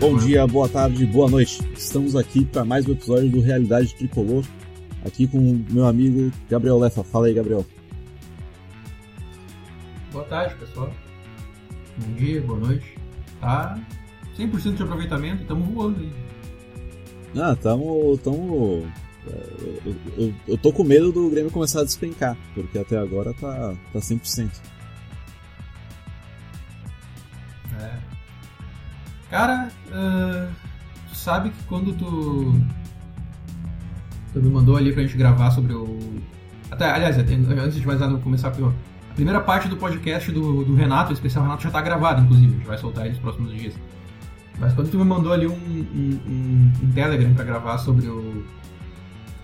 Bom 0.00 0.16
dia, 0.16 0.46
boa 0.46 0.68
tarde, 0.68 1.04
boa 1.06 1.28
noite. 1.28 1.60
Estamos 1.76 2.14
aqui 2.14 2.44
para 2.44 2.64
mais 2.64 2.86
um 2.86 2.92
episódio 2.92 3.28
do 3.28 3.40
Realidade 3.40 3.92
Tricolor. 3.96 4.44
Aqui 5.04 5.26
com 5.26 5.38
o 5.38 5.64
meu 5.70 5.86
amigo 5.86 6.30
Gabriel 6.48 6.78
Lefa. 6.78 7.02
Fala 7.02 7.26
aí, 7.26 7.34
Gabriel. 7.34 7.66
Boa 10.12 10.24
tarde, 10.26 10.54
pessoal. 10.54 10.92
Bom 11.96 12.14
dia, 12.14 12.40
boa 12.42 12.60
noite. 12.60 12.96
Tá 13.40 13.76
100% 14.38 14.76
de 14.76 14.82
aproveitamento, 14.84 15.42
estamos 15.42 15.68
voando 15.68 15.98
aí. 15.98 16.12
Ah, 17.36 17.56
tamo. 17.56 18.16
tamo 18.18 18.86
eu, 19.84 19.96
eu, 20.16 20.34
eu, 20.46 20.58
tô 20.58 20.72
com 20.72 20.84
medo 20.84 21.10
do 21.10 21.28
Grêmio 21.28 21.50
começar 21.50 21.80
a 21.80 21.84
despencar, 21.84 22.36
porque 22.54 22.78
até 22.78 22.96
agora 22.96 23.34
tá, 23.34 23.74
tá 23.92 23.98
100%. 23.98 24.48
Cara, 29.30 29.68
uh, 29.88 30.48
tu 31.08 31.16
sabe 31.16 31.50
que 31.50 31.64
quando 31.64 31.92
tu. 31.92 32.54
Tu 34.32 34.42
me 34.42 34.50
mandou 34.50 34.76
ali 34.76 34.92
pra 34.92 35.02
gente 35.02 35.16
gravar 35.16 35.50
sobre 35.50 35.74
o. 35.74 35.98
Até, 36.70 36.90
aliás, 36.90 37.18
antes 37.18 37.80
de 37.80 37.86
mais 37.86 38.00
nada, 38.00 38.16
começar 38.18 38.50
com. 38.50 38.68
A 38.68 39.14
primeira 39.14 39.40
parte 39.40 39.68
do 39.68 39.76
podcast 39.76 40.30
do, 40.30 40.64
do 40.64 40.74
Renato, 40.74 41.10
o 41.10 41.12
especial 41.12 41.44
Renato, 41.44 41.62
já 41.64 41.70
tá 41.70 41.80
gravado, 41.80 42.22
inclusive. 42.22 42.52
A 42.52 42.56
gente 42.56 42.66
vai 42.66 42.78
soltar 42.78 43.04
ele 43.04 43.14
nos 43.14 43.22
próximos 43.22 43.52
dias. 43.52 43.74
Mas 44.58 44.72
quando 44.74 44.90
tu 44.90 44.98
me 44.98 45.04
mandou 45.04 45.32
ali 45.32 45.46
um, 45.46 45.52
um, 45.52 46.20
um, 46.26 46.72
um 46.82 46.92
Telegram 46.92 47.32
pra 47.34 47.44
gravar 47.44 47.78
sobre 47.78 48.06
o 48.06 48.44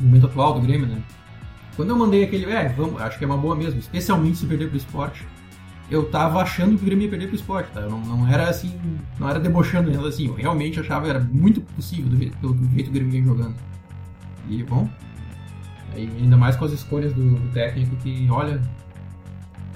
momento 0.00 0.26
atual 0.26 0.54
do 0.54 0.60
Grêmio, 0.60 0.86
né? 0.86 1.02
Quando 1.76 1.90
eu 1.90 1.96
mandei 1.96 2.24
aquele, 2.24 2.50
é, 2.52 2.68
vamos, 2.68 3.00
acho 3.00 3.18
que 3.18 3.24
é 3.24 3.26
uma 3.26 3.36
boa 3.36 3.56
mesmo, 3.56 3.80
especialmente 3.80 4.38
se 4.38 4.46
perder 4.46 4.68
pro 4.68 4.76
esporte, 4.76 5.26
eu 5.90 6.08
tava 6.08 6.40
achando 6.40 6.76
que 6.76 6.82
o 6.82 6.86
Grêmio 6.86 7.04
ia 7.04 7.10
perder 7.10 7.26
pro 7.26 7.36
esporte, 7.36 7.70
tá? 7.72 7.80
Eu 7.80 7.90
não, 7.90 8.00
não 8.00 8.28
era 8.28 8.48
assim, 8.48 8.74
não 9.18 9.28
era 9.28 9.38
debochando 9.38 9.90
ela 9.90 10.08
assim, 10.08 10.26
eu 10.26 10.34
realmente 10.34 10.80
achava 10.80 11.04
que 11.04 11.10
era 11.10 11.20
muito 11.20 11.60
possível 11.60 12.08
do 12.10 12.16
jeito, 12.16 12.36
do 12.36 12.68
jeito 12.70 12.84
que 12.84 12.90
o 12.90 12.92
Grêmio 12.92 13.12
vem 13.12 13.24
jogando. 13.24 13.54
E, 14.48 14.62
bom, 14.62 14.88
aí, 15.94 16.10
ainda 16.20 16.36
mais 16.36 16.56
com 16.56 16.64
as 16.64 16.72
escolhas 16.72 17.12
do, 17.12 17.34
do 17.34 17.52
técnico 17.52 17.94
que, 17.96 18.26
olha, 18.30 18.60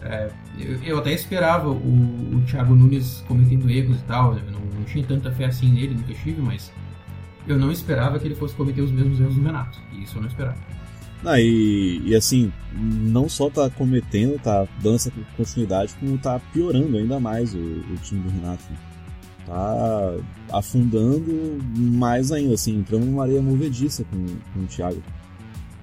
é, 0.03 0.31
eu, 0.59 0.83
eu, 0.83 0.99
até 0.99 1.13
esperava 1.13 1.69
o, 1.69 2.37
o 2.37 2.43
Thiago 2.47 2.75
Nunes 2.75 3.25
cometendo 3.27 3.69
erros 3.71 3.99
e 3.99 4.05
tal, 4.05 4.37
eu 4.37 4.51
não, 4.51 4.61
não 4.61 4.85
tinha 4.85 5.05
tanta 5.05 5.31
fé 5.33 5.47
assim 5.47 5.71
nele, 5.71 5.95
nunca 5.95 6.15
tive, 6.15 6.41
mas 6.41 6.73
eu 7.47 7.59
não 7.59 7.73
esperava 7.73 8.19
que 8.19 8.27
ele 8.27 8.35
fosse 8.35 8.55
cometer 8.55 8.83
os 8.83 8.93
mesmos 8.93 9.21
erros 9.21 9.35
do 9.35 9.43
Renato. 9.43 9.79
Isso 9.93 10.19
eu 10.19 10.23
não 10.23 10.29
esperava. 10.29 10.59
Ah, 11.25 11.41
e, 11.41 12.01
e 12.05 12.15
assim, 12.15 12.53
não 12.73 13.29
só 13.29 13.51
tá 13.51 13.69
cometendo, 13.71 14.39
tá 14.41 14.67
dando 14.81 14.97
essa 14.97 15.13
continuidade, 15.37 15.95
como 15.99 16.17
tá 16.17 16.39
piorando 16.53 16.97
ainda 16.97 17.19
mais 17.19 17.55
o, 17.55 17.59
o 17.59 17.97
time 18.03 18.23
do 18.23 18.31
Renato. 18.31 18.65
Tá 19.45 20.15
afundando 20.53 21.59
mais 21.75 22.31
ainda, 22.31 22.55
assim, 22.55 22.79
entrando 22.79 23.07
numa 23.07 23.25
areia 23.25 23.43
movediça 23.43 24.05
com, 24.05 24.27
com 24.53 24.61
o 24.61 24.67
Thiago. 24.67 25.03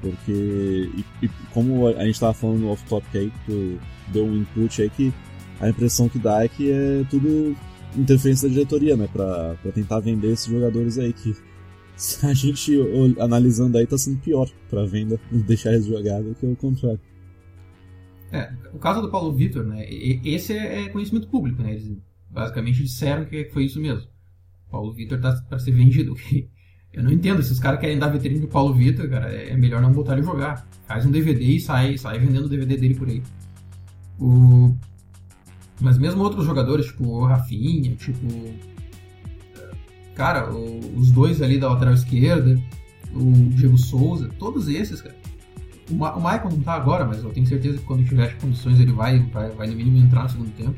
Porque, 0.02 0.90
e, 0.96 1.26
e 1.26 1.30
como 1.52 1.88
a 1.88 2.06
gente 2.06 2.20
tava 2.20 2.34
falando 2.34 2.60
no 2.60 2.70
off-topic 2.70 3.16
aí, 3.16 3.32
que 3.46 3.80
deu 4.10 4.26
um 4.26 4.38
input 4.38 4.82
aí 4.82 4.90
que 4.90 5.14
a 5.60 5.70
impressão 5.70 6.08
que 6.08 6.20
dá 6.20 6.44
é 6.44 6.48
que 6.48 6.72
é 6.72 7.04
tudo 7.10 7.56
interferência 7.96 8.48
da 8.48 8.54
diretoria, 8.54 8.96
né? 8.96 9.08
Pra, 9.12 9.56
pra 9.62 9.72
tentar 9.72 10.00
vender 10.00 10.32
esses 10.32 10.46
jogadores 10.46 10.98
aí 10.98 11.12
que 11.12 11.36
a 12.24 12.34
gente 12.34 12.78
analisando 13.20 13.78
aí 13.78 13.88
tá 13.88 13.98
sendo 13.98 14.20
pior 14.20 14.50
pra 14.70 14.86
venda 14.86 15.20
deixar 15.32 15.74
eles 15.74 15.86
jogar 15.86 16.22
do 16.22 16.36
que 16.36 16.46
o 16.46 16.56
contrário. 16.56 17.00
É, 18.32 18.52
o 18.74 18.80
caso 18.80 19.02
do 19.02 19.10
Paulo 19.10 19.34
Vitor, 19.34 19.64
né? 19.64 19.86
Esse 19.90 20.54
é 20.54 20.90
conhecimento 20.90 21.28
público, 21.28 21.62
né? 21.62 21.72
Eles 21.72 21.98
basicamente 22.30 22.84
disseram 22.84 23.26
que 23.26 23.46
foi 23.46 23.66
isso 23.66 23.80
mesmo. 23.80 24.08
O 24.68 24.72
Paulo 24.72 24.94
Vitor 24.94 25.20
tá 25.22 25.34
para 25.48 25.60
ser 25.60 25.72
vendido. 25.72 26.16
Eu 26.92 27.04
não 27.04 27.12
entendo, 27.12 27.44
se 27.44 27.52
os 27.52 27.60
caras 27.60 27.80
querem 27.82 28.00
dar 28.00 28.08
vitrine 28.08 28.40
pro 28.40 28.48
Paulo 28.48 28.74
Vitor, 28.74 29.10
cara, 29.10 29.30
é 29.30 29.56
melhor 29.58 29.82
não 29.82 29.92
botar 29.92 30.14
ele 30.14 30.24
jogar. 30.24 30.66
Faz 30.88 31.06
um 31.06 31.12
DVD 31.12 31.44
e 31.44 31.60
sai, 31.60 31.98
sai 31.98 32.18
vendendo 32.20 32.46
o 32.46 32.50
DVD 32.50 32.78
dele 32.78 32.96
por 32.96 33.10
aí. 33.10 33.22
O... 34.18 34.74
Mas 35.82 35.98
mesmo 35.98 36.24
outros 36.24 36.46
jogadores, 36.46 36.86
tipo 36.86 37.06
o 37.06 37.26
Rafinha, 37.26 37.94
tipo 37.96 38.26
Cara, 40.16 40.52
o, 40.52 40.80
os 40.98 41.12
dois 41.12 41.42
ali 41.42 41.60
da 41.60 41.70
lateral 41.70 41.94
esquerda, 41.94 42.60
o 43.14 43.32
Diego 43.50 43.78
Souza, 43.78 44.30
todos 44.40 44.68
esses, 44.68 45.02
cara. 45.02 45.16
O, 45.92 45.96
Ma 45.96 46.14
o 46.16 46.20
Michael 46.20 46.50
não 46.50 46.62
tá 46.62 46.74
agora, 46.74 47.06
mas 47.06 47.24
eu 47.24 47.30
tenho 47.32 47.46
certeza 47.46 47.78
que 47.78 47.84
quando 47.84 48.06
tiver 48.06 48.38
condições 48.38 48.80
ele 48.80 48.92
vai, 48.92 49.20
vai, 49.32 49.50
vai 49.52 49.68
no 49.68 49.76
mínimo 49.76 49.98
entrar 49.98 50.24
no 50.24 50.30
segundo 50.30 50.52
tempo. 50.52 50.76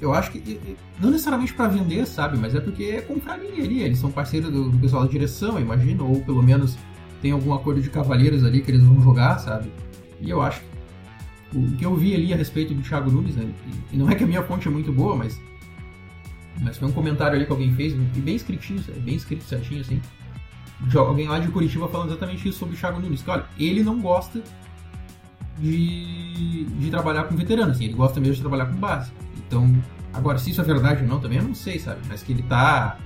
Eu 0.00 0.12
acho 0.12 0.32
que, 0.32 0.76
não 1.00 1.10
necessariamente 1.10 1.54
para 1.54 1.68
vender, 1.68 2.04
sabe, 2.06 2.36
mas 2.36 2.54
é 2.56 2.60
porque 2.60 2.82
é 2.84 3.00
comprar 3.00 3.34
ali. 3.34 3.82
Eles 3.82 3.98
são 3.98 4.10
parceiros 4.10 4.50
do, 4.50 4.68
do 4.68 4.78
pessoal 4.78 5.04
da 5.04 5.08
direção, 5.08 5.60
imagino, 5.60 6.08
ou 6.08 6.20
pelo 6.22 6.42
menos 6.42 6.76
tem 7.20 7.30
algum 7.30 7.54
acordo 7.54 7.80
de 7.80 7.88
cavalheiros 7.88 8.42
ali 8.42 8.60
que 8.60 8.72
eles 8.72 8.82
vão 8.82 9.00
jogar, 9.00 9.38
sabe? 9.38 9.70
E 10.20 10.28
eu 10.28 10.42
acho 10.42 10.60
que 10.60 10.66
o 11.56 11.76
que 11.76 11.86
eu 11.86 11.94
vi 11.94 12.14
ali 12.14 12.32
a 12.32 12.36
respeito 12.36 12.74
do 12.74 12.82
Thiago 12.82 13.10
Nunes, 13.10 13.36
né? 13.36 13.48
E 13.92 13.96
não 13.96 14.10
é 14.10 14.14
que 14.14 14.24
a 14.24 14.26
minha 14.26 14.42
fonte 14.42 14.66
é 14.66 14.70
muito 14.70 14.92
boa, 14.92 15.14
mas 15.14 15.40
mas 16.62 16.78
foi 16.78 16.88
um 16.88 16.92
comentário 16.92 17.36
ali 17.36 17.44
que 17.44 17.52
alguém 17.52 17.72
fez, 17.74 17.92
bem 17.94 18.36
escritinho, 18.36 18.82
bem 18.98 19.16
escrito 19.16 19.44
certinho 19.44 19.80
assim. 19.80 20.00
De 20.80 20.96
alguém 20.96 21.28
lá 21.28 21.38
de 21.38 21.48
Curitiba 21.48 21.88
falando 21.88 22.10
exatamente 22.10 22.48
isso 22.48 22.58
sobre 22.58 22.74
o 22.74 22.78
Thiago 22.78 23.00
Nunes. 23.00 23.22
Que 23.22 23.30
olha, 23.30 23.44
ele 23.58 23.82
não 23.82 24.00
gosta 24.00 24.42
de, 25.58 26.64
de 26.64 26.90
trabalhar 26.90 27.24
com 27.24 27.36
veterano, 27.36 27.72
assim, 27.72 27.84
ele 27.84 27.94
gosta 27.94 28.18
mesmo 28.20 28.34
de 28.34 28.40
trabalhar 28.40 28.66
com 28.66 28.76
base. 28.76 29.12
Então, 29.46 29.72
agora, 30.12 30.38
se 30.38 30.50
isso 30.50 30.60
é 30.60 30.64
verdade 30.64 31.02
ou 31.02 31.08
não, 31.08 31.20
também 31.20 31.38
eu 31.38 31.44
não 31.44 31.54
sei, 31.54 31.78
sabe? 31.78 32.00
Mas 32.08 32.22
que 32.22 32.32
ele 32.32 32.42
tá. 32.42 32.98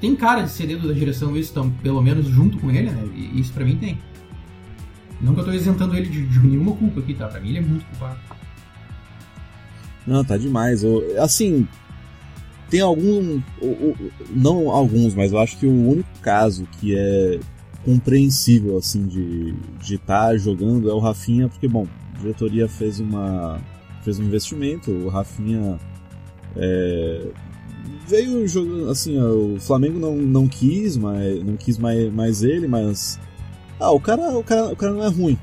Tem 0.00 0.14
cara 0.16 0.42
de 0.42 0.50
ser 0.50 0.66
dentro 0.66 0.88
da 0.88 0.94
direção, 0.94 1.36
isso, 1.36 1.52
então, 1.52 1.70
pelo 1.70 2.02
menos 2.02 2.26
junto 2.26 2.58
com 2.58 2.70
ele, 2.70 2.90
né? 2.90 3.08
E 3.14 3.40
isso 3.40 3.52
pra 3.52 3.64
mim 3.64 3.76
tem. 3.76 3.98
Não 5.20 5.34
que 5.34 5.40
eu 5.40 5.44
tô 5.44 5.52
isentando 5.52 5.96
ele 5.96 6.08
de, 6.08 6.26
de 6.26 6.38
nenhuma 6.40 6.74
culpa 6.74 6.98
aqui, 6.98 7.14
tá? 7.14 7.28
Pra 7.28 7.40
mim 7.40 7.50
ele 7.50 7.58
é 7.58 7.62
muito 7.62 7.84
culpado. 7.86 8.18
Não, 10.04 10.24
tá 10.24 10.36
demais. 10.36 10.82
Assim, 11.20 11.68
tem 12.72 12.80
algum. 12.80 13.38
Não 14.30 14.70
alguns, 14.70 15.14
mas 15.14 15.30
eu 15.30 15.38
acho 15.38 15.58
que 15.58 15.66
o 15.66 15.88
único 15.90 16.08
caso 16.22 16.66
que 16.80 16.96
é 16.96 17.38
compreensível, 17.84 18.78
assim, 18.78 19.06
de 19.06 19.54
estar 19.94 20.28
tá 20.28 20.36
jogando 20.38 20.88
é 20.88 20.94
o 20.94 20.98
Rafinha, 20.98 21.50
porque, 21.50 21.68
bom, 21.68 21.86
a 22.14 22.18
diretoria 22.18 22.66
fez 22.66 22.98
uma. 22.98 23.60
fez 24.02 24.18
um 24.18 24.24
investimento, 24.24 24.90
o 24.90 25.10
Rafinha. 25.10 25.78
É, 26.56 27.26
veio 28.08 28.48
jogando, 28.48 28.88
assim, 28.88 29.20
o 29.20 29.60
Flamengo 29.60 29.98
não, 29.98 30.16
não 30.16 30.48
quis, 30.48 30.96
mas 30.96 31.44
não 31.44 31.58
quis 31.58 31.76
mais, 31.76 32.10
mais 32.10 32.42
ele, 32.42 32.66
mas. 32.66 33.20
Ah, 33.78 33.90
o 33.90 34.00
cara, 34.00 34.30
o, 34.30 34.42
cara, 34.42 34.72
o 34.72 34.76
cara 34.76 34.94
não 34.94 35.04
é 35.04 35.08
ruim. 35.08 35.36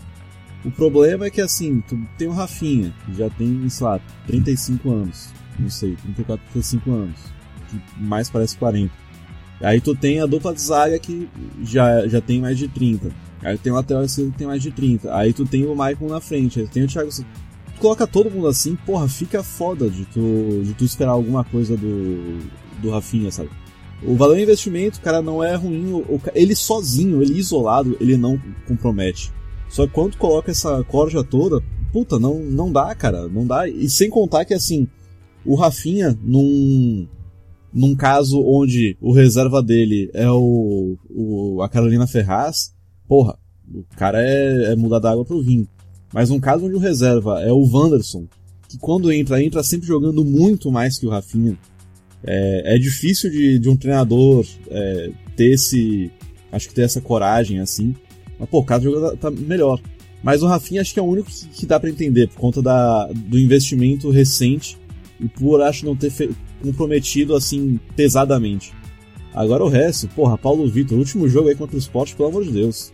O 0.66 0.72
problema 0.72 1.28
é 1.28 1.30
que, 1.30 1.42
assim, 1.42 1.80
tu 1.82 1.96
tem 2.18 2.28
o 2.28 2.32
Rafinha, 2.32 2.92
que 3.06 3.14
já 3.14 3.30
tem, 3.30 3.70
sei 3.70 3.86
lá, 3.86 4.00
35 4.26 4.90
anos 4.90 5.39
não 5.60 5.70
sei, 5.70 5.96
34, 5.96 6.46
35 6.52 6.92
anos. 6.92 7.20
Que 7.70 7.82
mais 8.02 8.30
parece 8.30 8.58
40. 8.58 8.92
Aí 9.62 9.82
tu 9.82 9.94
tem 9.94 10.22
a 10.22 10.26
dupla 10.26 10.54
de 10.54 10.62
zaga 10.62 10.98
que 10.98 11.30
já, 11.64 12.08
já 12.08 12.22
tem 12.22 12.40
mais 12.40 12.58
de 12.58 12.68
30. 12.68 13.12
Aí 13.42 13.58
tem 13.58 13.72
o 13.72 13.76
lateral 13.76 14.04
esquerdo 14.04 14.32
que 14.32 14.38
tem 14.38 14.48
mais 14.48 14.62
de 14.62 14.72
30. 14.72 15.16
Aí 15.16 15.34
tu 15.34 15.46
tem 15.46 15.66
o 15.66 15.72
Michael 15.72 16.10
na 16.10 16.22
frente. 16.22 16.60
Aí 16.60 16.68
tu 16.68 16.72
tem 16.72 16.84
o 16.84 16.88
Thiago. 16.88 17.10
Tu 17.10 17.80
coloca 17.80 18.08
todo 18.08 18.32
mundo 18.32 18.48
assim, 18.48 18.76
porra, 18.86 19.08
fica 19.08 19.44
foda 19.44 19.90
de 19.90 20.06
tu, 20.06 20.62
de 20.64 20.74
tu 20.74 20.84
esperar 20.84 21.12
alguma 21.12 21.44
coisa 21.44 21.76
do, 21.76 22.40
do 22.82 22.90
Rafinha, 22.90 23.32
sabe? 23.32 23.50
O 24.02 24.16
valor 24.16 24.40
investimento, 24.40 25.02
cara, 25.02 25.22
não 25.22 25.44
é 25.44 25.56
ruim. 25.56 26.04
Ele 26.34 26.56
sozinho, 26.56 27.22
ele 27.22 27.38
isolado, 27.38 27.98
ele 28.00 28.16
não 28.16 28.42
compromete. 28.66 29.32
Só 29.70 29.86
que 29.86 29.94
quando 29.94 30.12
tu 30.12 30.18
coloca 30.18 30.52
essa 30.52 30.84
corja 30.86 31.24
toda, 31.24 31.62
puta, 31.92 32.18
não, 32.18 32.40
não 32.40 32.72
dá, 32.72 32.96
cara. 32.96 33.28
Não 33.28 33.46
dá. 33.46 33.68
E 33.68 33.90
sem 33.90 34.10
contar 34.10 34.46
que 34.46 34.54
assim, 34.54 34.88
o 35.46 35.56
Rafinha, 35.56 36.18
num, 36.22 37.08
num 37.74 37.96
caso 37.96 38.42
onde 38.42 38.98
o 39.02 39.12
reserva 39.12 39.62
dele 39.62 40.10
é 40.14 40.30
o, 40.30 40.98
o 41.10 41.62
a 41.62 41.70
Carolina 41.70 42.08
Ferraz, 42.08 42.74
porra, 43.08 43.38
o 43.74 43.84
cara 43.96 44.22
é, 44.22 44.74
é 44.74 44.76
mudar 44.76 45.00
da 45.00 45.12
água 45.12 45.26
pro 45.26 45.42
vinho. 45.42 45.68
Mas 46.14 46.30
num 46.30 46.40
caso 46.40 46.66
onde 46.66 46.76
o 46.76 46.80
reserva 46.80 47.42
é 47.42 47.52
o 47.52 47.64
Wanderson, 47.64 48.28
que 48.68 48.78
quando 48.78 49.12
entra, 49.12 49.42
entra 49.44 49.64
sempre 49.64 49.88
jogando 49.88 50.26
muito 50.26 50.72
mais 50.72 50.98
que 50.98 51.06
o 51.06 51.10
Rafinha. 51.10 51.58
É, 52.24 52.76
é 52.76 52.78
difícil 52.78 53.30
de, 53.30 53.60
de 53.60 53.70
um 53.70 53.78
treinador 53.78 54.46
é, 54.70 55.12
ter 55.36 55.54
esse. 55.54 56.12
Acho 56.52 56.68
que 56.68 56.76
ter 56.76 56.82
essa 56.82 57.00
coragem 57.00 57.60
assim. 57.60 57.96
Mas, 58.38 58.50
pô, 58.50 58.60
o 58.60 58.80
do 58.80 58.84
jogo 58.84 59.02
tá, 59.02 59.16
tá 59.18 59.32
melhor. 59.32 59.80
Mas 60.22 60.44
o 60.44 60.48
Rafinha 60.48 60.82
acho 60.82 60.94
que 60.94 61.00
é 61.00 61.04
o 61.04 61.06
único 61.06 61.30
que, 61.30 61.48
que 61.48 61.66
dá 61.66 61.80
para 61.80 61.90
entender, 61.90 62.28
por 62.28 62.38
conta 62.38 62.62
da, 62.62 63.06
do 63.08 63.40
investimento 63.40 64.10
recente 64.10 64.78
e 65.20 65.28
por 65.28 65.62
acho 65.62 65.86
não 65.86 65.96
ter 65.96 66.12
comprometido 66.62 67.36
assim 67.36 67.80
pesadamente. 67.96 68.74
Agora 69.34 69.64
o 69.64 69.70
resto, 69.70 70.08
porra, 70.10 70.38
Paulo 70.38 70.68
Vitor, 70.70 70.98
último 70.98 71.28
jogo 71.30 71.50
aí 71.50 71.56
contra 71.56 71.76
o 71.76 71.80
Sport, 71.80 72.16
pelo 72.16 72.30
amor 72.30 72.44
de 72.44 72.52
Deus. 72.52 72.92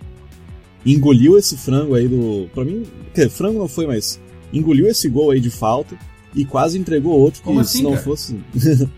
Engoliu 0.86 1.38
esse 1.38 1.58
frango 1.58 1.96
aí 1.96 2.08
do. 2.08 2.48
Pra 2.54 2.64
mim, 2.64 2.84
que 3.14 3.28
frango 3.30 3.58
não 3.60 3.68
foi, 3.68 3.88
mas 3.88 4.20
engoliu 4.54 4.88
esse 4.88 5.10
gol 5.10 5.32
aí 5.32 5.40
de 5.40 5.50
falta 5.50 5.98
e 6.36 6.46
quase 6.46 6.78
entregou 6.78 7.18
outro 7.20 7.40
que 7.42 7.46
Como 7.48 7.60
assim, 7.60 7.78
se 7.80 7.84
não 7.84 7.92
cara? 7.92 8.04
fosse. 8.04 8.36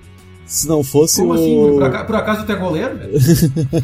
Se 0.48 0.66
não 0.66 0.82
fosse 0.82 1.20
Como 1.20 1.32
o. 1.32 1.36
assim? 1.36 1.56
Por, 1.74 1.84
aca- 1.84 2.06
por 2.06 2.16
acaso 2.16 2.46
tu 2.46 2.52
é 2.54 2.56
goleiro? 2.56 2.98
velho? 2.98 3.20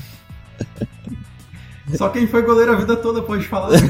Só 1.98 2.08
quem 2.08 2.26
foi 2.26 2.42
goleiro 2.42 2.72
a 2.72 2.76
vida 2.76 2.96
toda 2.96 3.22
pode 3.22 3.46
falar. 3.46 3.72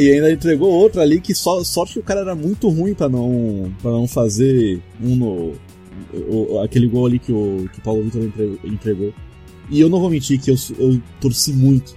E 0.00 0.10
ainda 0.12 0.30
entregou 0.32 0.70
outra 0.70 1.02
ali 1.02 1.20
que 1.20 1.34
só 1.34 1.62
sorte 1.64 1.94
que 1.94 1.98
o 2.00 2.02
cara 2.02 2.20
era 2.20 2.34
muito 2.34 2.68
ruim 2.68 2.94
pra 2.94 3.08
não 3.08 3.72
para 3.82 3.90
não 3.90 4.06
fazer 4.08 4.80
um 5.02 5.16
no 5.16 5.52
o- 6.14 6.60
aquele 6.60 6.86
gol 6.88 7.06
ali 7.06 7.18
que 7.18 7.32
o 7.32 7.68
que 7.72 7.78
o 7.78 7.82
Paulo 7.82 8.02
Vitor 8.04 8.22
entre- 8.22 8.60
entregou. 8.64 9.12
E 9.70 9.80
eu 9.80 9.88
não 9.88 10.00
vou 10.00 10.10
mentir 10.10 10.40
que 10.40 10.50
eu, 10.50 10.56
eu 10.78 11.00
torci 11.20 11.52
muito 11.52 11.94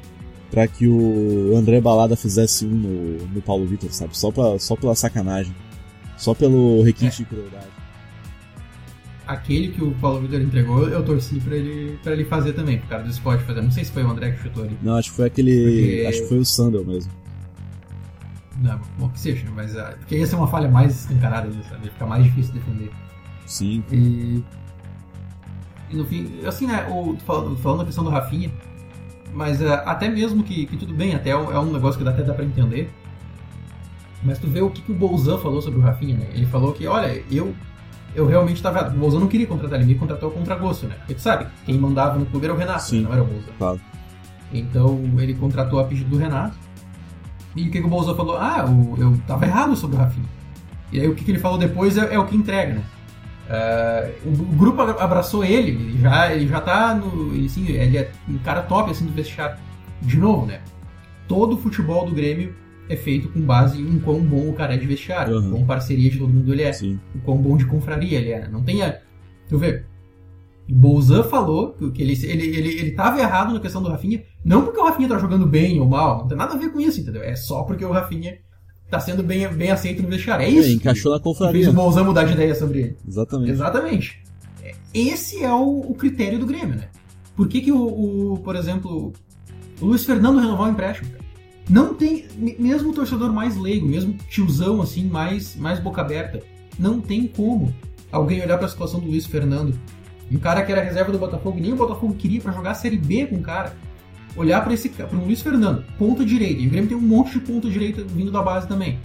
pra 0.51 0.68
que 0.68 0.88
o 0.88 1.53
André 1.56 1.81
Balada 1.81 2.15
fizesse 2.15 2.65
um 2.65 2.69
no, 2.69 3.27
no 3.27 3.42
Paulo 3.42 3.65
Vitor, 3.65 3.92
sabe? 3.92 4.18
Só, 4.18 4.31
pra, 4.31 4.57
só 4.59 4.75
pela 4.75 4.95
sacanagem. 4.95 5.53
Só 6.18 6.33
pelo 6.33 6.81
requinte 6.83 7.18
de 7.18 7.25
crueldade. 7.25 7.65
Aquele 9.27 9.69
que 9.69 9.83
o 9.83 9.92
Paulo 9.95 10.21
Vitor 10.21 10.39
entregou, 10.39 10.88
eu 10.88 11.03
torci 11.03 11.39
pra 11.39 11.56
ele, 11.57 11.97
pra 12.03 12.13
ele 12.13 12.24
fazer 12.25 12.53
também, 12.53 12.77
pro 12.77 12.88
cara 12.88 13.03
do 13.03 13.09
esporte 13.09 13.44
fazer. 13.44 13.62
Não 13.62 13.71
sei 13.71 13.83
se 13.83 13.92
foi 13.92 14.03
o 14.03 14.09
André 14.09 14.31
que 14.31 14.44
chutou 14.44 14.63
ali. 14.63 14.77
Não, 14.83 14.95
acho 14.95 15.09
que 15.09 15.15
foi 15.15 15.25
aquele. 15.25 15.51
Porque- 15.63 16.06
Acho 16.07 16.21
que 16.21 16.27
foi 16.30 16.38
o 16.38 16.45
Sandel 16.45 16.86
mesmo. 16.86 17.12
Não, 18.57 18.80
bom, 18.98 19.10
que 19.10 19.19
seja, 19.19 19.46
mas 19.54 19.75
ah, 19.78 19.96
porque 20.00 20.18
ia 20.18 20.25
ser 20.25 20.36
uma 20.36 20.48
falha 20.48 20.69
mais 20.69 21.02
escancarada, 21.02 21.48
né, 21.48 21.62
sabe? 21.69 21.86
Ia 21.86 21.92
ficar 21.92 22.06
mais 22.06 22.24
difícil 22.24 22.54
de 22.54 22.60
defender. 22.60 22.92
Sim. 23.46 23.84
E, 23.92 24.44
e 25.90 25.96
no 25.96 26.06
fim, 26.06 26.40
assim, 26.46 26.68
né, 26.68 26.88
o, 26.90 27.18
falando, 27.25 27.57
falando 27.57 27.80
da 27.80 27.86
questão 27.86 28.04
do 28.04 28.10
Rafinha, 28.10 28.52
mas 29.34 29.62
ah, 29.62 29.84
até 29.86 30.07
mesmo 30.07 30.44
que, 30.44 30.66
que 30.66 30.78
tudo 30.78 30.94
bem, 30.94 31.13
até 31.13 31.31
é 31.31 31.38
um, 31.38 31.52
é 31.52 31.60
um 31.60 31.72
negócio 31.72 31.98
que 31.98 32.04
dá, 32.06 32.12
até 32.12 32.24
dá 32.24 32.34
pra 32.34 32.46
entender. 32.46 32.90
Mas 34.24 34.40
tu 34.40 34.48
vê 34.48 34.62
o 34.62 34.69
que, 34.69 34.81
que 34.81 34.92
o 34.92 34.96
Bolzan 34.96 35.38
falou 35.38 35.62
sobre 35.62 35.78
o 35.80 35.81
Rafinha, 35.81 36.18
né? 36.18 36.28
Ele 36.34 36.46
falou 36.48 36.74
que, 36.74 36.88
olha, 36.88 37.24
eu, 37.30 37.54
eu 38.16 38.25
realmente 38.25 38.62
tava. 38.62 38.88
O 38.88 38.98
Bolzan 38.98 39.19
não 39.19 39.28
queria 39.28 39.46
contratar 39.46 39.80
ele, 39.80 39.88
me 39.88 39.96
contratou 39.96 40.31
contra 40.31 40.56
gosto, 40.56 40.88
né? 40.88 40.96
Porque 40.96 41.13
tu 41.13 41.22
sabe, 41.22 41.48
quem 41.66 41.78
mandava 41.78 42.18
no 42.18 42.25
clube 42.25 42.46
era 42.46 42.54
o 42.54 42.57
Renato, 42.57 42.84
Sim. 42.84 43.02
né? 43.02 43.04
não 43.04 43.13
era 43.13 43.24
o 43.24 43.28
Bolzan. 43.28 43.52
Claro. 43.57 43.81
Então 44.52 45.00
ele 45.19 45.36
contratou 45.36 45.80
a 45.80 45.84
pedido 45.84 46.10
do 46.10 46.18
Renato. 46.18 46.64
E 47.56 47.68
o 47.68 47.72
que, 47.72 47.80
que 47.80 47.86
o 47.86 47.90
Bolsonaro 47.90 48.18
falou? 48.18 48.38
Ah, 48.38 48.66
o- 48.66 48.96
eu 49.00 49.18
tava 49.28 49.46
errado 49.46 49.75
sobre 49.75 49.96
o 49.96 50.00
Rafinha. 50.00 50.25
E 50.92 51.00
aí 51.00 51.07
o 51.07 51.16
que, 51.16 51.24
que 51.24 51.31
ele 51.31 51.40
falou 51.40 51.57
depois 51.57 51.98
é, 51.98 52.13
é 52.13 52.19
o 52.19 52.25
que 52.25 52.36
entrega, 52.36 52.74
né? 52.75 52.84
Ah, 53.50 54.10
o, 54.25 54.31
grupo 54.56 54.81
abra- 54.81 55.02
abraçou 55.04 55.44
ele, 55.44 55.72
ele 55.72 55.98
já, 56.02 56.34
ele 56.34 56.48
já 56.48 56.60
tá 56.62 56.94
no. 56.96 57.34
Ele, 57.34 57.46
assim, 57.46 57.68
ele 57.69 57.98
é 57.98 58.12
um 58.28 58.38
cara 58.40 58.62
top 58.62 58.92
assim 58.92 59.06
do 59.06 59.12
vestiário. 59.13 59.57
De 60.02 60.18
novo, 60.18 60.46
né? 60.46 60.60
Todo 61.28 61.54
o 61.54 61.57
futebol 61.57 62.06
do 62.06 62.12
Grêmio 62.13 62.54
é 62.90 62.96
feito 62.96 63.30
com 63.30 63.42
base 63.42 63.81
em 63.81 63.98
quão 64.00 64.19
bom 64.22 64.50
o 64.50 64.54
cara 64.54 64.75
é 64.75 64.78
de 64.78 64.86
vestiário, 64.86 65.36
Uhum. 65.38 65.52
quão 65.52 65.66
parceria 65.66 66.10
de 66.10 66.18
todo 66.19 66.31
mundo 66.31 66.54
ele 66.54 66.62
é 66.62 66.72
Sim. 66.74 67.00
o 67.16 67.19
quão 67.19 67.38
bom 67.38 67.57
de 67.57 67.66
confraria 67.66 68.19
ele 68.19 68.31
é. 68.31 68.48
Não 68.48 68.62
tem 68.63 68.81
a. 68.84 68.98
Tu 69.50 69.57
vê. 69.57 69.84
O 70.69 70.73
Bolzan 70.73 71.23
falou 71.23 71.73
que 71.94 72.01
ele, 72.01 72.13
ele, 72.23 72.47
ele, 72.57 72.69
ele 72.79 72.91
tava 72.91 73.19
errado 73.19 73.53
na 73.53 73.59
questão 73.59 73.81
do 73.83 73.89
Rafinha, 73.89 74.23
não 74.44 74.63
porque 74.63 74.79
o 74.79 74.83
Rafinha 74.83 75.07
tá 75.09 75.17
jogando 75.19 75.45
bem 75.45 75.79
ou 75.79 75.88
mal, 75.88 76.19
não 76.19 76.27
tem 76.27 76.38
nada 76.38 76.53
a 76.53 76.57
ver 76.57 76.71
com 76.71 76.79
isso, 76.81 77.00
entendeu? 77.01 77.21
É 77.23 77.35
só 77.35 77.63
porque 77.63 77.85
o 77.85 77.91
Rafinha 77.91 78.39
tá 78.89 79.00
sendo 79.00 79.21
bem, 79.21 79.47
bem 79.50 79.69
aceito 79.71 80.01
no 80.01 80.09
vestiário. 80.09 80.44
É 80.45 80.50
isso. 80.50 80.69
É, 80.69 80.71
encaixou 80.73 81.12
na 81.12 81.17
que 81.19 81.23
fez 81.23 81.38
confraria. 81.38 81.69
o 81.69 81.73
Bolzan 81.73 82.03
mudar 82.03 82.23
de 82.23 82.33
ideia 82.33 82.56
sobre 82.56 82.79
ele. 82.79 82.97
Exatamente. 83.07 83.51
Exatamente. 83.51 84.23
É, 84.63 84.73
Esse 84.94 85.44
é 85.44 85.53
o, 85.53 85.81
o 85.81 85.94
critério 85.94 86.39
do 86.39 86.45
Grêmio, 86.47 86.75
né? 86.75 86.88
Por 87.35 87.47
que, 87.47 87.61
que 87.61 87.71
o, 87.71 88.33
o, 88.33 88.38
por 88.39 88.56
exemplo, 88.56 89.13
o 89.81 89.85
Luiz 89.85 90.03
Fernando 90.06 90.39
renovou 90.39 90.65
o 90.65 90.69
empréstimo? 90.69 91.11
cara? 91.11 91.23
Não 91.69 91.94
tem, 91.94 92.25
me- 92.38 92.56
mesmo 92.57 92.89
o 92.89 92.94
torcedor 92.94 93.31
mais 93.33 93.57
leigo, 93.57 93.88
mesmo 93.88 94.13
tiozão 94.29 94.81
assim, 94.81 95.03
mais, 95.06 95.56
mais 95.56 95.79
boca 95.79 96.01
aberta, 96.01 96.41
não 96.79 97.00
tem 97.01 97.27
como 97.27 97.73
alguém 98.11 98.41
olhar 98.41 98.57
pra 98.57 98.68
situação 98.68 99.00
do 99.00 99.07
Luiz 99.07 99.25
Fernando, 99.25 99.77
um 100.31 100.38
cara 100.39 100.63
que 100.63 100.72
era 100.72 100.81
reserva 100.81 101.12
do 101.12 101.19
Botafogo, 101.19 101.60
nem 101.60 101.74
o 101.74 101.75
Botafogo 101.75 102.16
queria 102.16 102.42
pra 102.42 102.51
jogar 102.51 102.72
a 102.72 102.75
Série 102.75 102.98
B 102.98 103.27
com 103.27 103.36
o 103.36 103.42
cara, 103.42 103.75
olhar 104.36 104.63
pra 104.63 104.74
esse 104.74 104.89
pra 104.89 105.07
um 105.16 105.25
Luiz 105.25 105.42
Fernando, 105.42 105.83
ponta 105.98 106.25
direita, 106.25 106.62
e 106.62 106.68
o 106.68 106.69
Grêmio 106.69 106.89
tem 106.89 106.98
um 106.98 107.01
monte 107.01 107.33
de 107.33 107.39
ponta 107.39 107.69
direita 107.69 108.04
vindo 108.04 108.31
da 108.31 108.42
base 108.42 108.68
também, 108.68 109.00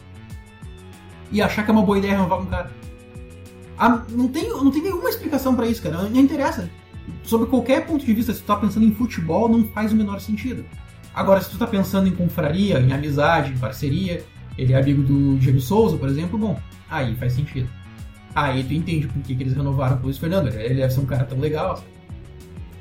e 1.31 1.41
achar 1.41 1.65
que 1.65 1.71
é 1.71 1.73
uma 1.73 1.83
boa 1.83 1.99
ideia 1.99 2.15
renovar 2.15 2.39
com 2.39 2.45
o 2.45 2.49
cara. 2.49 2.71
Ah, 3.79 4.05
não, 4.11 4.29
tem, 4.29 4.49
não 4.49 4.71
tem 4.71 4.83
nenhuma 4.83 5.09
explicação 5.09 5.55
pra 5.55 5.67
isso, 5.67 5.83
cara. 5.83 6.03
Não 6.03 6.21
interessa. 6.21 6.69
Sob 7.23 7.47
qualquer 7.47 7.87
ponto 7.87 8.05
de 8.05 8.13
vista, 8.13 8.35
se 8.35 8.41
tu 8.41 8.47
tá 8.47 8.57
pensando 8.57 8.85
em 8.85 8.93
futebol, 8.93 9.49
não 9.49 9.65
faz 9.69 9.91
o 9.93 9.97
menor 9.97 10.21
sentido. 10.21 10.67
Agora, 11.15 11.41
se 11.41 11.51
tu 11.51 11.57
tá 11.57 11.67
pensando 11.67 12.07
em 12.07 12.13
confraria, 12.13 12.79
em 12.79 12.93
amizade, 12.93 13.53
em 13.53 13.59
parceria, 13.59 14.23
ele 14.59 14.75
é 14.75 14.79
amigo 14.79 15.03
do 15.03 15.39
Diego 15.39 15.61
Souza, 15.61 15.97
por 15.97 16.09
exemplo, 16.09 16.39
bom, 16.39 16.61
aí 16.91 17.17
faz 17.17 17.33
sentido. 17.33 17.71
Aí 18.35 18.63
tu 18.65 18.73
entende 18.75 19.07
por 19.09 19.21
que, 19.23 19.35
que 19.35 19.43
eles 19.43 19.55
renovaram 19.55 19.97
com 19.97 20.03
o 20.03 20.05
Luiz 20.07 20.19
Fernando. 20.19 20.49
Ele 20.49 20.75
deve 20.77 20.93
ser 20.95 21.01
um 21.01 21.07
cara 21.07 21.25
tão 21.25 21.39
legal. 21.39 21.77
sabe? 21.77 21.89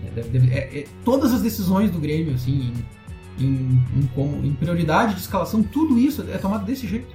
É, 0.06 0.10
deve- 0.12 0.30
deve- 0.30 0.54
é- 0.54 0.80
é- 0.82 0.88
todas 1.04 1.34
as 1.34 1.42
decisões 1.42 1.92
do 1.92 2.00
Grêmio, 2.00 2.34
assim, 2.36 2.74
em, 3.40 3.46
em, 3.46 3.84
em 3.98 4.10
como- 4.16 4.46
em 4.46 4.54
prioridade 4.54 5.16
de 5.16 5.22
escalação, 5.22 5.62
tudo 5.64 5.98
isso 6.00 6.24
é 6.32 6.38
tomado 6.38 6.66
desse 6.66 6.88
jeito. 6.88 7.08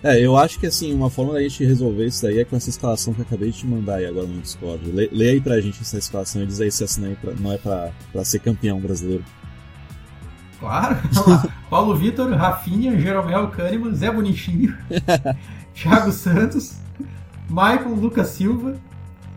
É, 0.00 0.20
eu 0.20 0.36
acho 0.36 0.60
que 0.60 0.66
assim, 0.68 0.94
uma 0.94 1.10
forma 1.10 1.32
da 1.32 1.42
gente 1.42 1.64
resolver 1.64 2.06
isso 2.06 2.22
daí 2.22 2.38
é 2.38 2.44
com 2.44 2.54
essa 2.54 2.70
escalação 2.70 3.12
que 3.12 3.20
eu 3.20 3.24
acabei 3.26 3.50
de 3.50 3.58
te 3.58 3.66
mandar 3.66 3.96
aí 3.96 4.06
agora 4.06 4.28
no 4.28 4.40
Discord. 4.40 4.88
Lê, 4.92 5.08
lê 5.10 5.30
aí 5.30 5.40
pra 5.40 5.60
gente 5.60 5.80
essa 5.80 5.98
escalação 5.98 6.40
e 6.42 6.46
diz 6.46 6.60
aí 6.60 6.70
se 6.70 6.84
essa 6.84 7.00
não 7.00 7.08
é 7.10 7.14
pra, 7.16 7.32
não 7.34 7.52
é 7.52 7.58
pra, 7.58 7.90
pra 8.12 8.24
ser 8.24 8.38
campeão 8.38 8.78
brasileiro. 8.78 9.24
Claro. 10.60 10.96
Paulo 11.68 11.96
Vitor, 11.96 12.30
Rafinha, 12.32 12.96
Jeromel 12.98 13.48
Kahneman, 13.48 13.92
Zé 13.94 14.10
Bonitinho, 14.10 14.76
Thiago 15.74 16.12
Santos, 16.12 16.76
Maicon, 17.48 17.94
Lucas 17.94 18.28
Silva, 18.28 18.76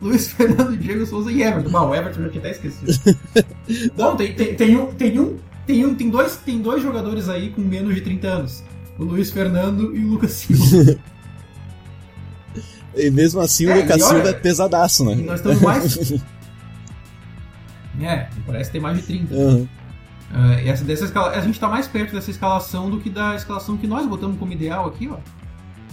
Luiz 0.01 0.27
Fernando, 0.33 0.77
Diego 0.77 1.05
Souza 1.05 1.31
e 1.31 1.41
Everton. 1.41 1.69
Bom, 1.69 1.89
o 1.89 1.95
Everton 1.95 2.23
já 2.23 2.29
tinha 2.29 2.39
até 2.41 2.51
esquecido. 2.51 2.91
Bom, 3.95 4.15
tem, 4.15 4.33
tem, 4.33 4.55
tem 4.55 4.77
um, 4.77 4.93
tem 4.93 5.19
um, 5.19 5.37
tem 5.65 5.85
um, 5.85 5.95
tem 5.95 6.09
dois, 6.09 6.37
tem 6.37 6.61
dois 6.61 6.81
jogadores 6.81 7.29
aí 7.29 7.51
com 7.51 7.61
menos 7.61 7.95
de 7.95 8.01
30 8.01 8.27
anos. 8.27 8.63
O 8.97 9.03
Luiz 9.03 9.31
Fernando 9.31 9.95
e 9.95 10.03
o 10.03 10.09
Lucas 10.09 10.31
Silva. 10.31 10.99
E 12.93 13.09
mesmo 13.09 13.39
assim 13.39 13.67
É, 13.67 13.73
o 13.77 13.81
Lucas 13.81 14.03
Silva 14.03 14.29
é 14.29 14.33
pesadaço, 14.33 15.05
né? 15.05 15.15
nós 15.15 15.39
estamos 15.39 15.61
mais. 15.61 16.11
É, 18.01 18.27
parece 18.45 18.69
ter 18.69 18.81
mais 18.81 18.97
de 18.97 19.03
30. 19.03 19.33
Aham. 19.33 19.67
Ah, 20.33 20.61
essa, 20.61 20.83
dessa 20.83 21.05
escala, 21.05 21.31
a 21.31 21.41
gente 21.41 21.59
tá 21.59 21.67
mais 21.67 21.87
perto 21.87 22.13
dessa 22.13 22.31
escalação 22.31 22.89
do 22.89 22.99
que 22.99 23.09
da 23.09 23.35
escalação 23.35 23.77
que 23.77 23.85
nós 23.85 24.05
botamos 24.07 24.37
como 24.37 24.51
ideal 24.51 24.87
aqui, 24.87 25.09
ó. 25.09 25.17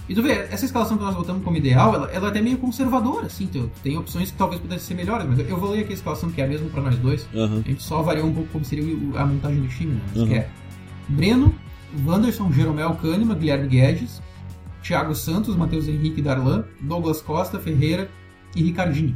E 0.09 0.15
tu 0.15 0.23
vê, 0.23 0.31
essa 0.49 0.65
escalação 0.65 0.97
que 0.97 1.03
nós 1.03 1.13
botamos 1.15 1.43
como 1.43 1.55
ideal, 1.55 1.93
ela, 1.93 2.11
ela 2.11 2.25
é 2.27 2.29
até 2.31 2.41
meio 2.41 2.57
conservadora, 2.57 3.27
assim, 3.27 3.45
tu- 3.45 3.69
tem 3.83 3.95
opções 3.95 4.31
que 4.31 4.37
talvez 4.37 4.59
pudessem 4.59 4.87
ser 4.87 4.93
melhores, 4.95 5.27
mas 5.27 5.37
eu 5.47 5.55
vou 5.55 5.69
ler 5.69 5.81
aqui 5.81 5.91
a 5.91 5.95
escalação 5.95 6.31
que 6.31 6.41
é 6.41 6.45
a 6.45 6.47
mesma 6.47 6.67
pra 6.69 6.81
nós 6.81 6.97
dois. 6.97 7.27
Aham. 7.35 7.61
A 7.63 7.69
gente 7.69 7.83
só 7.83 8.01
variou 8.01 8.25
um 8.27 8.33
pouco 8.33 8.49
como 8.49 8.65
seria 8.65 8.83
a 9.21 9.25
montagem 9.25 9.61
do 9.61 9.67
time, 9.67 9.93
né? 9.93 10.01
Mas 10.07 10.17
Uhum. 10.17 10.27
que 10.27 10.33
é 10.33 10.49
Breno, 11.07 11.55
Wanderson, 12.05 12.51
Jeromel, 12.51 12.95
Kahneman, 12.95 13.37
Guilherme 13.37 13.67
Guedes, 13.67 14.19
Thiago 14.81 15.13
Santos, 15.13 15.55
Matheus 15.55 15.87
Henrique 15.87 16.21
Darlan, 16.23 16.63
Douglas 16.81 17.21
Costa, 17.21 17.59
Ferreira 17.59 18.09
e 18.55 18.63
Ricardinho. 18.63 19.15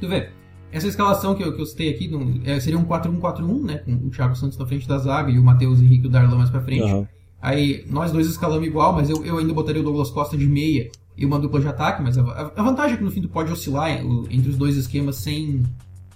Tu 0.00 0.08
vê, 0.08 0.30
essa 0.72 0.86
escalação 0.86 1.34
que 1.34 1.42
eu, 1.42 1.54
que 1.54 1.60
eu 1.60 1.66
citei 1.66 1.90
aqui 1.90 2.06
não- 2.08 2.40
é, 2.44 2.58
seria 2.60 2.78
um 2.78 2.84
4-1-4-1, 2.84 3.64
né? 3.64 3.78
Com 3.78 3.94
o 3.94 4.10
Thiago 4.10 4.36
Santos 4.36 4.56
na 4.56 4.64
frente 4.66 4.86
da 4.86 4.98
zaga 4.98 5.30
e 5.30 5.38
o 5.38 5.42
Matheus 5.42 5.80
Henrique 5.80 6.04
e 6.04 6.06
o 6.06 6.10
Darlan 6.10 6.36
mais 6.36 6.50
pra 6.50 6.60
frente. 6.60 6.82
Aham. 6.84 7.08
Aí 7.42 7.84
nós 7.88 8.12
dois 8.12 8.26
escalamos 8.26 8.66
igual, 8.66 8.92
mas 8.92 9.08
eu, 9.08 9.24
eu 9.24 9.38
ainda 9.38 9.52
botaria 9.54 9.80
o 9.80 9.84
Douglas 9.84 10.10
Costa 10.10 10.36
de 10.36 10.46
meia 10.46 10.90
e 11.16 11.24
uma 11.24 11.38
dupla 11.38 11.60
de 11.60 11.68
ataque, 11.68 12.02
mas 12.02 12.16
a, 12.18 12.22
a- 12.56 12.62
vantagem 12.62 12.94
é 12.94 12.96
que 12.98 13.04
no 13.04 13.10
fim 13.10 13.22
tu 13.22 13.28
pode 13.28 13.50
oscilar 13.52 13.90
entre 14.30 14.50
os 14.50 14.56
dois 14.56 14.76
esquemas 14.76 15.16
sem, 15.16 15.62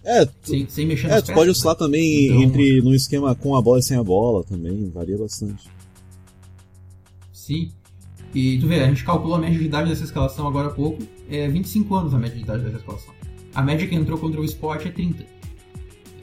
É, 0.04 0.24
tu, 0.26 0.32
sem, 0.42 0.68
sem 0.68 0.86
mexer 0.86 1.06
é, 1.06 1.10
nas 1.10 1.22
tu 1.22 1.26
peças, 1.26 1.34
pode 1.34 1.46
né? 1.46 1.52
oscilar 1.52 1.76
também 1.76 2.26
Então- 2.26 2.42
entre 2.42 2.80
num 2.82 2.92
esquema 2.94 3.34
com 3.34 3.56
a 3.56 3.62
bola 3.62 3.78
e 3.78 3.82
sem 3.82 3.96
a 3.96 4.02
bola 4.04 4.44
também, 4.44 4.90
varia 4.90 5.16
bastante. 5.18 5.64
Sim. 7.32 7.70
E 8.34 8.58
tu 8.58 8.66
vê, 8.66 8.80
a 8.80 8.88
gente 8.88 9.04
calculou 9.04 9.36
a 9.36 9.38
média 9.38 9.58
de 9.58 9.64
idade 9.64 9.88
dessa 9.90 10.04
escalação 10.04 10.46
agora 10.48 10.68
há 10.68 10.70
pouco, 10.72 11.02
é 11.30 11.48
25 11.48 11.94
anos 11.94 12.14
a 12.14 12.18
média 12.18 12.36
de 12.36 12.42
idade 12.42 12.64
dessa 12.64 12.78
escalação. 12.78 13.14
A 13.54 13.62
média 13.62 13.86
que 13.86 13.94
entrou 13.94 14.18
contra 14.18 14.40
o 14.40 14.44
Sport 14.44 14.86
é 14.86 14.90
30. 14.90 15.24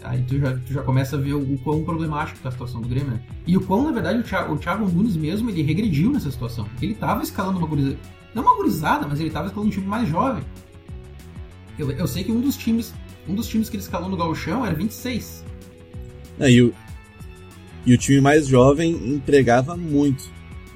Aí 0.03 0.23
tu 0.23 0.39
já, 0.39 0.57
tu 0.57 0.73
já 0.73 0.81
começa 0.81 1.15
a 1.15 1.19
ver 1.19 1.33
o, 1.33 1.53
o 1.53 1.57
quão 1.59 1.83
problemático 1.83 2.39
tá 2.39 2.49
a 2.49 2.51
situação 2.51 2.81
do 2.81 2.87
Grêmio, 2.87 3.11
né? 3.11 3.21
E 3.45 3.55
o 3.55 3.61
quão, 3.61 3.83
na 3.83 3.91
verdade, 3.91 4.19
o 4.19 4.23
Thiago, 4.23 4.53
o 4.53 4.57
Thiago 4.57 4.87
Nunes 4.89 5.15
mesmo, 5.15 5.49
ele 5.49 5.61
regrediu 5.61 6.11
nessa 6.11 6.31
situação. 6.31 6.67
Ele 6.81 6.95
tava 6.95 7.21
escalando 7.21 7.59
uma 7.59 7.67
gurizada. 7.67 7.99
Não 8.33 8.43
uma 8.43 8.55
gurizada, 8.55 9.07
mas 9.07 9.19
ele 9.19 9.29
tava 9.29 9.47
escalando 9.47 9.69
um 9.69 9.73
time 9.73 9.87
mais 9.87 10.09
jovem. 10.09 10.43
Eu, 11.77 11.91
eu 11.91 12.07
sei 12.07 12.23
que 12.23 12.31
um 12.31 12.41
dos 12.41 12.57
times. 12.57 12.93
Um 13.27 13.35
dos 13.35 13.47
times 13.47 13.69
que 13.69 13.75
ele 13.75 13.83
escalou 13.83 14.09
no 14.09 14.17
Gauchão 14.17 14.65
era 14.65 14.73
26. 14.73 15.45
É, 16.39 16.49
e, 16.49 16.61
o, 16.61 16.73
e 17.85 17.93
o 17.93 17.97
time 17.97 18.19
mais 18.19 18.47
jovem 18.47 18.91
entregava 19.13 19.77
muito. 19.77 20.27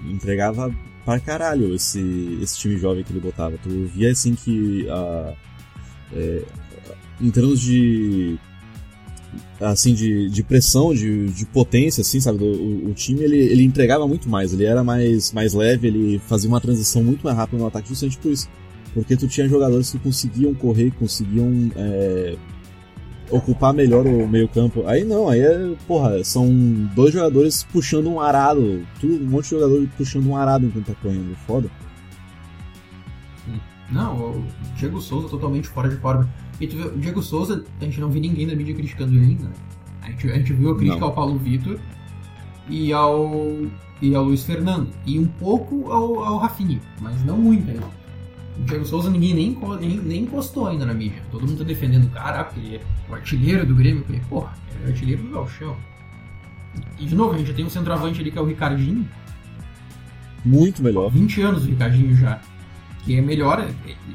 Entregava 0.06 0.74
pra 1.04 1.20
caralho 1.20 1.74
esse, 1.74 2.38
esse 2.42 2.58
time 2.60 2.78
jovem 2.78 3.04
que 3.04 3.12
ele 3.12 3.20
botava. 3.20 3.58
Tu 3.64 3.70
via 3.88 4.12
assim 4.12 4.36
que 4.36 4.88
a, 4.90 5.34
é, 6.14 6.44
em 7.20 7.32
termos 7.32 7.60
de 7.60 8.38
assim 9.60 9.94
de, 9.94 10.30
de 10.30 10.44
pressão, 10.44 10.94
de, 10.94 11.28
de 11.30 11.46
potência, 11.46 12.02
assim, 12.02 12.20
sabe? 12.20 12.44
o, 12.44 12.90
o 12.90 12.94
time 12.94 13.22
ele, 13.22 13.38
ele 13.38 13.64
entregava 13.64 14.08
muito 14.08 14.30
mais, 14.30 14.54
ele 14.54 14.66
era 14.66 14.84
mais, 14.84 15.32
mais 15.32 15.54
leve, 15.54 15.88
ele 15.88 16.20
fazia 16.20 16.50
uma 16.50 16.62
transição 16.62 17.04
muito 17.04 17.24
mais 17.24 17.36
rápida 17.36 17.58
no 17.58 17.68
ataque, 17.68 17.90
justamente 17.90 18.18
por 18.18 18.32
isso. 18.32 18.50
Porque 18.94 19.18
tu 19.18 19.28
tinha 19.28 19.48
jogadores 19.48 19.92
que 19.92 20.00
conseguiam 20.00 20.54
correr, 20.54 20.92
conseguiam 20.92 21.70
é, 21.76 22.38
ocupar 23.30 23.74
melhor 23.74 24.06
o 24.06 24.28
meio 24.28 24.48
campo. 24.48 24.88
Aí 24.88 25.04
não, 25.04 25.28
aí 25.28 25.42
é, 25.42 25.76
porra, 25.88 26.24
são 26.24 26.50
dois 26.96 27.14
jogadores 27.14 27.64
puxando 27.64 28.08
um 28.08 28.20
arado. 28.22 28.86
Tudo, 29.00 29.24
um 29.24 29.30
monte 29.30 29.46
de 29.46 29.50
jogador 29.52 29.88
puxando 29.98 30.28
um 30.28 30.38
arado 30.38 30.66
enquanto 30.66 30.88
tá 30.88 30.96
correndo. 31.02 31.36
Foda. 31.46 31.70
Não, 33.92 34.18
o 34.18 34.46
Diego 34.78 35.00
Souza 35.00 35.30
totalmente 35.30 35.68
fora 35.68 35.90
de 35.90 35.98
forma. 35.98 36.28
E 36.60 36.68
tu 36.68 36.78
vê, 36.78 36.84
o 36.84 36.98
Diego 36.98 37.22
Souza, 37.22 37.64
a 37.80 37.84
gente 37.84 38.00
não 38.00 38.10
viu 38.10 38.22
ninguém 38.22 38.48
da 38.48 38.56
mídia 38.56 38.76
criticando 38.76 39.16
ele 39.16 39.26
ainda. 39.26 39.44
Né? 39.46 39.54
A 40.02 40.12
gente, 40.12 40.32
a 40.32 40.36
gente 40.36 40.54
viu 40.54 40.72
a 40.72 40.76
crítica 40.76 41.00
não. 41.00 41.08
ao 41.08 41.14
Paulo 41.14 41.38
Vitor 41.38 41.80
e 42.70 42.94
ao, 42.94 43.32
e 44.02 44.16
ao 44.16 44.24
Luiz 44.24 44.44
Fernando. 44.44 44.90
E 45.06 45.20
um 45.20 45.28
pouco 45.28 45.92
ao, 45.92 46.24
ao 46.24 46.38
Rafinha, 46.38 46.80
mas 47.02 47.24
não 47.24 47.38
muito 47.38 47.70
ainda. 47.70 47.88
O 48.58 48.64
Diego 48.64 48.86
Souza 48.86 49.10
ninguém 49.10 49.34
nem, 49.34 49.58
nem, 49.82 49.98
nem 49.98 50.24
encostou 50.24 50.68
ainda 50.68 50.86
na 50.86 50.94
mídia. 50.94 51.22
Todo 51.30 51.46
mundo 51.46 51.58
tá 51.58 51.64
defendendo 51.66 52.06
o 52.06 52.10
cara, 52.10 52.46
porque 52.46 52.60
ele 52.60 52.76
é 52.78 52.82
o 53.10 53.14
artilheiro 53.14 53.66
do 53.66 53.76
Grêmio. 53.76 54.04
Porque, 54.04 54.22
porra, 54.30 54.54
ele 54.76 54.84
é 54.84 54.88
o 54.88 54.90
artilheiro 54.92 55.24
do 55.24 55.30
Galchão. 55.32 55.76
E 56.98 57.06
de 57.06 57.16
novo, 57.16 57.34
a 57.34 57.38
gente 57.38 57.48
já 57.48 57.54
tem 57.54 57.66
um 57.66 57.70
centroavante 57.70 58.22
ali 58.22 58.32
que 58.32 58.38
é 58.38 58.42
o 58.42 58.46
Ricardinho. 58.46 59.06
Muito 60.46 60.82
melhor. 60.82 61.10
20 61.10 61.42
anos 61.42 61.66
o 61.66 61.68
Ricardinho 61.68 62.16
já 62.16 62.40
que 63.06 63.18
é 63.18 63.22
melhor. 63.22 63.66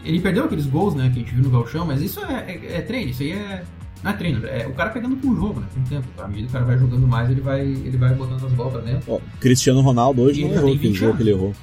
Ele 0.05 0.21
perdeu 0.21 0.45
aqueles 0.45 0.67
gols, 0.67 0.95
né, 0.95 1.11
que 1.13 1.21
a 1.21 1.23
gente 1.23 1.35
viu 1.35 1.45
no 1.45 1.51
Galchão, 1.51 1.87
mas 1.87 2.03
isso 2.03 2.21
é, 2.25 2.45
é, 2.49 2.77
é 2.77 2.83
treino, 2.83 3.11
isso 3.11 3.23
aí 3.23 3.33
é. 3.33 3.65
Não 4.03 4.11
é 4.11 4.15
treino, 4.15 4.47
é 4.47 4.67
o 4.67 4.73
cara 4.73 4.91
pegando 4.91 5.15
com 5.17 5.29
o 5.29 5.37
jogo, 5.37 5.61
né? 5.61 5.67
Com 5.75 5.81
o 5.81 5.85
tempo. 5.85 6.09
À 6.19 6.27
medida 6.27 6.47
que 6.47 6.51
o 6.51 6.53
cara 6.53 6.65
vai 6.65 6.79
jogando 6.79 7.07
mais, 7.07 7.31
ele 7.31 7.43
vai, 7.43 7.61
ele 7.61 7.97
vai 7.99 8.15
botando 8.15 8.47
as 8.47 8.53
bolas 8.53 8.73
pra 8.73 8.83
dentro. 8.83 9.13
Ó, 9.13 9.21
Cristiano 9.39 9.83
Ronaldo 9.83 10.23
hoje 10.23 10.41
e 10.41 10.45
não 10.45 10.55
errou 10.55 10.75
aquele 10.75 10.95
jogo 10.95 11.17
que 11.17 11.23
ele 11.23 11.31
errou. 11.31 11.55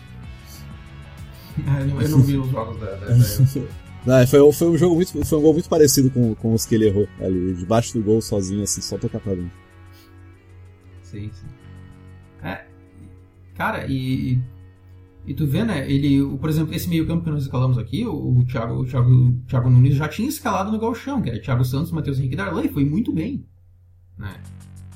eu, 1.57 1.87
não, 1.87 2.01
eu 2.01 2.09
não 2.09 2.21
vi 2.21 2.37
os 2.37 2.49
jogos 2.49 2.79
da. 2.79 2.85
da, 2.85 3.07
da... 3.07 3.17
Não, 4.05 4.25
foi, 4.25 4.53
foi 4.53 4.69
um 4.69 4.77
jogo 4.77 4.95
muito. 4.95 5.25
Foi 5.25 5.37
um 5.37 5.41
gol 5.41 5.51
muito 5.51 5.67
parecido 5.67 6.09
com, 6.09 6.33
com 6.35 6.53
os 6.53 6.65
que 6.65 6.75
ele 6.75 6.87
errou 6.87 7.09
ali, 7.19 7.53
debaixo 7.55 7.93
do 7.93 8.01
gol, 8.01 8.21
sozinho, 8.21 8.63
assim, 8.63 8.79
só 8.79 8.97
tocar 8.97 9.19
pra 9.19 9.33
dentro. 9.33 9.51
Sim, 11.03 11.29
sim. 11.33 11.47
É. 12.41 12.63
Cara, 13.55 13.85
e, 13.85 14.33
e 14.33 14.41
tu 15.33 15.45
vê, 15.45 15.63
né, 15.63 15.89
ele, 15.91 16.23
por 16.37 16.49
exemplo, 16.49 16.73
esse 16.73 16.87
meio 16.87 17.05
campo 17.05 17.23
que 17.23 17.29
nós 17.29 17.43
escalamos 17.43 17.77
aqui, 17.77 18.05
o, 18.05 18.45
Thiago, 18.45 18.81
o, 18.81 18.85
Thiago, 18.85 19.11
o 19.11 19.33
Thiago 19.47 19.69
Nunes 19.69 19.95
já 19.95 20.07
tinha 20.07 20.29
escalado 20.29 20.71
no 20.71 20.79
galchão, 20.79 21.21
que 21.21 21.29
era 21.29 21.41
Thiago 21.41 21.65
Santos, 21.65 21.91
Matheus 21.91 22.17
Henrique 22.17 22.35
e 22.35 22.37
Darlan, 22.37 22.67
foi 22.69 22.85
muito 22.85 23.11
bem. 23.11 23.45
Né? 24.17 24.33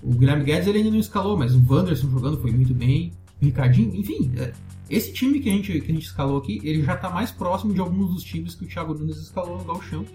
O 0.02 0.14
Guilherme 0.14 0.44
Guedes 0.44 0.68
ele 0.68 0.80
ainda 0.80 0.92
não 0.92 1.00
escalou, 1.00 1.38
mas 1.38 1.54
o 1.54 1.62
Wanderson 1.70 2.10
jogando 2.10 2.38
foi 2.38 2.52
muito 2.52 2.74
bem. 2.74 3.12
Ricardinho, 3.42 3.96
enfim, 3.96 4.32
é, 4.38 4.54
esse 4.90 5.12
time 5.14 5.40
que 5.40 5.50
a, 5.50 5.54
gente, 5.54 5.80
que 5.80 5.92
a 5.92 5.94
gente 5.94 6.06
escalou 6.06 6.38
aqui, 6.38 6.60
ele 6.64 6.84
já 6.84 6.96
está 6.96 7.10
mais 7.10 7.32
próximo 7.32 7.74
de 7.74 7.80
alguns 7.80 8.14
dos 8.14 8.24
times 8.24 8.56
que 8.56 8.66
o 8.66 8.68
Thiago 8.68 8.94
Nunes 8.94 9.18
escalou 9.18 9.58
no 9.58 9.64
galchão. 9.64 10.06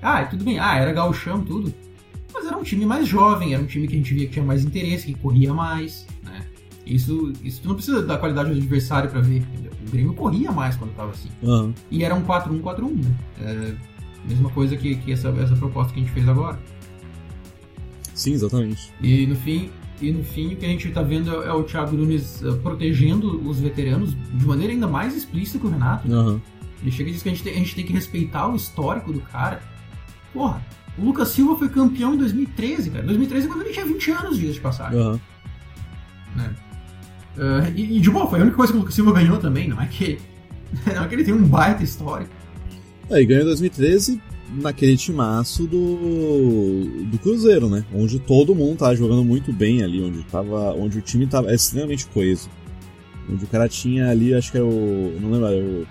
Ah, 0.00 0.24
tudo 0.24 0.44
bem, 0.44 0.58
ah, 0.58 0.76
era 0.76 0.92
galchão, 0.92 1.44
tudo. 1.44 1.72
Mas 2.32 2.46
era 2.46 2.56
um 2.56 2.62
time 2.62 2.86
mais 2.86 3.08
jovem, 3.08 3.54
era 3.54 3.62
um 3.62 3.66
time 3.66 3.86
que 3.86 3.94
a 3.94 3.96
gente 3.96 4.14
via 4.14 4.26
que 4.26 4.32
tinha 4.32 4.44
mais 4.44 4.64
interesse, 4.64 5.06
que 5.06 5.14
corria 5.14 5.52
mais? 5.52 6.06
Isso, 6.90 7.32
isso 7.44 7.62
tu 7.62 7.68
não 7.68 7.76
precisa 7.76 8.02
da 8.02 8.18
qualidade 8.18 8.50
do 8.50 8.56
adversário 8.56 9.08
para 9.08 9.20
ver. 9.20 9.38
Entendeu? 9.38 9.72
O 9.86 9.90
Grêmio 9.90 10.14
corria 10.14 10.50
mais 10.50 10.76
quando 10.76 10.92
tava 10.94 11.12
assim. 11.12 11.28
Uhum. 11.42 11.72
E 11.90 12.04
era 12.04 12.14
um 12.14 12.22
4-1-4-1, 12.22 13.04
né? 13.04 13.16
É, 13.40 13.74
mesma 14.28 14.50
coisa 14.50 14.76
que, 14.76 14.96
que 14.96 15.12
essa, 15.12 15.28
essa 15.28 15.54
proposta 15.56 15.92
que 15.92 16.00
a 16.00 16.02
gente 16.02 16.12
fez 16.12 16.28
agora. 16.28 16.58
Sim, 18.14 18.32
exatamente. 18.32 18.92
E 19.00 19.26
no 19.26 19.36
fim, 19.36 19.70
e 20.00 20.10
no 20.10 20.24
fim 20.24 20.54
o 20.54 20.56
que 20.56 20.66
a 20.66 20.68
gente 20.68 20.90
tá 20.90 21.02
vendo 21.02 21.42
é, 21.42 21.48
é 21.48 21.52
o 21.52 21.62
Thiago 21.62 21.96
Nunes 21.96 22.42
uh, 22.42 22.56
protegendo 22.56 23.40
os 23.48 23.60
veteranos 23.60 24.14
de 24.14 24.44
maneira 24.44 24.72
ainda 24.72 24.88
mais 24.88 25.16
explícita 25.16 25.58
que 25.58 25.66
o 25.66 25.70
Renato. 25.70 26.08
Uhum. 26.10 26.40
Ele 26.82 26.90
chega 26.90 27.10
e 27.10 27.12
diz 27.12 27.22
que 27.22 27.28
a 27.28 27.32
gente, 27.32 27.44
tem, 27.44 27.52
a 27.52 27.56
gente 27.56 27.74
tem 27.74 27.84
que 27.84 27.92
respeitar 27.92 28.48
o 28.48 28.56
histórico 28.56 29.12
do 29.12 29.20
cara. 29.20 29.62
Porra, 30.32 30.64
o 30.98 31.04
Lucas 31.04 31.28
Silva 31.28 31.56
foi 31.56 31.68
campeão 31.68 32.14
em 32.14 32.18
2013, 32.18 32.90
cara. 32.90 33.04
2013 33.04 33.46
é 33.46 33.48
quando 33.48 33.62
ele 33.62 33.72
tinha 33.72 33.86
20 33.86 34.10
anos, 34.10 34.38
dias 34.38 34.54
de 34.54 34.60
passagem. 34.60 34.98
Uhum. 34.98 35.20
Né? 36.36 36.54
Uh, 37.36 37.72
e, 37.74 37.96
e, 37.96 38.00
de 38.00 38.10
boa, 38.10 38.28
foi 38.28 38.40
a 38.40 38.42
única 38.42 38.56
coisa 38.56 38.72
que 38.72 38.76
o 38.78 38.80
Lucas 38.80 38.94
Silva 38.94 39.12
ganhou 39.12 39.38
também, 39.38 39.68
não 39.68 39.80
é 39.80 39.86
que, 39.86 40.18
não 40.94 41.04
é 41.04 41.08
que 41.08 41.14
ele 41.14 41.24
tem 41.24 41.34
um 41.34 41.44
baita 41.44 41.82
histórico. 41.82 42.30
É, 43.08 43.20
e 43.20 43.26
ganhou 43.26 43.42
em 43.42 43.46
2013 43.46 44.20
naquele 44.54 44.96
timaço 44.96 45.66
do, 45.66 47.04
do 47.06 47.18
Cruzeiro, 47.18 47.68
né? 47.68 47.84
Onde 47.94 48.18
todo 48.18 48.54
mundo 48.54 48.78
tava 48.78 48.96
jogando 48.96 49.24
muito 49.24 49.52
bem 49.52 49.82
ali, 49.82 50.02
onde, 50.02 50.22
tava, 50.24 50.72
onde 50.74 50.98
o 50.98 51.02
time 51.02 51.26
tava 51.26 51.52
extremamente 51.54 52.06
coeso. 52.06 52.48
Onde 53.28 53.44
o 53.44 53.48
cara 53.48 53.68
tinha 53.68 54.10
ali, 54.10 54.34
acho 54.34 54.50
que 54.50 54.58
era 54.58 54.66
o. 54.66 55.16
Não 55.20 55.30
lembro, 55.30 55.46
era 55.46 55.64
o. 55.64 55.86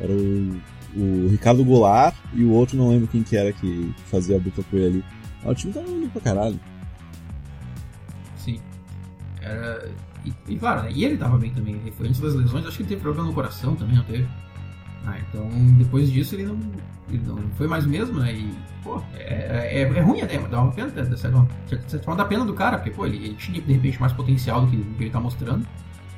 Era 0.00 0.12
o, 0.12 0.60
o 0.96 1.28
Ricardo 1.28 1.64
Goulart 1.64 2.14
e 2.32 2.44
o 2.44 2.50
outro 2.50 2.76
não 2.76 2.88
lembro 2.88 3.08
quem 3.08 3.22
que 3.22 3.36
era 3.36 3.52
que 3.52 3.92
fazia 4.06 4.36
a 4.36 4.38
dupla 4.38 4.64
com 4.64 4.76
ele 4.76 4.86
ali. 4.86 5.04
Ah, 5.44 5.50
o 5.50 5.54
time 5.54 5.72
tava 5.72 5.88
indo 5.90 6.08
pra 6.08 6.20
caralho. 6.22 6.58
Sim. 8.36 8.60
Era 9.40 9.90
e, 10.28 10.52
e 10.52 10.58
claro, 10.58 10.82
né, 10.82 10.90
e 10.92 11.04
ele 11.04 11.16
tava 11.16 11.38
bem 11.38 11.50
também. 11.50 11.80
Foi 11.96 12.08
antes 12.08 12.20
das 12.20 12.34
lesões, 12.34 12.66
acho 12.66 12.76
que 12.76 12.82
ele 12.82 12.88
teve 12.90 13.02
problema 13.02 13.28
no 13.28 13.34
coração 13.34 13.74
também, 13.74 13.96
não 13.96 14.04
teve? 14.04 14.26
Ah, 15.06 15.16
então 15.18 15.48
depois 15.78 16.10
disso 16.10 16.34
ele 16.34 16.44
não, 16.44 16.58
ele 17.08 17.22
não 17.24 17.38
foi 17.56 17.66
mais 17.66 17.86
mesmo, 17.86 18.18
né? 18.20 18.32
E, 18.32 18.52
pô, 18.82 19.02
é, 19.14 19.70
é, 19.72 19.82
é 19.82 20.00
ruim 20.00 20.20
até, 20.20 20.38
dá 20.38 20.62
uma 20.62 20.72
pena, 20.72 20.90
de 20.90 21.18
certa 21.18 21.98
forma 22.04 22.16
dá 22.16 22.24
pena 22.24 22.44
do 22.44 22.52
cara, 22.52 22.78
porque, 22.78 22.90
pô, 22.90 23.06
ele, 23.06 23.16
ele, 23.16 23.34
tinha 23.34 23.60
de 23.60 23.72
repente 23.72 24.00
mais 24.00 24.12
potencial 24.12 24.62
do 24.62 24.70
que, 24.70 24.76
do 24.76 24.94
que 24.96 25.04
ele 25.04 25.10
tá 25.10 25.20
mostrando. 25.20 25.66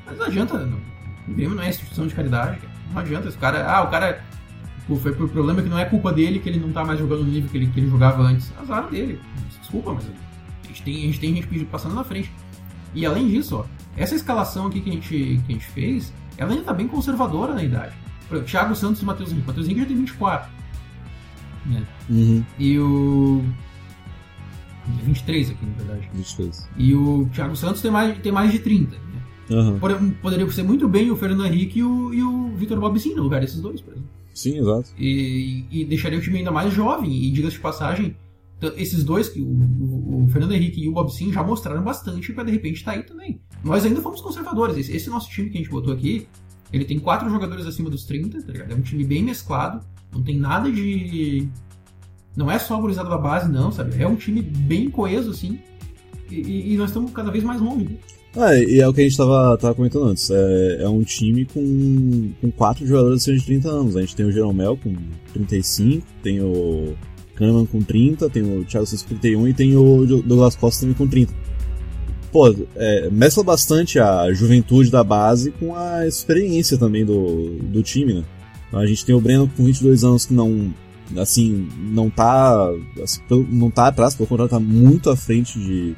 Mas 0.07 0.19
não 0.19 0.27
adianta, 0.27 0.59
não, 0.59 0.79
o 1.29 1.35
Grêmio 1.35 1.55
não 1.55 1.63
é 1.63 1.69
instituição 1.69 2.07
de 2.07 2.15
caridade, 2.15 2.59
não 2.93 3.01
adianta. 3.01 3.29
Esse 3.29 3.39
cara, 3.39 3.71
ah, 3.71 3.83
o 3.83 3.91
cara 3.91 4.25
pô, 4.89 4.97
foi 4.97 5.13
por 5.13 5.29
problema 5.29 5.63
que 5.63 5.69
não 5.69 5.79
é 5.79 5.85
culpa 5.85 6.13
dele 6.13 6.41
que 6.41 6.49
ele 6.49 6.59
não 6.59 6.73
tá 6.73 6.85
mais 6.85 6.99
jogando 6.99 7.23
no 7.23 7.31
nível 7.31 7.49
que 7.49 7.57
ele, 7.57 7.67
que 7.69 7.79
ele 7.79 7.91
jogava 7.91 8.23
antes. 8.23 8.53
Azar 8.59 8.89
dele, 8.89 9.21
desculpa, 9.61 9.93
mas 9.93 10.05
a 10.05 10.67
gente 10.67 10.83
tem, 10.83 10.97
a 10.97 11.07
gente 11.07 11.21
tem 11.21 11.35
gente 11.35 11.65
passando 11.67 11.95
na 11.95 12.03
frente. 12.03 12.33
E 12.95 13.07
além 13.07 13.29
disso, 13.29 13.59
ó, 13.59 13.65
essa 14.01 14.15
escalação 14.15 14.67
aqui 14.67 14.81
que 14.81 14.91
a 14.91 14.93
gente, 14.93 15.09
que 15.09 15.45
a 15.49 15.53
gente 15.53 15.67
fez, 15.67 16.13
ela 16.39 16.51
ainda 16.51 16.65
tá 16.65 16.73
bem 16.73 16.89
conservadora 16.89 17.55
na 17.55 17.63
idade. 17.63 17.95
Exemplo, 18.31 18.47
Thiago 18.47 18.75
Santos 18.75 19.03
e 19.03 19.05
Matheus 19.05 19.31
Henrique. 19.31 19.47
Matheus 19.47 19.67
Henrique 19.67 19.81
já 19.83 19.87
tem 19.87 19.97
24. 19.97 20.51
Né? 21.67 21.87
Uhum. 22.09 22.45
E 22.59 22.79
o. 22.79 23.45
23 25.05 25.51
aqui, 25.51 25.67
na 25.67 25.73
verdade. 25.75 26.11
23. 26.15 26.69
E 26.77 26.95
o 26.95 27.29
Thiago 27.33 27.55
Santos 27.55 27.83
tem 27.83 27.91
mais, 27.91 28.19
tem 28.19 28.33
mais 28.33 28.51
de 28.51 28.59
30. 28.61 28.97
Né? 28.97 29.01
Uhum. 29.51 30.15
Poderia 30.23 30.51
ser 30.51 30.63
muito 30.63 30.89
bem 30.89 31.11
o 31.11 31.17
Fernando 31.17 31.45
Henrique 31.45 31.81
e 31.81 31.83
o, 31.83 32.15
e 32.15 32.23
o 32.23 32.57
Vitor 32.57 32.81
Bobsin 32.81 33.15
no 33.15 33.23
lugar 33.23 33.41
desses 33.41 33.61
dois, 33.61 33.81
por 33.81 33.93
exemplo. 33.93 34.09
Sim, 34.33 34.59
exato. 34.59 34.91
E, 34.97 35.65
e 35.71 35.85
deixaria 35.85 36.19
o 36.19 36.23
time 36.23 36.39
ainda 36.39 36.51
mais 36.51 36.73
jovem. 36.73 37.13
E 37.13 37.31
diga-se 37.31 37.57
de 37.57 37.61
passagem, 37.61 38.17
esses 38.77 39.05
dois, 39.05 39.35
o, 39.37 39.43
o, 39.43 40.25
o, 40.25 40.29
Fernando 40.29 40.53
Henrique 40.53 40.83
e 40.83 40.89
o 40.89 40.93
Bob 40.93 41.11
Sim, 41.11 41.33
já 41.33 41.43
mostraram 41.43 41.83
bastante 41.83 42.33
para 42.33 42.45
de 42.45 42.53
repente 42.53 42.77
estar 42.77 42.93
tá 42.93 42.99
aí 42.99 43.03
também. 43.03 43.41
Nós 43.65 43.85
ainda 43.85 44.01
fomos 44.01 44.21
conservadores. 44.21 44.77
Esse, 44.77 44.95
esse, 44.95 45.11
nosso 45.11 45.31
time 45.31 45.49
que 45.49 45.57
a 45.57 45.61
gente 45.61 45.71
botou 45.71 45.93
aqui, 45.93 46.27
ele 46.73 46.85
tem 46.85 46.99
quatro 46.99 47.29
jogadores 47.31 47.67
acima 47.67 47.89
dos 47.89 48.05
30, 48.05 48.43
tá 48.43 48.53
ligado? 48.53 48.73
É 48.73 48.75
um 48.75 48.83
time 48.83 49.05
bem 49.05 49.23
mesclado, 49.23 49.85
não 50.13 50.23
tem 50.23 50.39
nada 50.39 50.71
de. 50.71 51.49
Não 52.37 52.51
é 52.51 52.59
só 52.59 52.77
a 52.77 53.03
da 53.03 53.19
base, 53.19 53.51
não, 53.51 53.73
sabe? 53.73 54.01
É 54.01 54.07
um 54.07 54.15
time 54.15 54.43
bem 54.43 54.91
coeso, 54.91 55.31
assim. 55.31 55.59
E, 56.31 56.75
e 56.75 56.77
nós 56.77 56.91
estamos 56.91 57.11
cada 57.13 57.31
vez 57.31 57.43
mais 57.43 57.61
longe. 57.61 57.99
Ah, 58.37 58.55
e 58.55 58.81
é 58.81 58.87
o 58.87 58.95
que 58.95 59.01
a 59.01 59.05
gente 59.05 59.17
tava, 59.17 59.59
tava 59.59 59.75
comentando 59.75 60.05
antes. 60.05 60.31
É, 60.31 60.83
é 60.83 60.89
um 60.89 61.03
time 61.03 61.45
com, 61.45 62.31
com 62.41 62.51
quatro 62.53 62.87
jogadores 62.87 63.23
acima 63.23 63.39
de 63.39 63.45
30 63.45 63.69
anos. 63.69 63.97
A 63.97 64.01
gente 64.01 64.15
tem 64.15 64.27
o 64.27 64.31
Jeromel 64.31 64.77
com 64.77 64.95
35, 65.33 66.07
tem 66.23 66.41
o 66.41 66.95
Kahneman 67.41 67.65
com 67.65 67.81
30, 67.81 68.29
tem 68.29 68.43
o 68.43 68.65
Thiago 68.65 68.87
com 68.87 69.17
31 69.17 69.49
e 69.49 69.55
tem 69.55 69.77
o 69.77 70.05
Douglas 70.07 70.55
Costa 70.55 70.83
também 70.83 70.95
com 70.95 71.09
30. 71.09 71.33
Pô, 72.31 72.55
é, 72.77 73.11
mescla 73.11 73.43
bastante 73.43 73.99
a 73.99 74.33
juventude 74.33 74.91
da 74.91 75.03
base 75.03 75.51
com 75.53 75.75
a 75.75 76.07
experiência 76.07 76.79
também 76.79 77.05
do, 77.05 77.57
do 77.63 77.83
time, 77.83 78.15
né? 78.15 78.25
A 78.73 78.87
gente 78.87 79.05
tem 79.05 79.15
o 79.15 79.21
Breno 79.21 79.51
com 79.57 79.65
22 79.65 80.05
anos 80.05 80.27
que 80.27 80.35
não, 80.35 80.73
assim, 81.17 81.67
não 81.93 82.09
tá, 82.09 82.71
assim, 83.03 83.21
não 83.51 83.69
tá 83.69 83.89
atrás, 83.89 84.15
pelo 84.15 84.29
contrário, 84.29 84.51
tá 84.51 84.61
muito 84.61 85.11
à 85.11 85.17
frente 85.17 85.59
de, 85.59 85.97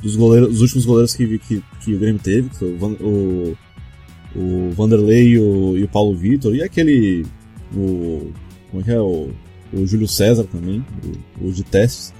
dos 0.00 0.16
goleiros, 0.16 0.48
dos 0.48 0.62
últimos 0.62 0.86
goleiros 0.86 1.14
que, 1.14 1.38
que, 1.38 1.62
que 1.80 1.94
o 1.94 1.98
Grêmio 1.98 2.22
teve, 2.22 2.48
que 2.48 2.56
foi 2.56 2.68
o, 2.70 3.56
o, 4.34 4.38
o 4.40 4.70
Vanderlei 4.70 5.32
e 5.32 5.38
o, 5.38 5.76
e 5.76 5.84
o 5.84 5.88
Paulo 5.88 6.16
Vitor, 6.16 6.54
e 6.54 6.62
aquele, 6.62 7.26
o, 7.76 8.32
como 8.70 8.80
é 8.80 8.84
que 8.84 8.90
é, 8.90 9.00
o 9.00 9.28
o 9.76 9.86
Júlio 9.86 10.08
César 10.08 10.44
também, 10.44 10.84
o, 11.40 11.48
o 11.48 11.52
de 11.52 11.62
testes. 11.62 12.12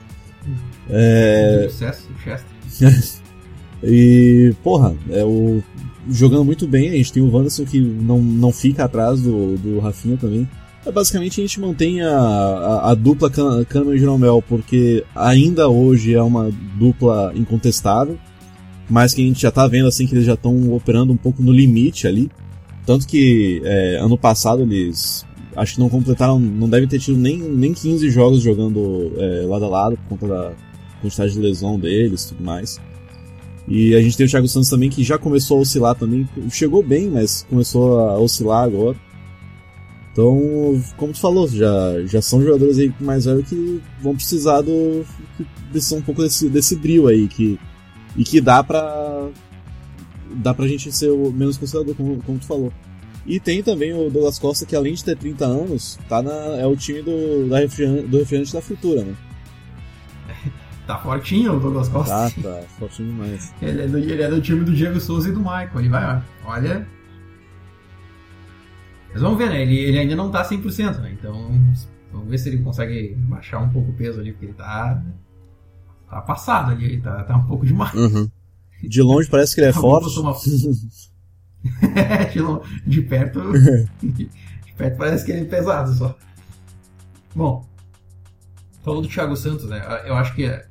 É... 0.88 1.68
Júlio 1.70 1.94
Chester. 2.22 3.22
e, 3.82 4.54
porra, 4.62 4.94
é 5.10 5.24
o. 5.24 5.62
Jogando 6.10 6.44
muito 6.44 6.66
bem, 6.66 6.90
a 6.90 6.92
gente 6.92 7.12
tem 7.12 7.22
o 7.22 7.30
Wanderson 7.30 7.64
que 7.64 7.80
não, 7.80 8.20
não 8.20 8.52
fica 8.52 8.84
atrás 8.84 9.22
do, 9.22 9.56
do 9.56 9.78
Rafinha 9.78 10.18
também. 10.18 10.46
É, 10.84 10.92
basicamente 10.92 11.40
a 11.40 11.44
gente 11.44 11.58
mantém 11.58 12.02
a, 12.02 12.14
a, 12.14 12.90
a 12.90 12.94
dupla 12.94 13.30
Kahneman 13.30 13.94
e 13.94 13.98
Jeromel, 13.98 14.44
porque 14.46 15.02
ainda 15.14 15.68
hoje 15.68 16.14
é 16.14 16.22
uma 16.22 16.50
dupla 16.78 17.32
incontestável, 17.34 18.18
mas 18.88 19.14
que 19.14 19.22
a 19.22 19.24
gente 19.24 19.40
já 19.40 19.50
tá 19.50 19.66
vendo 19.66 19.88
assim 19.88 20.06
que 20.06 20.14
eles 20.14 20.26
já 20.26 20.34
estão 20.34 20.74
operando 20.74 21.12
um 21.12 21.16
pouco 21.16 21.42
no 21.42 21.52
limite 21.52 22.06
ali. 22.06 22.30
Tanto 22.84 23.06
que 23.06 23.62
é, 23.64 23.96
ano 23.98 24.18
passado 24.18 24.62
eles 24.62 25.24
acho 25.56 25.74
que 25.74 25.80
não 25.80 25.88
completaram, 25.88 26.38
não 26.38 26.68
devem 26.68 26.88
ter 26.88 26.98
tido 26.98 27.18
nem, 27.18 27.38
nem 27.38 27.72
15 27.72 28.10
jogos 28.10 28.42
jogando 28.42 29.12
é, 29.16 29.46
lado 29.46 29.64
a 29.64 29.68
lado 29.68 29.96
por 29.96 30.18
conta 30.18 30.26
da 30.26 30.52
quantidade 31.00 31.32
de 31.32 31.40
lesão 31.40 31.78
deles 31.78 32.24
e 32.24 32.28
tudo 32.28 32.44
mais. 32.44 32.80
E 33.66 33.94
a 33.94 34.02
gente 34.02 34.16
tem 34.16 34.26
o 34.26 34.28
Thiago 34.28 34.48
Santos 34.48 34.68
também 34.68 34.90
que 34.90 35.02
já 35.02 35.18
começou 35.18 35.58
a 35.58 35.60
oscilar 35.60 35.94
também, 35.94 36.28
chegou 36.50 36.82
bem, 36.82 37.08
mas 37.08 37.46
começou 37.48 37.98
a 37.98 38.18
oscilar 38.18 38.64
agora. 38.64 38.96
Então, 40.14 40.80
como 40.96 41.12
tu 41.12 41.18
falou, 41.18 41.48
já, 41.48 42.00
já 42.06 42.22
são 42.22 42.40
jogadores 42.40 42.78
aí 42.78 42.92
mais 43.00 43.24
velhos 43.24 43.48
que 43.48 43.82
vão 44.00 44.14
precisar 44.14 44.60
do. 44.60 45.04
que 45.36 45.44
precisam 45.72 45.98
um 45.98 46.02
pouco 46.02 46.22
desse, 46.22 46.48
desse 46.48 46.76
brilho 46.76 47.08
aí, 47.08 47.26
que, 47.26 47.58
e 48.16 48.22
que 48.22 48.40
dá 48.40 48.62
pra. 48.62 49.28
dá 50.36 50.54
pra 50.54 50.68
gente 50.68 50.92
ser 50.92 51.10
o 51.10 51.32
menos 51.32 51.56
conservador, 51.56 51.96
como, 51.96 52.22
como 52.22 52.38
tu 52.38 52.46
falou. 52.46 52.72
E 53.26 53.40
tem 53.40 53.62
também 53.62 53.92
o 53.92 54.10
Douglas 54.10 54.38
Costa, 54.38 54.66
que 54.66 54.76
além 54.76 54.94
de 54.94 55.04
ter 55.04 55.16
30 55.16 55.44
anos, 55.44 55.98
tá 56.08 56.22
na, 56.22 56.32
é 56.58 56.66
o 56.66 56.76
time 56.76 57.02
do, 57.02 57.48
da 57.48 57.58
refrigerante, 57.58 58.06
do 58.08 58.18
refrigerante 58.18 58.52
da 58.52 58.60
Futura, 58.60 59.02
né? 59.02 59.14
Tá 60.86 60.98
fortinho 60.98 61.56
o 61.56 61.60
Douglas 61.60 61.88
Costa. 61.88 62.12
Tá, 62.12 62.30
tá, 62.42 62.62
fortinho 62.78 63.08
demais. 63.08 63.54
Ele 63.62 63.80
é, 63.80 63.86
do, 63.86 63.96
ele 63.96 64.22
é 64.22 64.28
do 64.28 64.38
time 64.42 64.66
do 64.66 64.74
Diego 64.74 65.00
Souza 65.00 65.30
e 65.30 65.32
do 65.32 65.38
Michael. 65.38 65.80
Ele 65.80 65.88
vai, 65.88 66.22
olha, 66.44 66.86
mas 69.14 69.22
vamos 69.22 69.38
ver, 69.38 69.48
né? 69.48 69.62
Ele, 69.62 69.78
ele 69.78 69.96
ainda 69.96 70.16
não 70.16 70.28
tá 70.28 70.44
100%, 70.44 70.98
né? 70.98 71.12
Então, 71.12 71.32
vamos 72.12 72.28
ver 72.28 72.36
se 72.36 72.48
ele 72.48 72.58
consegue 72.58 73.14
baixar 73.14 73.60
um 73.60 73.70
pouco 73.70 73.92
o 73.92 73.94
peso 73.94 74.18
ali, 74.18 74.32
porque 74.32 74.46
ele 74.46 74.54
tá. 74.54 75.00
Tá 76.10 76.20
passado 76.20 76.72
ali, 76.72 76.84
ele 76.84 77.00
tá, 77.00 77.22
tá 77.22 77.36
um 77.36 77.46
pouco 77.46 77.64
demais. 77.64 77.94
Uhum. 77.94 78.28
De 78.82 79.02
longe 79.02 79.28
parece 79.30 79.54
que 79.54 79.60
ele 79.60 79.68
é 79.68 79.72
forte. 79.72 80.20
De, 82.86 83.02
perto. 83.02 83.40
de 84.02 84.28
perto 84.76 84.96
parece 84.98 85.24
que 85.24 85.32
ele 85.32 85.42
é 85.42 85.44
pesado 85.44 85.92
só. 85.94 86.16
Bom, 87.34 87.66
falou 88.82 89.02
do 89.02 89.08
Thiago 89.08 89.36
Santos, 89.36 89.68
né? 89.68 89.82
Eu 90.04 90.14
acho 90.14 90.34
que 90.34 90.46
a 90.46 90.64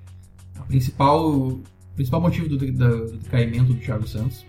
principal, 0.67 1.29
o 1.29 1.63
principal 1.95 2.21
motivo 2.21 2.47
do, 2.47 2.57
do, 2.57 3.17
do 3.17 3.29
caimento 3.29 3.73
do 3.73 3.79
Thiago 3.79 4.07
Santos 4.07 4.45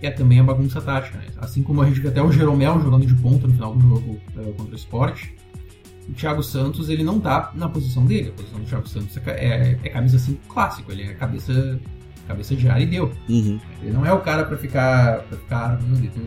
é 0.00 0.10
também 0.10 0.40
a 0.40 0.44
bagunça 0.44 0.80
tática. 0.80 1.18
Né? 1.18 1.26
Assim 1.38 1.62
como 1.62 1.82
a 1.82 1.86
gente 1.86 2.00
vê 2.00 2.08
até 2.08 2.22
o 2.22 2.30
Jeromel 2.30 2.80
jogando 2.80 3.06
de 3.06 3.14
ponta 3.14 3.46
no 3.46 3.54
final 3.54 3.74
do 3.74 3.80
jogo 3.80 4.20
uh, 4.36 4.52
contra 4.54 4.72
o 4.72 4.76
Sport, 4.76 5.28
o 6.08 6.12
Thiago 6.12 6.42
Santos 6.42 6.88
ele 6.88 7.02
não 7.02 7.18
tá 7.18 7.52
na 7.54 7.68
posição 7.68 8.04
dele. 8.04 8.28
A 8.30 8.32
posição 8.32 8.60
do 8.60 8.66
Thiago 8.66 8.88
Santos 8.88 9.16
é, 9.16 9.30
é, 9.30 9.78
é 9.82 9.88
camisa 9.88 10.18
5 10.18 10.40
clássico, 10.48 10.92
ele 10.92 11.02
é 11.04 11.14
cabeça, 11.14 11.80
cabeça 12.26 12.54
de 12.54 12.68
área 12.68 12.82
e 12.82 12.86
deu. 12.86 13.12
Uhum. 13.28 13.58
Ele 13.82 13.92
não 13.92 14.04
é 14.04 14.12
o 14.12 14.20
cara 14.20 14.44
para 14.44 14.56
ficar, 14.56 15.20
pra 15.22 15.38
ficar 15.38 15.58
armando 15.58 16.04
e 16.04 16.08
tudo. 16.08 16.26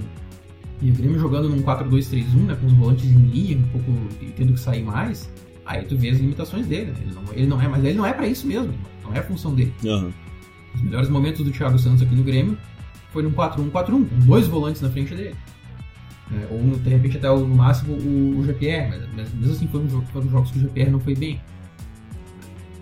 E 0.81 0.91
o 0.91 0.93
Grêmio 0.93 1.19
jogando 1.19 1.49
num 1.49 1.61
4-2-3-1, 1.61 2.45
né, 2.45 2.57
com 2.59 2.67
os 2.67 2.73
volantes 2.73 3.05
em 3.05 3.17
linha, 3.17 3.57
um 3.57 3.67
pouco 3.67 3.91
tendo 4.35 4.53
que 4.53 4.59
sair 4.59 4.81
mais, 4.81 5.29
aí 5.65 5.83
tu 5.83 5.97
vê 5.97 6.09
as 6.09 6.17
limitações 6.17 6.67
dele. 6.67 6.91
Né? 6.91 6.97
Ele 7.01 7.13
não, 7.13 7.33
ele 7.33 7.47
não 7.47 7.61
é, 7.61 7.67
mas 7.67 7.83
ele 7.83 7.97
não 7.97 8.05
é 8.05 8.13
para 8.13 8.27
isso 8.27 8.47
mesmo, 8.47 8.73
não 9.03 9.13
é 9.13 9.19
a 9.19 9.23
função 9.23 9.53
dele. 9.53 9.73
Uhum. 9.83 10.11
Os 10.73 10.81
melhores 10.81 11.09
momentos 11.09 11.43
do 11.43 11.51
Thiago 11.51 11.77
Santos 11.77 12.01
aqui 12.01 12.15
no 12.15 12.23
Grêmio 12.23 12.57
foi 13.11 13.23
num 13.23 13.31
4-1-4-1, 13.31 13.71
com 13.89 14.19
dois 14.25 14.47
volantes 14.47 14.81
na 14.81 14.89
frente 14.89 15.13
dele. 15.13 15.35
É, 16.31 16.47
ou 16.51 16.59
de 16.77 16.89
repente 16.89 17.17
até 17.17 17.27
no 17.27 17.47
máximo 17.47 17.95
o, 17.95 18.39
o 18.39 18.45
GPR, 18.45 18.89
mas, 18.89 19.01
mas 19.15 19.33
mesmo 19.33 19.53
assim 19.53 19.67
foram, 19.67 19.87
foram 20.13 20.29
jogos 20.29 20.51
que 20.51 20.59
o 20.59 20.61
GPR 20.61 20.91
não 20.91 20.99
foi 20.99 21.15
bem. 21.15 21.41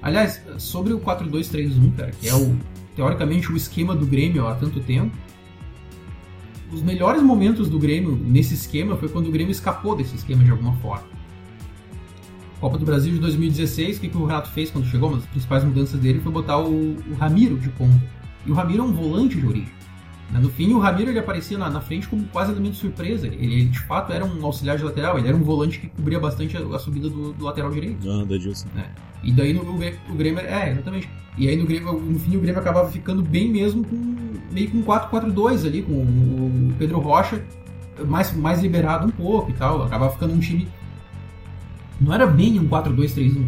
Aliás, 0.01 0.41
sobre 0.57 0.93
o 0.93 0.99
4-2-3-1, 0.99 1.95
cara, 1.95 2.11
que 2.11 2.27
é 2.27 2.35
o 2.35 2.57
teoricamente 2.97 3.51
o 3.51 3.55
esquema 3.55 3.95
do 3.95 4.07
Grêmio 4.07 4.47
há 4.47 4.55
tanto 4.55 4.79
tempo, 4.79 5.15
os 6.71 6.81
melhores 6.81 7.21
momentos 7.21 7.69
do 7.69 7.77
Grêmio 7.77 8.15
nesse 8.15 8.55
esquema 8.55 8.97
foi 8.97 9.07
quando 9.07 9.27
o 9.27 9.31
Grêmio 9.31 9.51
escapou 9.51 9.95
desse 9.95 10.15
esquema 10.15 10.43
de 10.43 10.49
alguma 10.49 10.73
forma. 10.77 11.05
Copa 12.59 12.75
do 12.75 12.83
Brasil 12.83 13.13
de 13.13 13.19
2016, 13.19 13.97
o 13.97 14.01
que, 14.01 14.09
que 14.09 14.17
o 14.17 14.25
Renato 14.25 14.49
fez 14.49 14.71
quando 14.71 14.87
chegou? 14.87 15.09
Uma 15.09 15.19
das 15.19 15.27
principais 15.27 15.63
mudanças 15.63 15.99
dele 15.99 16.19
foi 16.19 16.31
botar 16.31 16.57
o, 16.57 16.95
o 16.95 17.13
Ramiro 17.19 17.55
de 17.59 17.69
ponta. 17.69 18.01
E 18.47 18.51
o 18.51 18.55
Ramiro 18.55 18.81
é 18.81 18.85
um 18.87 18.91
volante 18.91 19.39
de 19.39 19.45
origem. 19.45 19.76
Né, 20.31 20.39
no 20.39 20.49
fim, 20.49 20.73
o 20.73 20.79
Ramiro 20.79 21.09
ele 21.09 21.19
aparecia 21.19 21.57
na, 21.57 21.69
na 21.69 21.79
frente 21.79 22.07
como 22.07 22.23
quase 22.25 22.51
elemento 22.51 22.75
surpresa. 22.75 23.27
Ele, 23.27 23.35
ele, 23.35 23.65
de 23.65 23.79
fato 23.79 24.11
era 24.11 24.25
um 24.25 24.45
auxiliar 24.45 24.77
de 24.77 24.83
lateral, 24.83 25.17
ele 25.17 25.27
era 25.27 25.37
um 25.37 25.43
volante 25.43 25.79
que 25.79 25.87
cobria 25.87 26.19
bastante 26.19 26.57
a, 26.57 26.59
a 26.59 26.79
subida 26.79 27.09
do, 27.09 27.33
do, 27.33 27.45
lateral 27.45 27.71
direito. 27.71 28.09
Ah, 28.09 28.25
da 28.25 28.35
Edilson. 28.35 28.67
Né? 28.75 28.85
E 29.23 29.31
daí 29.31 29.53
no, 29.53 29.61
o 29.61 30.15
Grêmio. 30.15 30.39
É, 30.39 30.71
exatamente. 30.71 31.09
E 31.37 31.47
aí 31.47 31.55
no, 31.55 31.65
Grêmio, 31.65 31.93
no 31.93 32.19
fim 32.19 32.35
o 32.35 32.41
Grêmio 32.41 32.59
acabava 32.59 32.89
ficando 32.91 33.21
bem 33.21 33.49
mesmo 33.49 33.83
com 33.83 34.15
meio 34.51 34.69
com 34.71 34.83
4-4-2 34.83 35.65
ali, 35.65 35.81
com 35.81 35.93
o 35.93 36.73
Pedro 36.77 36.99
Rocha 36.99 37.43
mais, 38.05 38.35
mais 38.35 38.61
liberado 38.61 39.07
um 39.07 39.11
pouco 39.11 39.51
e 39.51 39.53
tal. 39.53 39.83
Acabava 39.83 40.11
ficando 40.11 40.33
um 40.33 40.39
time. 40.39 40.67
Não 41.99 42.13
era 42.13 42.27
bem 42.27 42.59
um 42.59 42.67
4-2-3-1 42.67 43.47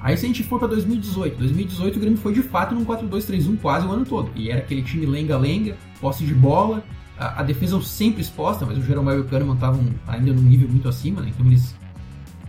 Aí 0.00 0.16
se 0.16 0.24
a 0.24 0.28
gente 0.28 0.42
for 0.42 0.58
para 0.58 0.68
2018, 0.68 1.36
2018 1.36 1.96
o 1.96 2.00
Grêmio 2.00 2.18
foi 2.18 2.32
de 2.32 2.42
fato 2.42 2.74
num 2.74 2.84
4-2-3-1 2.84 3.58
quase 3.60 3.86
o 3.86 3.92
ano 3.92 4.04
todo. 4.04 4.30
E 4.34 4.50
era 4.50 4.60
aquele 4.60 4.82
time 4.82 5.04
lenga-lenga, 5.04 5.76
posse 6.00 6.24
de 6.24 6.34
bola, 6.34 6.82
a, 7.18 7.40
a, 7.40 7.42
defesa 7.42 7.80
sempre 7.82 8.22
exposta, 8.22 8.64
mas 8.64 8.78
o 8.78 8.82
Jeromel 8.82 9.18
e 9.18 9.20
o 9.20 9.24
Kahneman 9.24 9.54
estavam 9.54 9.84
ainda 10.06 10.32
num 10.32 10.42
nível 10.42 10.68
muito 10.68 10.88
acima, 10.88 11.20
né? 11.20 11.30
Então 11.34 11.46
eles, 11.46 11.74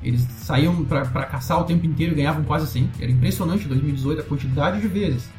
eles 0.02 0.22
saíam 0.22 0.84
para 0.86 1.26
caçar 1.26 1.60
o 1.60 1.64
tempo 1.64 1.86
inteiro 1.86 2.14
e 2.14 2.16
ganhavam 2.16 2.44
quase 2.44 2.68
sempre. 2.68 3.04
Era 3.04 3.12
impressionante 3.12 3.66
em 3.66 3.68
2018 3.68 4.22
a 4.22 4.24
quantidade 4.24 4.80
de 4.80 4.88
vezes 4.88 5.30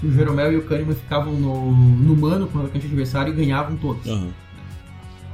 que 0.00 0.06
o 0.06 0.12
Jeromel 0.12 0.52
e 0.52 0.56
o 0.56 0.62
Kahneman 0.62 0.94
ficavam 0.94 1.34
no, 1.34 1.70
no 1.72 2.16
mano 2.16 2.46
com 2.48 2.58
o 2.58 2.62
atacante 2.62 2.86
adversário 2.86 3.32
e 3.32 3.36
ganhavam 3.36 3.76
todos. 3.76 4.04
Uhum. 4.06 4.30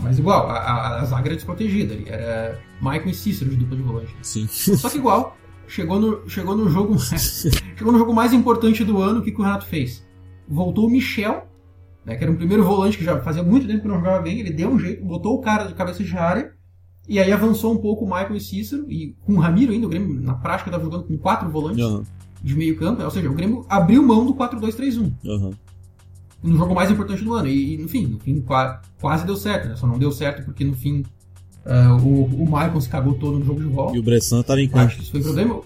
Mas 0.00 0.18
igual, 0.18 0.50
a, 0.50 0.58
a, 0.58 1.00
a 1.00 1.04
zaga 1.04 1.28
era 1.28 1.36
desprotegida. 1.36 1.96
Era 2.06 2.60
Michael 2.80 3.08
e 3.08 3.14
Cícero 3.14 3.50
de 3.50 3.56
dupla 3.56 3.76
de 3.76 3.82
volante. 3.82 4.14
Sim. 4.22 4.46
Só 4.48 4.90
que 4.90 4.98
igual, 4.98 5.36
chegou 5.68 6.00
no, 6.00 6.28
chegou 6.28 6.56
no 6.56 6.68
jogo 6.68 6.98
chegou 7.00 7.92
no 7.92 7.98
jogo 7.98 8.12
mais 8.12 8.32
importante 8.32 8.84
do 8.84 9.00
ano, 9.00 9.20
o 9.20 9.22
que, 9.22 9.30
que 9.30 9.40
o 9.40 9.44
Renato 9.44 9.66
fez? 9.66 10.04
Voltou 10.48 10.86
o 10.86 10.90
Michel, 10.90 11.46
né, 12.06 12.14
que 12.14 12.22
era 12.22 12.32
um 12.32 12.36
primeiro 12.36 12.64
volante 12.64 12.96
que 12.96 13.04
já 13.04 13.20
fazia 13.20 13.42
muito 13.42 13.66
tempo 13.66 13.82
que 13.82 13.88
não 13.88 13.96
jogava 13.96 14.22
bem, 14.22 14.38
ele 14.38 14.50
deu 14.50 14.70
um 14.70 14.78
jeito, 14.78 15.04
botou 15.04 15.34
o 15.34 15.40
cara 15.40 15.64
de 15.64 15.74
cabeça 15.74 16.04
de 16.04 16.16
área, 16.16 16.52
e 17.08 17.18
aí 17.18 17.32
avançou 17.32 17.72
um 17.72 17.78
pouco 17.78 18.04
o 18.04 18.08
Michael 18.08 18.36
e 18.36 18.40
Cícero, 18.40 18.90
e 18.90 19.16
com 19.24 19.34
o 19.34 19.40
Ramiro 19.40 19.72
ainda, 19.72 19.86
o 19.86 19.90
Grêmio 19.90 20.20
na 20.20 20.34
prática 20.34 20.70
estava 20.70 20.84
jogando 20.84 21.04
com 21.04 21.18
quatro 21.18 21.50
volantes 21.50 21.84
uhum. 21.84 22.04
de 22.42 22.54
meio 22.54 22.78
campo, 22.78 23.02
ou 23.02 23.10
seja, 23.10 23.28
o 23.28 23.34
Grêmio 23.34 23.66
abriu 23.68 24.02
mão 24.02 24.24
do 24.24 24.34
4-2-3-1. 24.34 25.12
Uhum. 25.24 25.50
No 26.42 26.56
jogo 26.56 26.74
mais 26.74 26.90
importante 26.90 27.24
do 27.24 27.34
ano, 27.34 27.48
e, 27.48 27.76
no 27.76 27.88
fim, 27.88 28.06
no 28.06 28.20
fim 28.20 28.40
quase 29.00 29.26
deu 29.26 29.36
certo, 29.36 29.68
né? 29.68 29.76
só 29.76 29.86
não 29.86 29.98
deu 29.98 30.12
certo 30.12 30.44
porque 30.44 30.64
no 30.64 30.74
fim 30.74 31.04
Uh, 31.66 32.00
o, 32.00 32.44
o 32.44 32.48
Maicon 32.48 32.80
se 32.80 32.88
cagou 32.88 33.14
todo 33.14 33.40
no 33.40 33.44
jogo 33.44 33.60
de 33.60 33.66
volta. 33.66 33.96
E 33.96 33.98
o 33.98 34.02
Bressan 34.02 34.40
estava 34.40 34.60
em 34.60 34.68
campo. 34.68 34.84
Acho 34.84 34.96
que 34.98 35.02
isso 35.02 35.10
foi 35.10 35.20
problema. 35.20 35.60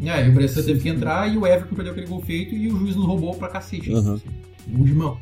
É, 0.00 0.24
e 0.24 0.28
o 0.28 0.32
Bressan 0.32 0.62
teve 0.62 0.78
que 0.78 0.88
entrar 0.88 1.28
e 1.28 1.36
o 1.36 1.44
Everton 1.44 1.74
perdeu 1.74 1.92
aquele 1.92 2.06
gol 2.06 2.20
feito 2.20 2.54
e 2.54 2.68
o 2.68 2.78
juiz 2.78 2.94
nos 2.94 3.04
roubou 3.04 3.34
pra 3.34 3.48
cacete. 3.48 3.92
Uhum. 3.92 4.14
Assim, 4.14 4.28
gol 4.68 4.86
de 4.86 4.94
mão. 4.94 5.18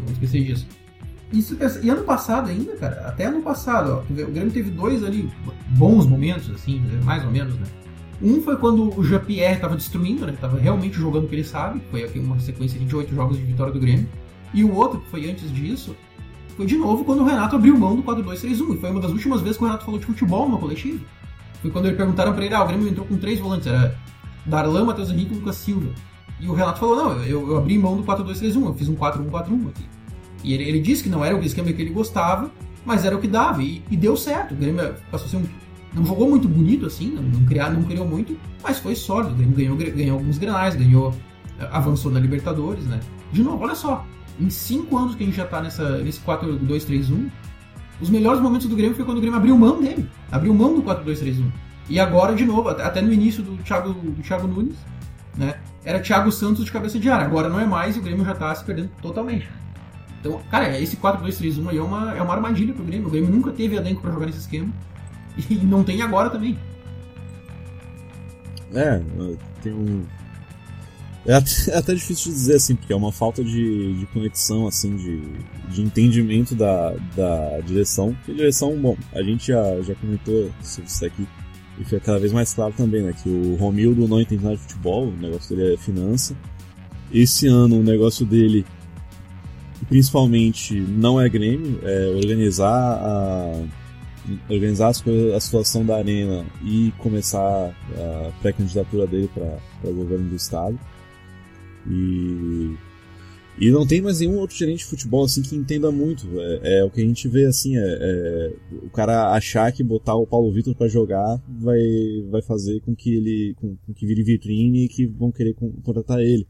Não 0.00 0.12
esquecer 0.12 0.44
disso. 0.44 0.66
Isso, 1.32 1.56
e 1.82 1.90
ano 1.90 2.04
passado 2.04 2.48
ainda, 2.48 2.76
cara, 2.76 3.08
até 3.08 3.24
ano 3.24 3.42
passado, 3.42 3.90
ó, 3.92 4.12
o 4.12 4.30
Grêmio 4.30 4.52
teve 4.52 4.70
dois 4.70 5.02
ali 5.02 5.28
bons 5.70 6.06
momentos, 6.06 6.48
assim, 6.50 6.80
mais 7.02 7.24
ou 7.24 7.30
menos, 7.30 7.54
né? 7.56 7.66
Um 8.22 8.40
foi 8.40 8.56
quando 8.56 8.96
o 8.96 9.02
Jean-Pierre 9.02 9.60
tava 9.60 9.74
destruindo, 9.74 10.26
né? 10.26 10.36
Tava 10.40 10.58
realmente 10.58 10.96
jogando 10.96 11.24
o 11.24 11.28
que 11.28 11.34
ele 11.34 11.44
sabe, 11.44 11.82
foi 11.90 12.04
aqui 12.04 12.18
uma 12.18 12.38
sequência 12.38 12.78
de 12.78 12.96
oito 12.96 13.14
jogos 13.14 13.36
de 13.36 13.42
vitória 13.42 13.72
do 13.72 13.80
Grêmio. 13.80 14.08
E 14.52 14.62
o 14.62 14.72
outro, 14.72 15.00
que 15.00 15.10
foi 15.10 15.28
antes 15.28 15.52
disso, 15.52 15.96
foi 16.56 16.66
de 16.66 16.76
novo 16.76 17.04
quando 17.04 17.20
o 17.20 17.24
Renato 17.24 17.56
abriu 17.56 17.76
mão 17.76 17.96
do 17.96 18.02
4-2-3-1. 18.04 18.74
E 18.74 18.76
foi 18.78 18.90
uma 18.90 19.00
das 19.00 19.10
últimas 19.10 19.40
vezes 19.40 19.56
que 19.56 19.64
o 19.64 19.66
Renato 19.66 19.84
falou 19.84 19.98
de 19.98 20.06
futebol 20.06 20.48
no 20.48 20.58
coletivo. 20.58 21.04
Foi 21.60 21.70
quando 21.70 21.86
ele 21.86 21.96
perguntaram 21.96 22.32
pra 22.32 22.44
ele, 22.44 22.54
ah, 22.54 22.62
o 22.62 22.66
Grêmio 22.68 22.88
entrou 22.88 23.04
com 23.06 23.16
três 23.16 23.40
volantes, 23.40 23.66
era 23.66 23.98
Darlan, 24.46 24.84
Matheus 24.84 25.10
Henrique 25.10 25.34
e 25.34 25.38
Lucas 25.38 25.56
Silva. 25.56 25.90
E 26.40 26.48
o 26.48 26.54
Renato 26.54 26.80
falou, 26.80 26.96
não, 26.96 27.22
eu, 27.22 27.48
eu 27.48 27.56
abri 27.56 27.78
mão 27.78 27.96
do 27.96 28.02
4-2-3-1, 28.02 28.66
eu 28.66 28.74
fiz 28.74 28.88
um 28.88 28.96
4-1-4-1 28.96 29.68
aqui. 29.68 29.84
E 30.42 30.52
ele, 30.52 30.64
ele, 30.64 30.80
disse 30.80 31.02
que 31.02 31.08
não 31.08 31.24
era 31.24 31.36
o 31.36 31.42
esquema 31.42 31.72
que 31.72 31.80
ele 31.80 31.90
gostava, 31.90 32.50
mas 32.84 33.04
era 33.04 33.16
o 33.16 33.20
que 33.20 33.28
dava, 33.28 33.62
e, 33.62 33.82
e 33.90 33.96
deu 33.96 34.16
certo. 34.16 34.52
O 34.52 34.56
Grêmio 34.56 34.94
passou 35.10 35.26
a 35.26 35.30
ser 35.30 35.36
um, 35.38 35.44
não 35.94 36.04
jogou 36.04 36.28
muito 36.28 36.48
bonito 36.48 36.86
assim, 36.86 37.10
não, 37.10 37.22
não, 37.22 37.72
não 37.72 37.82
criou 37.84 38.06
muito, 38.06 38.36
mas 38.62 38.78
foi 38.78 38.94
sólido. 38.94 39.32
O 39.32 39.36
Grêmio 39.36 39.76
ganhou, 39.76 39.76
ganhou 39.76 40.18
alguns 40.18 40.38
granais, 40.38 40.74
ganhou, 40.74 41.14
avançou 41.70 42.10
na 42.10 42.18
Libertadores, 42.18 42.84
né? 42.84 43.00
De 43.32 43.42
novo, 43.42 43.62
olha 43.62 43.74
só, 43.74 44.04
em 44.40 44.50
cinco 44.50 44.98
anos 44.98 45.14
que 45.14 45.22
a 45.22 45.26
gente 45.26 45.36
já 45.36 45.46
tá 45.46 45.62
nessa, 45.62 45.98
nesse 45.98 46.20
4-2-3-1, 46.20 47.30
os 48.00 48.10
melhores 48.10 48.40
momentos 48.40 48.66
do 48.66 48.74
Grêmio 48.74 48.96
foi 48.96 49.04
quando 49.04 49.18
o 49.18 49.20
Grêmio 49.20 49.38
abriu 49.38 49.56
mão 49.56 49.80
dele. 49.80 50.08
Abriu 50.30 50.52
mão 50.52 50.74
do 50.74 50.82
4-2-3-1. 50.82 51.50
E 51.88 52.00
agora, 52.00 52.34
de 52.34 52.44
novo, 52.44 52.68
até 52.68 53.00
no 53.00 53.12
início 53.12 53.42
do 53.42 53.56
Thiago, 53.62 53.92
do 53.92 54.22
Thiago 54.22 54.48
Nunes, 54.48 54.76
né? 55.36 55.54
Era 55.84 56.00
Thiago 56.00 56.32
Santos 56.32 56.64
de 56.64 56.72
cabeça 56.72 56.98
de 56.98 57.10
área. 57.10 57.26
Agora 57.26 57.48
não 57.48 57.60
é 57.60 57.66
mais 57.66 57.96
e 57.96 57.98
o 57.98 58.02
Grêmio 58.02 58.24
já 58.24 58.34
tá 58.34 58.54
se 58.54 58.64
perdendo 58.64 58.90
totalmente. 59.02 59.48
Então, 60.20 60.40
cara, 60.50 60.80
esse 60.80 60.96
4-2-3-1 60.96 61.68
aí 61.68 61.76
é 61.76 61.82
uma, 61.82 62.16
é 62.16 62.22
uma 62.22 62.32
armadilha 62.32 62.72
pro 62.72 62.82
Grêmio. 62.82 63.08
O 63.08 63.10
Grêmio 63.10 63.30
nunca 63.30 63.52
teve 63.52 63.76
elenco 63.76 64.00
para 64.00 64.10
jogar 64.12 64.26
nesse 64.26 64.38
esquema. 64.38 64.72
E 65.50 65.56
não 65.56 65.82
tem 65.82 66.00
agora 66.00 66.30
também. 66.30 66.56
É, 68.72 69.02
tem 69.60 69.72
um 69.72 70.04
É 71.26 71.34
até, 71.34 71.50
é 71.70 71.76
até, 71.76 71.94
difícil 71.94 72.30
de 72.30 72.38
dizer 72.38 72.54
assim, 72.54 72.76
porque 72.76 72.92
é 72.92 72.96
uma 72.96 73.10
falta 73.10 73.42
de, 73.42 73.98
de 73.98 74.06
conexão, 74.06 74.66
assim, 74.68 74.94
de, 74.96 75.20
de 75.70 75.82
entendimento 75.82 76.54
da, 76.54 76.94
da 77.16 77.60
direção. 77.66 78.14
Porque 78.14 78.30
a 78.30 78.34
direção, 78.34 78.76
bom, 78.76 78.96
a 79.12 79.22
gente 79.22 79.48
já, 79.48 79.80
já 79.82 79.94
comentou 79.96 80.50
sobre 80.62 80.88
isso 80.88 81.04
aqui, 81.04 81.26
e 81.78 81.84
fica 81.84 82.00
cada 82.00 82.18
vez 82.18 82.32
mais 82.32 82.52
claro 82.54 82.72
também, 82.76 83.02
né? 83.02 83.14
Que 83.22 83.28
o 83.28 83.56
Romildo 83.56 84.06
não 84.06 84.20
entende 84.20 84.42
nada 84.44 84.56
de 84.56 84.62
futebol, 84.62 85.08
o 85.08 85.16
negócio 85.16 85.56
dele 85.56 85.74
é 85.74 85.76
finança. 85.76 86.36
Esse 87.12 87.46
ano 87.46 87.78
o 87.78 87.82
negócio 87.82 88.24
dele, 88.24 88.64
principalmente, 89.88 90.74
não 90.74 91.20
é 91.20 91.28
Grêmio, 91.28 91.78
é 91.82 92.08
organizar 92.16 92.70
a 92.70 93.66
organizar 94.48 94.88
as 94.88 95.02
coisas, 95.02 95.34
a 95.34 95.40
situação 95.40 95.84
da 95.84 95.96
arena 95.96 96.46
e 96.62 96.92
começar 96.98 97.38
a 97.38 98.30
pré-candidatura 98.40 99.06
dele 99.06 99.28
para 99.34 99.90
governo 99.92 100.30
do 100.30 100.36
estado. 100.36 100.78
E 101.86 102.74
e 103.58 103.70
não 103.70 103.86
tem 103.86 104.00
mais 104.00 104.18
nenhum 104.18 104.38
outro 104.38 104.56
gerente 104.56 104.78
de 104.78 104.84
futebol 104.86 105.24
assim 105.24 105.40
que 105.40 105.54
entenda 105.54 105.90
muito. 105.92 106.26
É, 106.40 106.78
é 106.78 106.84
o 106.84 106.90
que 106.90 107.00
a 107.00 107.04
gente 107.04 107.28
vê 107.28 107.44
assim, 107.44 107.76
é, 107.76 107.80
é, 107.80 108.52
o 108.82 108.90
cara 108.90 109.32
achar 109.32 109.70
que 109.70 109.82
botar 109.82 110.16
o 110.16 110.26
Paulo 110.26 110.52
Vitor 110.52 110.74
para 110.74 110.88
jogar 110.88 111.40
vai, 111.60 111.80
vai 112.30 112.42
fazer 112.42 112.80
com 112.80 112.94
que 112.94 113.14
ele 113.14 113.54
com, 113.60 113.76
com, 113.86 113.94
que 113.94 114.06
vire 114.06 114.24
vitrine 114.24 114.84
e 114.84 114.88
que 114.88 115.06
vão 115.06 115.30
querer 115.30 115.54
contratar 115.84 116.20
ele. 116.20 116.46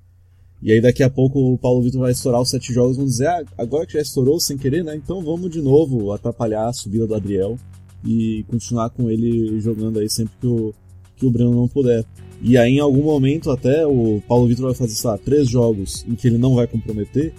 E 0.63 0.73
aí 0.73 0.81
daqui 0.81 1.03
a 1.03 1.11
pouco 1.11 1.39
o 1.39 1.59
Paulo 1.59 1.83
Vitor 1.83 2.01
vai 2.01 2.13
estourar 2.13 2.41
os 2.41 2.49
sete 2.49 2.73
jogos 2.73 2.97
e 2.97 3.01
vão 3.01 3.07
dizer, 3.07 3.27
ah, 3.27 3.45
agora 3.59 3.87
que 3.87 3.93
já 3.93 4.01
estourou 4.01 4.41
sem 4.41 4.57
querer, 4.57 4.83
né? 4.83 4.97
Então 4.97 5.23
vamos 5.23 5.51
de 5.51 5.61
novo 5.61 6.11
atrapalhar 6.11 6.69
a 6.69 6.73
subida 6.73 7.07
do 7.07 7.15
Adriel 7.15 7.59
e 8.03 8.45
continuar 8.49 8.89
com 8.89 9.11
ele 9.11 9.61
jogando 9.61 9.99
aí 9.99 10.09
sempre 10.09 10.35
que 10.41 10.47
o, 10.47 10.73
que 11.17 11.27
o 11.27 11.31
Breno 11.31 11.55
não 11.55 11.69
puder. 11.69 12.03
E 12.43 12.59
aí, 12.59 12.77
em 12.77 12.81
algum 12.81 13.03
momento, 13.03 13.51
até 13.51 13.87
o 13.87 14.23
Paulo 14.29 14.47
Vitor 14.47 14.67
vai 14.67 14.75
fazer, 14.75 14.95
sei 14.95 15.11
lá, 15.11 15.19
três 15.19 15.49
jogos 15.49 16.05
em 16.09 16.15
que 16.15 16.27
ele 16.29 16.39
não 16.39 16.55
vai 16.55 16.67
comprometer. 16.67 17.33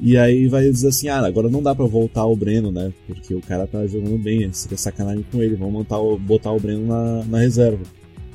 E 0.00 0.16
aí 0.16 0.46
vai 0.46 0.70
dizer 0.70 0.88
assim: 0.88 1.08
ah, 1.08 1.24
agora 1.24 1.48
não 1.48 1.62
dá 1.62 1.74
para 1.74 1.86
voltar 1.86 2.24
o 2.26 2.36
Breno, 2.36 2.70
né? 2.70 2.92
Porque 3.06 3.34
o 3.34 3.40
cara 3.40 3.66
tá 3.66 3.86
jogando 3.86 4.18
bem, 4.18 4.50
você 4.50 4.68
quer 4.68 4.78
sacanagem 4.78 5.24
com 5.30 5.42
ele, 5.42 5.56
vamos 5.56 5.72
montar 5.72 5.98
o, 5.98 6.18
botar 6.18 6.52
o 6.52 6.60
Breno 6.60 6.86
na, 6.86 7.24
na 7.24 7.38
reserva. 7.38 7.82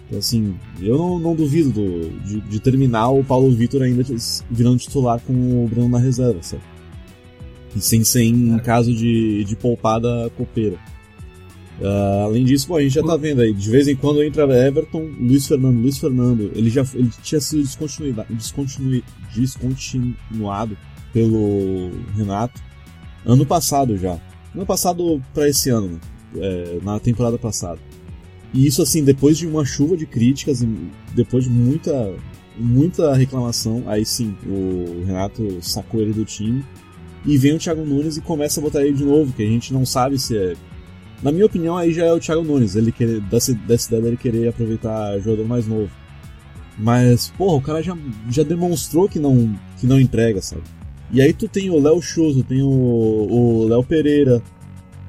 Então, 0.08 0.20
assim, 0.20 0.56
eu 0.82 0.98
não, 0.98 1.20
não 1.20 1.36
duvido 1.36 1.72
do, 1.72 2.10
de, 2.26 2.42
de, 2.42 2.60
terminar 2.60 3.12
o 3.12 3.24
Paulo 3.24 3.50
Vitor 3.52 3.84
ainda 3.84 4.04
virando 4.50 4.78
titular 4.78 5.22
com 5.22 5.34
o 5.34 5.68
Breno 5.70 5.88
na 5.88 6.00
reserva, 6.00 6.42
sabe? 6.42 6.64
E 7.76 7.80
sem 7.80 8.04
ser 8.04 8.24
em 8.24 8.58
caso 8.60 8.94
de, 8.94 9.46
de 9.46 9.56
poupada 9.56 10.30
copeira. 10.36 10.78
Uh, 11.82 12.26
além 12.26 12.46
disso, 12.46 12.76
a 12.76 12.82
gente 12.82 12.94
já 12.94 13.02
tá 13.02 13.18
vendo 13.18 13.42
aí, 13.42 13.52
de 13.52 13.70
vez 13.72 13.88
em 13.88 13.96
quando 13.96 14.24
entra 14.24 14.44
Everton, 14.44 15.10
Luiz 15.20 15.48
Fernando, 15.48 15.80
Luiz 15.82 15.98
Fernando, 15.98 16.52
ele 16.54 16.70
já 16.70 16.86
ele 16.94 17.10
tinha 17.24 17.42
sido 17.42 17.64
descontinuado, 19.32 20.78
pelo 21.12 21.90
Renato 22.16 22.62
ano 23.26 23.46
passado 23.46 23.98
já. 23.98 24.20
Ano 24.54 24.66
passado 24.66 25.22
para 25.34 25.50
esse 25.50 25.72
ano, 25.72 26.00
é, 26.36 26.78
na 26.84 27.00
temporada 27.00 27.38
passada. 27.38 27.80
E 28.54 28.68
isso 28.68 28.82
assim, 28.82 29.04
depois 29.04 29.38
de 29.38 29.48
uma 29.48 29.66
chuva 29.66 29.98
de 29.98 30.06
críticas, 30.06 30.64
depois 31.16 31.46
de 31.46 31.50
muita 31.50 32.14
muita 32.58 33.16
reclamação, 33.16 33.84
aí 33.88 34.06
sim, 34.06 34.36
o 34.46 35.04
Renato 35.06 35.58
sacou 35.62 36.02
ele 36.02 36.14
do 36.14 36.26
time. 36.26 36.64
E 37.26 37.38
vem 37.38 37.56
o 37.56 37.60
Thiago 37.60 37.86
Nunes 37.86 38.18
e 38.18 38.22
começa 38.22 38.60
a 38.60 38.64
botar 38.64 38.84
ele 38.84 38.94
de 38.94 39.04
novo, 39.04 39.32
que 39.34 39.44
a 39.44 39.48
gente 39.48 39.74
não 39.74 39.86
sabe 39.86 40.20
se 40.20 40.38
é 40.38 40.56
na 41.22 41.32
minha 41.32 41.46
opinião, 41.46 41.78
aí 41.78 41.94
já 41.94 42.06
é 42.06 42.12
o 42.12 42.20
Thiago 42.20 42.44
Nunes, 42.44 42.76
ele 42.76 42.92
querer, 42.92 43.22
dessa, 43.22 43.54
dessa 43.54 43.90
ideia 43.90 44.04
dele 44.04 44.18
querer 44.18 44.48
aproveitar 44.48 45.20
jogador 45.20 45.48
mais 45.48 45.68
novo. 45.68 45.90
Mas, 46.78 47.32
porra, 47.38 47.58
o 47.58 47.62
cara 47.62 47.84
já, 47.84 47.96
já 48.30 48.44
demonstrou 48.44 49.08
que 49.08 49.20
não, 49.20 49.56
que 49.80 49.86
não 49.86 50.00
entrega, 50.00 50.42
sabe? 50.42 50.64
E 51.12 51.22
aí 51.22 51.34
tu 51.34 51.48
tem 51.48 51.70
o 51.70 51.80
Léo 51.80 52.02
Chuso, 52.02 52.44
tem 52.44 52.64
o 52.64 53.68
Léo 53.70 53.84
Pereira, 53.84 54.42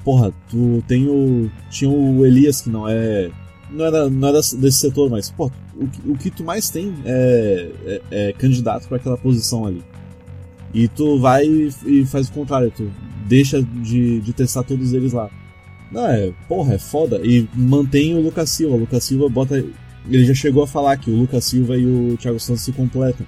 porra, 0.03 0.31
tu 0.49 0.83
tem 0.87 1.07
o. 1.07 1.49
Tinha 1.69 1.89
o 1.89 2.25
Elias 2.25 2.61
que 2.61 2.69
não 2.69 2.87
é. 2.87 3.31
Não 3.71 3.85
era, 3.85 4.09
não 4.09 4.27
era 4.27 4.39
desse 4.39 4.73
setor, 4.73 5.09
mas, 5.09 5.31
pô, 5.31 5.49
o, 5.75 6.11
o 6.11 6.17
que 6.17 6.29
tu 6.29 6.43
mais 6.43 6.69
tem 6.69 6.93
é, 7.05 7.71
é, 7.85 8.01
é 8.11 8.33
candidato 8.33 8.87
para 8.87 8.97
aquela 8.97 9.17
posição 9.17 9.65
ali. 9.65 9.81
E 10.73 10.87
tu 10.87 11.19
vai 11.19 11.45
e 11.45 12.05
faz 12.05 12.27
o 12.27 12.33
contrário, 12.33 12.71
tu 12.75 12.91
deixa 13.27 13.63
de, 13.63 14.19
de 14.19 14.33
testar 14.33 14.63
todos 14.63 14.93
eles 14.93 15.13
lá. 15.13 15.29
Não, 15.93 16.07
é, 16.07 16.33
porra, 16.47 16.73
é 16.73 16.77
foda. 16.79 17.21
E 17.23 17.47
mantém 17.53 18.15
o 18.15 18.21
Lucas 18.21 18.49
Silva. 18.49 18.75
O 18.75 18.79
Lucas 18.79 19.03
Silva 19.03 19.29
bota. 19.29 19.63
Ele 20.09 20.25
já 20.25 20.33
chegou 20.33 20.63
a 20.63 20.67
falar 20.67 20.97
que 20.97 21.09
o 21.09 21.15
Lucas 21.15 21.45
Silva 21.45 21.77
e 21.77 21.85
o 21.85 22.17
Thiago 22.17 22.39
Santos 22.39 22.63
se 22.63 22.71
completam. 22.71 23.25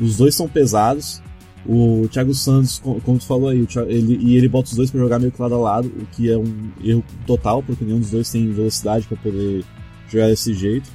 Os 0.00 0.16
dois 0.16 0.34
são 0.34 0.48
pesados. 0.48 1.22
O 1.66 2.08
Thiago 2.10 2.32
Santos, 2.32 2.78
como 2.78 3.18
tu 3.18 3.26
falou 3.26 3.50
aí, 3.50 3.66
ele, 3.88 4.16
e 4.22 4.36
ele 4.36 4.48
bota 4.48 4.70
os 4.70 4.74
dois 4.74 4.90
para 4.90 5.00
jogar 5.00 5.18
meio 5.18 5.30
que 5.30 5.42
lado 5.42 5.54
a 5.54 5.58
lado, 5.58 5.88
o 5.88 6.06
que 6.06 6.30
é 6.30 6.38
um 6.38 6.70
erro 6.82 7.04
total, 7.26 7.62
porque 7.62 7.84
nenhum 7.84 8.00
dos 8.00 8.10
dois 8.10 8.30
tem 8.30 8.50
velocidade 8.50 9.06
para 9.06 9.18
poder 9.18 9.64
jogar 10.08 10.28
desse 10.28 10.54
jeito. 10.54 10.88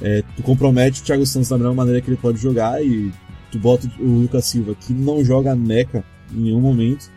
É, 0.00 0.22
tu 0.36 0.42
compromete 0.42 1.00
o 1.00 1.04
Thiago 1.04 1.26
Santos 1.26 1.48
da 1.48 1.58
mesma 1.58 1.74
maneira 1.74 2.00
que 2.00 2.08
ele 2.08 2.16
pode 2.16 2.38
jogar 2.38 2.84
e 2.84 3.10
tu 3.50 3.58
bota 3.58 3.90
o 3.98 4.20
Lucas 4.20 4.44
Silva, 4.44 4.76
que 4.76 4.92
não 4.92 5.24
joga 5.24 5.54
neca 5.54 6.04
em 6.32 6.42
nenhum 6.42 6.60
momento, 6.60 7.10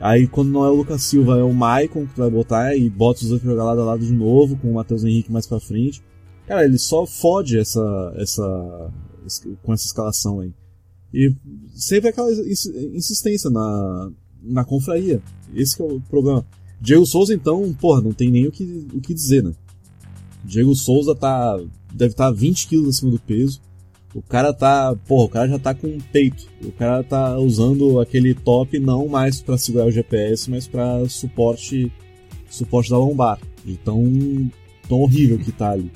Aí 0.00 0.26
quando 0.26 0.50
não 0.50 0.64
é 0.64 0.70
o 0.70 0.74
Lucas 0.74 1.02
Silva, 1.02 1.38
é 1.38 1.42
o 1.42 1.52
Maicon 1.52 2.06
que 2.06 2.14
tu 2.14 2.18
vai 2.18 2.30
botar 2.30 2.76
e 2.76 2.88
bota 2.90 3.22
os 3.22 3.28
dois 3.28 3.40
pra 3.40 3.50
jogar 3.50 3.64
lado 3.64 3.80
a 3.80 3.84
lado 3.84 4.04
de 4.04 4.12
novo, 4.12 4.56
com 4.56 4.70
o 4.70 4.74
Matheus 4.74 5.04
Henrique 5.04 5.32
mais 5.32 5.46
pra 5.46 5.60
frente. 5.60 6.02
Cara, 6.46 6.64
ele 6.64 6.78
só 6.78 7.06
fode 7.06 7.58
essa, 7.58 8.14
essa, 8.16 8.92
com 9.62 9.72
essa 9.72 9.86
escalação 9.86 10.40
aí. 10.40 10.52
E 11.12 11.34
sempre 11.74 12.10
aquela 12.10 12.30
insistência 12.94 13.50
na, 13.50 14.10
na 14.42 14.64
confraria. 14.64 15.22
Esse 15.54 15.80
é 15.80 15.84
o 15.84 16.00
problema. 16.00 16.46
Diego 16.80 17.06
Souza, 17.06 17.34
então, 17.34 17.72
porra, 17.74 18.02
não 18.02 18.12
tem 18.12 18.30
nem 18.30 18.46
o 18.46 18.52
que, 18.52 18.86
o 18.92 19.00
que 19.00 19.14
dizer, 19.14 19.42
né? 19.42 19.54
Diego 20.44 20.74
Souza 20.74 21.14
tá, 21.14 21.56
deve 21.92 22.12
estar 22.12 22.26
tá 22.26 22.30
20 22.30 22.68
quilos 22.68 22.96
acima 22.96 23.10
do 23.10 23.18
peso. 23.18 23.60
O 24.16 24.22
cara 24.22 24.50
tá. 24.50 24.96
Porra, 25.06 25.24
o 25.24 25.28
cara 25.28 25.48
já 25.48 25.58
tá 25.58 25.74
com 25.74 25.98
peito. 26.10 26.46
O 26.64 26.72
cara 26.72 27.04
tá 27.04 27.36
usando 27.36 28.00
aquele 28.00 28.34
top 28.34 28.78
não 28.78 29.06
mais 29.06 29.42
para 29.42 29.58
segurar 29.58 29.84
o 29.84 29.90
GPS, 29.90 30.50
mas 30.50 30.66
para 30.66 31.06
suporte 31.06 31.92
suporte 32.48 32.88
da 32.88 32.96
lombar. 32.96 33.38
De 33.62 33.76
tão, 33.76 34.50
tão 34.88 35.00
horrível 35.00 35.38
que 35.38 35.52
tá 35.52 35.72
ali. 35.72 35.92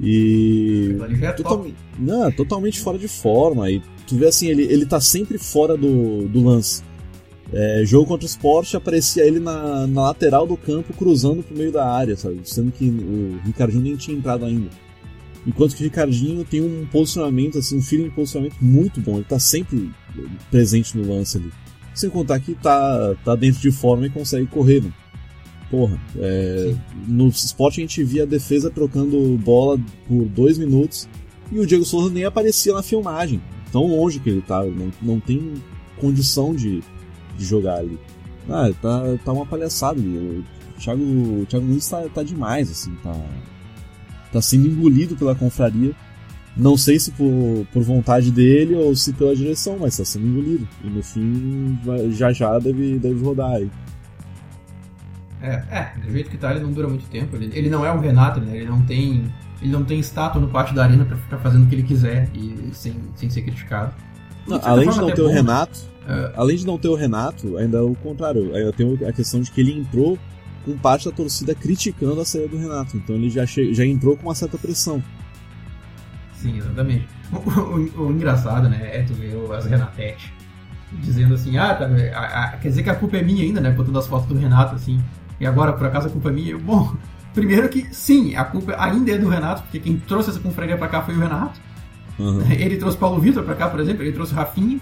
E. 0.00 0.96
É 1.20 1.32
total, 1.32 1.66
não, 1.96 2.32
totalmente 2.32 2.80
fora 2.80 2.98
de 2.98 3.06
forma. 3.06 3.70
E 3.70 3.80
tu 4.08 4.16
vê 4.16 4.26
assim, 4.26 4.48
ele, 4.48 4.64
ele 4.64 4.84
tá 4.84 5.00
sempre 5.00 5.38
fora 5.38 5.76
do, 5.76 6.26
do 6.26 6.42
lance. 6.42 6.82
É, 7.52 7.82
jogo 7.84 8.06
contra 8.06 8.24
o 8.24 8.28
esporte 8.28 8.76
aparecia 8.76 9.24
ele 9.24 9.38
na, 9.38 9.86
na 9.86 10.02
lateral 10.02 10.48
do 10.48 10.56
campo 10.56 10.92
cruzando 10.94 11.44
pro 11.44 11.56
meio 11.56 11.70
da 11.70 11.86
área, 11.86 12.16
sabe? 12.16 12.40
Sendo 12.42 12.72
que 12.72 12.88
o 12.88 13.38
Ricardinho 13.44 13.82
nem 13.84 13.94
tinha 13.94 14.16
entrado 14.16 14.44
ainda. 14.44 14.68
Enquanto 15.46 15.74
que 15.74 15.82
o 15.82 15.84
Ricardinho 15.84 16.44
tem 16.44 16.60
um 16.60 16.86
posicionamento, 16.86 17.58
assim, 17.58 17.78
um 17.78 17.82
feeling 17.82 18.04
de 18.04 18.10
posicionamento 18.10 18.56
muito 18.60 19.00
bom. 19.00 19.16
Ele 19.16 19.24
tá 19.24 19.38
sempre 19.38 19.90
presente 20.50 20.96
no 20.96 21.12
lance 21.12 21.36
ali. 21.36 21.50
Sem 21.94 22.08
contar 22.08 22.38
que 22.40 22.54
tá, 22.54 23.14
tá 23.24 23.34
dentro 23.34 23.60
de 23.60 23.70
forma 23.70 24.06
e 24.06 24.10
consegue 24.10 24.46
correr, 24.46 24.82
né? 24.82 24.92
Porra, 25.70 25.98
é, 26.18 26.74
no 27.08 27.28
esporte 27.28 27.80
a 27.80 27.82
gente 27.82 28.04
via 28.04 28.24
a 28.24 28.26
defesa 28.26 28.70
trocando 28.70 29.38
bola 29.38 29.80
por 30.06 30.26
dois 30.26 30.58
minutos 30.58 31.08
e 31.50 31.58
o 31.58 31.66
Diego 31.66 31.84
Souza 31.84 32.12
nem 32.12 32.24
aparecia 32.24 32.74
na 32.74 32.82
filmagem. 32.82 33.40
Tão 33.72 33.86
longe 33.86 34.20
que 34.20 34.28
ele 34.28 34.42
tá, 34.42 34.62
não, 34.62 34.90
não 35.00 35.18
tem 35.18 35.54
condição 35.98 36.54
de, 36.54 36.82
de 37.38 37.44
jogar 37.44 37.78
ali. 37.78 37.98
Ah, 38.48 38.70
tá, 38.80 39.02
tá 39.24 39.32
uma 39.32 39.46
palhaçada. 39.46 39.98
O 39.98 40.44
Thiago, 40.78 41.02
o 41.02 41.46
Thiago 41.46 41.64
Nunes 41.64 41.88
tá, 41.88 42.02
tá 42.08 42.22
demais, 42.22 42.70
assim, 42.70 42.94
tá, 43.02 43.14
tá 44.32 44.40
sendo 44.40 44.66
engolido 44.66 45.16
pela 45.16 45.34
confraria. 45.34 45.92
Não 46.56 46.76
sei 46.76 46.98
se 46.98 47.10
por, 47.12 47.66
por 47.72 47.82
vontade 47.82 48.30
dele 48.30 48.74
ou 48.74 48.94
se 48.94 49.12
pela 49.12 49.34
direção, 49.34 49.78
mas 49.80 49.96
tá 49.96 50.04
sendo 50.04 50.26
engolido. 50.26 50.68
E 50.84 50.88
no 50.88 51.02
fim, 51.02 51.78
já 52.10 52.32
já 52.32 52.58
deve, 52.58 52.98
deve 52.98 53.24
rodar 53.24 53.52
aí. 53.52 53.70
É, 55.40 55.54
é, 55.70 55.92
do 56.04 56.12
jeito 56.12 56.30
que 56.30 56.36
tá, 56.36 56.52
ele 56.52 56.60
não 56.60 56.72
dura 56.72 56.88
muito 56.88 57.04
tempo. 57.06 57.34
Ele, 57.36 57.50
ele 57.52 57.68
não 57.68 57.84
é 57.84 57.92
o 57.92 57.98
Renato, 57.98 58.40
né? 58.40 58.56
Ele 58.56 58.66
não 58.66 58.80
tem. 58.82 59.24
Ele 59.60 59.72
não 59.72 59.84
tem 59.84 59.98
estátua 59.98 60.40
no 60.40 60.48
pátio 60.48 60.74
da 60.74 60.84
arena 60.84 61.04
pra 61.04 61.16
ficar 61.16 61.38
fazendo 61.38 61.64
o 61.64 61.66
que 61.68 61.74
ele 61.74 61.82
quiser 61.84 62.28
e 62.34 62.70
sem, 62.72 62.94
sem 63.14 63.30
ser 63.30 63.42
criticado. 63.42 63.94
Não, 64.46 64.60
além 64.62 64.88
de 64.88 64.98
não 64.98 65.10
ter 65.10 65.22
bom, 65.22 65.28
o 65.28 65.28
né? 65.28 65.34
Renato, 65.34 65.80
é... 66.08 66.32
além 66.36 66.56
de 66.56 66.66
não 66.66 66.76
ter 66.78 66.88
o 66.88 66.96
Renato, 66.96 67.56
ainda 67.56 67.78
é 67.78 67.80
o 67.80 67.94
contrário. 67.94 68.54
Ainda 68.54 68.72
tem 68.72 68.98
a 69.06 69.12
questão 69.12 69.40
de 69.40 69.50
que 69.50 69.60
ele 69.60 69.72
entrou 69.72 70.18
com 70.64 70.76
parte 70.76 71.08
da 71.08 71.14
torcida 71.14 71.54
criticando 71.54 72.20
a 72.20 72.24
saída 72.24 72.48
do 72.48 72.58
Renato. 72.58 72.96
Então 72.96 73.16
ele 73.16 73.30
já, 73.30 73.44
já 73.44 73.84
entrou 73.84 74.16
com 74.16 74.28
uma 74.28 74.34
certa 74.34 74.58
pressão. 74.58 75.02
Sim, 76.34 76.58
exatamente. 76.58 77.06
O, 77.32 77.38
o, 77.38 78.06
o 78.08 78.12
engraçado, 78.12 78.68
né, 78.68 78.90
é 78.92 79.02
tu 79.02 79.14
ver 79.14 79.34
as 79.54 79.64
Renatete 79.64 80.32
dizendo 81.00 81.32
assim, 81.32 81.56
ah, 81.56 81.74
tá, 81.74 81.86
a, 82.14 82.44
a, 82.44 82.48
quer 82.58 82.68
dizer 82.68 82.82
que 82.82 82.90
a 82.90 82.94
culpa 82.94 83.16
é 83.16 83.22
minha 83.22 83.42
ainda, 83.42 83.58
né, 83.62 83.70
botando 83.70 83.98
as 83.98 84.06
fotos 84.06 84.28
do 84.28 84.34
Renato, 84.34 84.74
assim, 84.74 85.02
e 85.40 85.46
agora 85.46 85.72
por 85.72 85.86
acaso 85.86 86.08
a 86.08 86.10
culpa 86.10 86.28
é 86.28 86.32
minha? 86.32 86.58
Bom, 86.58 86.94
primeiro 87.32 87.66
que 87.70 87.88
sim, 87.94 88.36
a 88.36 88.44
culpa 88.44 88.76
ainda 88.78 89.12
é 89.12 89.16
do 89.16 89.26
Renato, 89.26 89.62
porque 89.62 89.78
quem 89.80 89.96
trouxe 89.96 90.28
essa 90.28 90.38
confraria 90.38 90.76
pra 90.76 90.88
cá 90.88 91.00
foi 91.00 91.14
o 91.14 91.18
Renato, 91.18 91.58
Uhum. 92.18 92.42
Ele 92.50 92.76
trouxe 92.76 92.96
Paulo 92.96 93.20
Vitor 93.20 93.42
pra 93.42 93.54
cá, 93.54 93.68
por 93.68 93.80
exemplo, 93.80 94.02
ele 94.02 94.12
trouxe 94.12 94.34
Rafinha. 94.34 94.80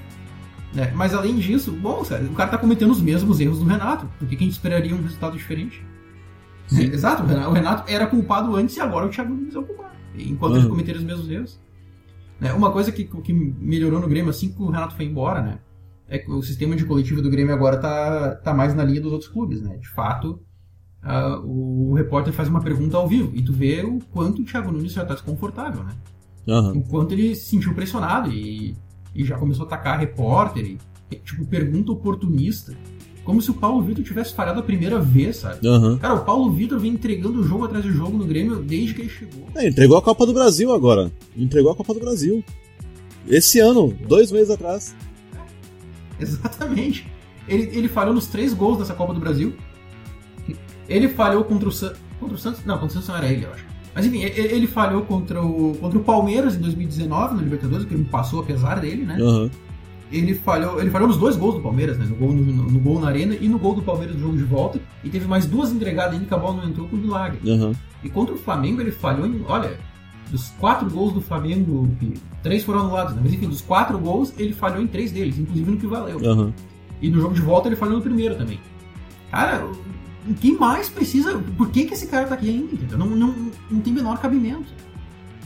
Né? 0.74 0.92
Mas 0.94 1.14
além 1.14 1.36
disso, 1.36 1.72
bom, 1.72 2.04
sabe, 2.04 2.26
o 2.26 2.32
cara 2.32 2.50
tá 2.50 2.58
cometendo 2.58 2.90
os 2.92 3.00
mesmos 3.00 3.40
erros 3.40 3.58
do 3.58 3.64
Renato. 3.64 4.08
Por 4.18 4.28
que, 4.28 4.36
a 4.36 4.38
gente 4.38 4.52
esperaria 4.52 4.94
um 4.94 5.02
resultado 5.02 5.36
diferente? 5.36 5.84
É, 6.72 6.82
exato, 6.82 7.24
o 7.24 7.26
Renato, 7.26 7.50
o 7.50 7.52
Renato 7.52 7.90
era 7.92 8.06
culpado 8.06 8.54
antes 8.54 8.76
e 8.76 8.80
agora 8.80 9.06
o 9.06 9.08
Thiago 9.08 9.34
Nunes 9.34 9.54
é 9.54 9.58
o 9.58 9.64
culpado. 9.64 9.90
Enquanto 10.16 10.52
Uhum. 10.52 10.58
eles 10.58 10.68
cometeram 10.70 10.98
os 11.00 11.04
mesmos 11.04 11.28
erros. 11.30 11.60
Né? 12.38 12.52
Uma 12.52 12.70
coisa 12.70 12.92
que, 12.92 13.04
que 13.04 13.32
melhorou 13.32 14.00
no 14.00 14.08
Grêmio 14.08 14.30
assim 14.30 14.52
que 14.52 14.62
o 14.62 14.70
Renato 14.70 14.94
foi 14.94 15.04
embora, 15.06 15.42
né? 15.42 15.58
É 16.08 16.18
que 16.18 16.30
o 16.30 16.42
sistema 16.42 16.74
de 16.74 16.84
coletivo 16.84 17.20
do 17.22 17.30
Grêmio 17.30 17.54
agora 17.54 17.76
tá, 17.76 18.34
tá 18.36 18.54
mais 18.54 18.74
na 18.74 18.82
linha 18.84 19.00
dos 19.00 19.12
outros 19.12 19.30
clubes, 19.30 19.60
né? 19.62 19.76
De 19.76 19.88
fato, 19.88 20.40
ah, 21.02 21.38
o 21.44 21.94
repórter 21.94 22.32
faz 22.32 22.48
uma 22.48 22.60
pergunta 22.60 22.96
ao 22.96 23.06
vivo 23.08 23.30
e 23.34 23.42
tu 23.42 23.52
vê 23.52 23.82
o 23.82 23.98
quanto 24.10 24.42
o 24.42 24.44
Thiago 24.44 24.72
Nunes 24.72 24.92
já 24.92 25.04
tá 25.04 25.14
desconfortável, 25.14 25.82
né? 25.84 25.92
Aham. 26.48 26.72
o 26.72 26.82
quanto 26.82 27.12
ele 27.12 27.34
se 27.36 27.50
sentiu 27.50 27.74
pressionado 27.74 28.32
e, 28.32 28.74
e 29.14 29.24
já 29.24 29.36
começou 29.36 29.64
a 29.64 29.66
atacar 29.66 29.98
repórter 29.98 30.64
e, 31.10 31.16
tipo, 31.16 31.44
pergunta 31.46 31.92
oportunista. 31.92 32.74
Como 33.24 33.40
se 33.40 33.50
o 33.50 33.54
Paulo 33.54 33.82
Vitor 33.82 34.02
tivesse 34.02 34.34
falhado 34.34 34.60
a 34.60 34.62
primeira 34.62 34.98
vez, 34.98 35.36
sabe? 35.36 35.66
Aham. 35.66 35.98
Cara, 35.98 36.14
o 36.14 36.24
Paulo 36.24 36.50
Vitor 36.50 36.78
vem 36.78 36.92
entregando 36.92 37.42
jogo 37.44 37.64
atrás 37.64 37.84
de 37.84 37.92
jogo 37.92 38.16
no 38.16 38.24
Grêmio 38.24 38.56
desde 38.56 38.94
que 38.94 39.02
ele 39.02 39.10
chegou. 39.10 39.46
É, 39.54 39.68
entregou 39.68 39.96
a 39.96 40.02
Copa 40.02 40.24
do 40.24 40.32
Brasil 40.32 40.72
agora. 40.72 41.12
Entregou 41.36 41.70
a 41.70 41.76
Copa 41.76 41.94
do 41.94 42.00
Brasil. 42.00 42.42
Esse 43.28 43.60
ano, 43.60 43.94
dois 44.08 44.32
meses 44.32 44.50
atrás. 44.50 44.96
Exatamente. 46.18 47.06
Ele, 47.46 47.64
ele 47.76 47.88
falhou 47.88 48.14
nos 48.14 48.26
três 48.26 48.54
gols 48.54 48.78
dessa 48.78 48.94
Copa 48.94 49.12
do 49.12 49.20
Brasil. 49.20 49.54
Ele 50.88 51.08
falhou 51.08 51.44
contra 51.44 51.68
o 51.68 51.72
Santos. 51.72 52.00
Contra 52.18 52.34
o 52.34 52.38
Santos? 52.38 52.64
Não, 52.64 52.74
contra 52.74 52.88
o 52.88 52.90
Santos 52.90 53.08
não 53.08 53.16
era 53.16 53.28
ele, 53.28 53.44
eu 53.44 53.52
acho. 53.52 53.69
Mas 53.94 54.06
enfim, 54.06 54.22
ele, 54.22 54.66
falhou 54.66 55.02
contra 55.02 55.42
o, 55.42 55.76
contra 55.80 55.98
o 55.98 56.02
Palmeiras 56.02 56.54
em 56.54 56.60
2019, 56.60 57.34
no 57.34 57.42
Libertadores, 57.42 57.84
que 57.84 57.94
ele 57.94 58.04
passou 58.04 58.40
apesar 58.40 58.80
dele, 58.80 59.04
né? 59.04 59.18
Aham. 59.20 59.50
ele 60.12 60.34
falhou, 60.34 60.80
ele 60.80 60.90
falhou 60.90 61.08
nos 61.08 61.16
dois 61.16 61.36
gols 61.36 61.56
do 61.56 61.60
Palmeiras, 61.60 61.98
né? 61.98 62.06
No 62.06 62.14
gol, 62.14 62.32
no, 62.32 62.44
no 62.44 62.78
gol 62.78 63.00
na 63.00 63.08
arena 63.08 63.34
e 63.34 63.48
no 63.48 63.58
gol 63.58 63.74
do 63.74 63.82
Palmeiras 63.82 64.14
no 64.14 64.22
jogo 64.22 64.36
de 64.36 64.44
volta. 64.44 64.80
E 65.02 65.10
teve 65.10 65.26
mais 65.26 65.46
duas 65.46 65.72
entregadas 65.72 66.14
ainda 66.14 66.24
que 66.24 66.34
a 66.34 66.38
bola 66.38 66.58
não 66.58 66.68
entrou 66.68 66.86
por 66.86 66.98
milagre. 66.98 67.38
Aham. 67.50 67.72
E 68.02 68.08
contra 68.08 68.34
o 68.34 68.38
Flamengo 68.38 68.80
ele 68.80 68.92
falhou 68.92 69.26
em. 69.26 69.44
Olha, 69.48 69.76
dos 70.30 70.50
quatro 70.50 70.88
gols 70.88 71.12
do 71.12 71.20
Flamengo, 71.20 71.88
três 72.42 72.62
foram 72.62 72.80
anulados, 72.80 73.14
né? 73.14 73.20
Mas 73.24 73.32
enfim, 73.32 73.48
dos 73.48 73.60
quatro 73.60 73.98
gols, 73.98 74.32
ele 74.38 74.52
falhou 74.52 74.80
em 74.80 74.86
três 74.86 75.10
deles, 75.10 75.38
inclusive 75.38 75.70
no 75.70 75.76
que 75.76 75.86
valeu. 75.86 76.20
Aham. 76.24 76.52
E 77.02 77.08
no 77.08 77.20
jogo 77.20 77.34
de 77.34 77.40
volta 77.40 77.68
ele 77.68 77.76
falhou 77.76 77.96
no 77.96 78.02
primeiro 78.02 78.36
também. 78.36 78.60
Cara, 79.30 79.66
o 80.28 80.34
que 80.34 80.52
mais 80.52 80.88
precisa. 80.88 81.38
Por 81.56 81.70
que, 81.70 81.84
que 81.86 81.94
esse 81.94 82.06
cara 82.06 82.26
tá 82.26 82.34
aqui 82.34 82.48
ainda? 82.48 82.96
Não, 82.96 83.06
não, 83.06 83.34
não 83.70 83.80
tem 83.80 83.92
menor 83.92 84.18
cabimento. 84.18 84.66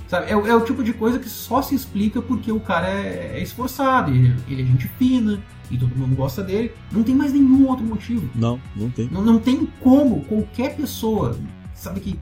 Sabe? 0.08 0.30
É, 0.30 0.36
o- 0.36 0.46
é 0.46 0.54
o 0.54 0.60
tipo 0.64 0.82
de 0.84 0.92
coisa 0.92 1.18
que 1.18 1.28
só 1.28 1.62
se 1.62 1.74
explica 1.74 2.20
porque 2.20 2.52
o 2.52 2.60
cara 2.60 2.88
é, 2.88 3.38
é 3.38 3.42
esforçado, 3.42 4.10
ele, 4.10 4.34
ele 4.48 4.62
é 4.62 4.64
gente 4.66 4.86
fina 4.98 5.40
e 5.70 5.78
todo 5.78 5.96
mundo 5.96 6.14
gosta 6.14 6.42
dele. 6.42 6.72
Não 6.92 7.02
tem 7.02 7.14
mais 7.14 7.32
nenhum 7.32 7.66
outro 7.68 7.84
motivo. 7.84 8.28
Não, 8.34 8.60
não 8.76 8.90
tem. 8.90 9.08
Não, 9.10 9.22
não 9.24 9.38
tem 9.38 9.66
como 9.80 10.20
qualquer 10.24 10.76
pessoa, 10.76 11.36
sabe 11.74 12.00
que. 12.00 12.18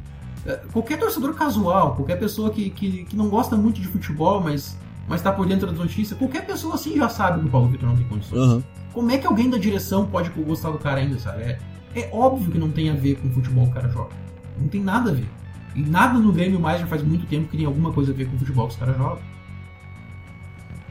eh, 0.46 0.60
Qualquer 0.72 0.98
torcedor 0.98 1.34
casual, 1.34 1.96
qualquer 1.96 2.18
pessoa 2.18 2.50
que, 2.50 2.70
que, 2.70 3.04
que 3.04 3.16
não 3.16 3.28
gosta 3.28 3.56
muito 3.56 3.80
de 3.80 3.88
futebol, 3.88 4.40
mas, 4.40 4.78
mas 5.08 5.20
tá 5.20 5.32
por 5.32 5.44
dentro 5.46 5.66
das 5.66 5.76
notícias, 5.76 6.16
qualquer 6.18 6.46
pessoa 6.46 6.74
assim 6.76 6.96
já 6.96 7.08
sabe 7.08 7.40
que 7.40 7.46
o 7.46 7.50
Paulo 7.50 7.68
Vitor 7.68 7.88
não 7.88 7.96
tem 7.96 8.06
condições. 8.06 8.40
Aham. 8.40 8.62
Como 8.92 9.10
é 9.10 9.18
que 9.18 9.26
alguém 9.26 9.50
da 9.50 9.56
direção 9.58 10.06
pode 10.06 10.28
gostar 10.30 10.70
do 10.70 10.78
cara 10.78 11.00
ainda, 11.00 11.18
sabe? 11.18 11.42
É, 11.42 11.58
é 11.94 12.08
óbvio 12.12 12.50
que 12.50 12.58
não 12.58 12.70
tem 12.70 12.90
a 12.90 12.94
ver 12.94 13.16
com 13.16 13.28
o 13.28 13.30
futebol 13.32 13.64
que 13.64 13.70
o 13.70 13.74
cara 13.74 13.88
joga. 13.88 14.10
Não 14.60 14.68
tem 14.68 14.82
nada 14.82 15.10
a 15.10 15.14
ver. 15.14 15.26
E 15.74 15.80
nada 15.82 16.18
no 16.18 16.32
Grêmio 16.32 16.60
mais 16.60 16.80
já 16.80 16.86
faz 16.86 17.02
muito 17.02 17.26
tempo 17.26 17.48
que 17.48 17.56
tem 17.56 17.66
alguma 17.66 17.92
coisa 17.92 18.12
a 18.12 18.14
ver 18.14 18.26
com 18.28 18.36
o 18.36 18.38
futebol 18.38 18.66
que 18.66 18.74
os 18.74 18.78
caras 18.78 18.96
jogam. 18.96 19.18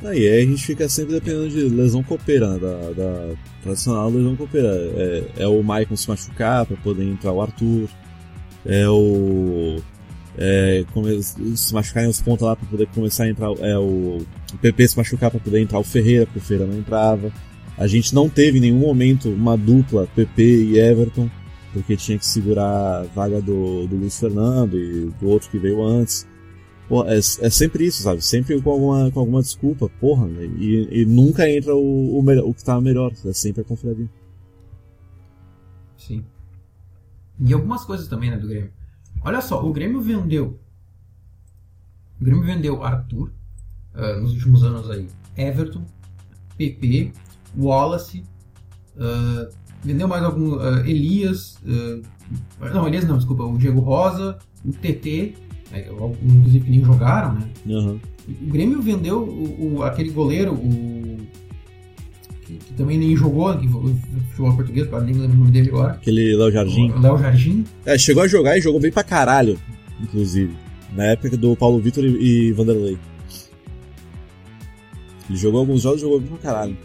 Aí, 0.03 0.27
aí 0.27 0.41
a 0.41 0.45
gente 0.45 0.65
fica 0.65 0.89
sempre 0.89 1.13
dependendo 1.13 1.49
de 1.49 1.61
lesão 1.69 2.01
copeira, 2.01 2.53
né? 2.53 2.59
da, 2.59 2.91
da 2.91 3.33
tradicional 3.61 4.09
lesão 4.09 4.35
copeira. 4.35 4.67
É, 4.69 5.23
é 5.43 5.47
o 5.47 5.61
Maicon 5.61 5.95
se 5.95 6.09
machucar 6.09 6.65
pra 6.65 6.75
poder 6.77 7.03
entrar 7.05 7.31
o 7.31 7.41
Arthur. 7.41 7.87
É 8.65 8.87
o. 8.89 9.77
É, 10.37 10.83
come- 10.93 11.21
se 11.21 11.73
machucarem 11.73 12.09
os 12.09 12.21
pontos 12.21 12.45
lá 12.47 12.55
pra 12.55 12.65
poder 12.67 12.87
começar 12.87 13.25
a 13.25 13.29
entrar. 13.29 13.51
É 13.59 13.77
o, 13.77 14.17
o 14.53 14.57
PP 14.59 14.87
se 14.87 14.97
machucar 14.97 15.29
pra 15.29 15.39
poder 15.39 15.61
entrar 15.61 15.77
o 15.77 15.83
Ferreira, 15.83 16.25
porque 16.25 16.39
o 16.39 16.41
Ferreira 16.41 16.71
não 16.71 16.79
entrava. 16.79 17.31
A 17.81 17.87
gente 17.87 18.13
não 18.13 18.29
teve 18.29 18.59
em 18.59 18.61
nenhum 18.61 18.77
momento 18.77 19.27
uma 19.27 19.57
dupla 19.57 20.05
PP 20.15 20.65
e 20.65 20.77
Everton, 20.77 21.27
porque 21.73 21.97
tinha 21.97 22.15
que 22.15 22.25
segurar 22.27 23.01
a 23.01 23.03
vaga 23.05 23.41
do, 23.41 23.87
do 23.87 23.95
Luiz 23.95 24.19
Fernando 24.19 24.77
e 24.77 25.09
do 25.19 25.27
outro 25.27 25.49
que 25.49 25.57
veio 25.57 25.83
antes. 25.83 26.27
Pô, 26.87 27.03
é, 27.05 27.17
é 27.17 27.49
sempre 27.49 27.87
isso, 27.87 28.03
sabe? 28.03 28.21
Sempre 28.21 28.61
com 28.61 28.69
alguma, 28.69 29.09
com 29.09 29.19
alguma 29.19 29.41
desculpa, 29.41 29.89
porra, 29.99 30.27
né? 30.27 30.45
e, 30.59 31.01
e 31.01 31.05
nunca 31.07 31.49
entra 31.49 31.75
o, 31.75 32.19
o, 32.19 32.21
melhor, 32.21 32.47
o 32.47 32.53
que 32.53 32.63
tá 32.63 32.79
melhor, 32.79 33.13
é 33.25 33.33
sempre 33.33 33.61
a 33.61 33.63
confraria. 33.63 34.07
Sim. 35.97 36.23
E 37.39 37.51
algumas 37.51 37.83
coisas 37.83 38.07
também, 38.07 38.29
né, 38.29 38.37
do 38.37 38.47
Grêmio. 38.47 38.71
Olha 39.23 39.41
só, 39.41 39.65
o 39.65 39.73
Grêmio 39.73 40.01
vendeu. 40.01 40.59
O 42.19 42.23
Grêmio 42.23 42.43
vendeu 42.43 42.83
Arthur 42.83 43.31
ah, 43.95 44.19
nos 44.19 44.33
últimos 44.33 44.63
anos 44.63 44.87
aí. 44.91 45.07
Everton, 45.35 45.83
PP, 46.59 47.11
Wallace. 47.57 48.23
ah, 48.99 49.49
vendeu 49.83 50.07
mais 50.07 50.23
algum. 50.23 50.55
ah, 50.59 50.81
Elias. 50.87 51.57
ah, 52.61 52.69
não, 52.73 52.87
Elias 52.87 53.05
não, 53.07 53.17
desculpa. 53.17 53.43
O 53.43 53.57
Diego 53.57 53.79
Rosa, 53.79 54.37
o 54.65 54.71
TT. 54.71 55.33
né, 55.71 55.85
inclusive 56.23 56.65
que 56.65 56.71
nem 56.71 56.83
jogaram, 56.83 57.33
né? 57.33 57.49
Aham. 57.69 57.99
O 58.29 58.45
Grêmio 58.51 58.81
vendeu 58.81 59.19
o, 59.23 59.77
o- 59.77 59.83
aquele 59.83 60.09
goleiro, 60.11 60.53
o. 60.53 61.17
Que, 62.45 62.53
que 62.55 62.73
também 62.73 62.97
nem 62.97 63.15
jogou, 63.15 63.57
que 63.57 63.67
jogou 63.67 63.93
futebol 64.29 64.55
português, 64.55 64.87
agora 64.87 65.03
nem 65.05 65.15
lembro 65.15 65.35
o 65.37 65.39
nome 65.39 65.51
dele 65.51 65.69
agora. 65.69 65.93
Aquele 65.93 66.35
Léo 66.35 66.51
Jardim. 66.51 66.91
O 66.91 66.99
Léo 66.99 67.17
Jardim. 67.17 67.65
É, 67.85 67.97
chegou 67.97 68.23
a 68.23 68.27
jogar 68.27 68.57
e 68.57 68.61
jogou 68.61 68.79
bem 68.79 68.91
pra 68.91 69.03
caralho, 69.03 69.57
inclusive. 70.01 70.53
Na 70.93 71.05
época 71.05 71.35
do 71.37 71.55
Paulo 71.55 71.79
Vitor 71.79 72.03
e, 72.03 72.49
e 72.49 72.51
Vanderlei. 72.53 72.97
Ele 75.29 75.37
jogou 75.37 75.61
alguns 75.61 75.81
jogos 75.81 75.99
e 75.99 76.01
jogou 76.03 76.19
bem 76.19 76.29
pra 76.29 76.37
caralho. 76.39 76.77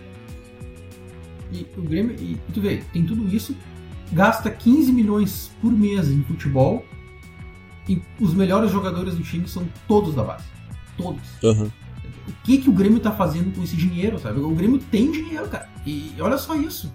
E 1.56 1.66
o 1.78 1.82
Grêmio, 1.82 2.14
e, 2.18 2.32
e 2.32 2.52
tu 2.52 2.60
vê, 2.60 2.82
tem 2.92 3.04
tudo 3.04 3.34
isso, 3.34 3.56
gasta 4.12 4.50
15 4.50 4.92
milhões 4.92 5.50
por 5.60 5.72
mês 5.72 6.10
em 6.10 6.22
futebol 6.22 6.84
e 7.88 8.02
os 8.20 8.34
melhores 8.34 8.70
jogadores 8.70 9.14
do 9.14 9.22
time 9.22 9.48
são 9.48 9.66
todos 9.86 10.14
da 10.14 10.22
base. 10.22 10.44
Todos. 10.96 11.22
Aham. 11.42 11.70
O 12.28 12.32
que, 12.42 12.58
que 12.58 12.68
o 12.68 12.72
Grêmio 12.72 12.98
tá 12.98 13.12
fazendo 13.12 13.54
com 13.54 13.62
esse 13.62 13.76
dinheiro, 13.76 14.18
sabe? 14.18 14.40
O 14.40 14.50
Grêmio 14.50 14.78
tem 14.78 15.10
dinheiro, 15.10 15.48
cara. 15.48 15.68
E 15.86 16.12
olha 16.18 16.36
só 16.36 16.56
isso. 16.56 16.92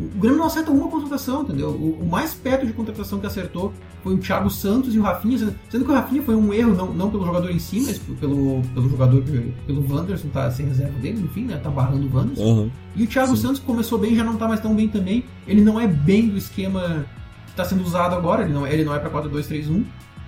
O 0.00 0.18
Grêmio 0.18 0.38
não 0.38 0.46
acerta 0.46 0.70
uma 0.70 0.88
contratação, 0.88 1.42
entendeu? 1.42 1.68
O, 1.68 1.98
o 2.02 2.08
mais 2.10 2.32
perto 2.32 2.66
de 2.66 2.72
contratação 2.72 3.20
que 3.20 3.26
acertou 3.26 3.72
foi 4.02 4.14
o 4.14 4.18
Thiago 4.18 4.48
Santos 4.48 4.94
e 4.94 4.98
o 4.98 5.02
Rafinha, 5.02 5.38
sendo- 5.38 5.54
sendo 5.70 5.84
que 5.84 5.90
o 5.90 5.94
Rafinha 5.94 6.22
foi 6.22 6.34
um 6.34 6.52
erro, 6.52 6.74
não, 6.74 6.92
não 6.94 7.10
pelo 7.10 7.24
jogador 7.26 7.50
em 7.50 7.58
si, 7.58 7.80
mas 7.82 7.98
pelo, 7.98 8.62
pelo 8.74 8.88
jogador, 8.88 9.22
pelo 9.66 9.94
Wanderson, 9.94 10.28
tá 10.28 10.50
sem 10.50 10.66
reserva 10.66 10.98
dele, 10.98 11.20
enfim, 11.22 11.44
né? 11.44 11.58
Tá 11.62 11.68
barrando 11.70 12.06
o 12.06 12.16
Wanderson. 12.16 12.42
Aham. 12.62 12.70
E 12.96 13.04
o 13.04 13.06
Thiago 13.06 13.36
Sim. 13.36 13.42
Santos 13.42 13.60
começou 13.60 13.98
bem, 13.98 14.16
já 14.16 14.24
não 14.24 14.36
tá 14.36 14.48
mais 14.48 14.60
tão 14.60 14.74
bem 14.74 14.88
também. 14.88 15.24
Ele 15.46 15.60
não 15.60 15.78
é 15.78 15.86
bem 15.86 16.28
do 16.28 16.38
esquema 16.38 17.04
que 17.46 17.52
tá 17.54 17.64
sendo 17.64 17.82
usado 17.84 18.14
agora, 18.14 18.44
ele 18.44 18.52
não, 18.54 18.66
ele 18.66 18.84
não 18.84 18.94
é 18.94 18.98
pra 18.98 19.10
4-2-3-1. 19.10 19.84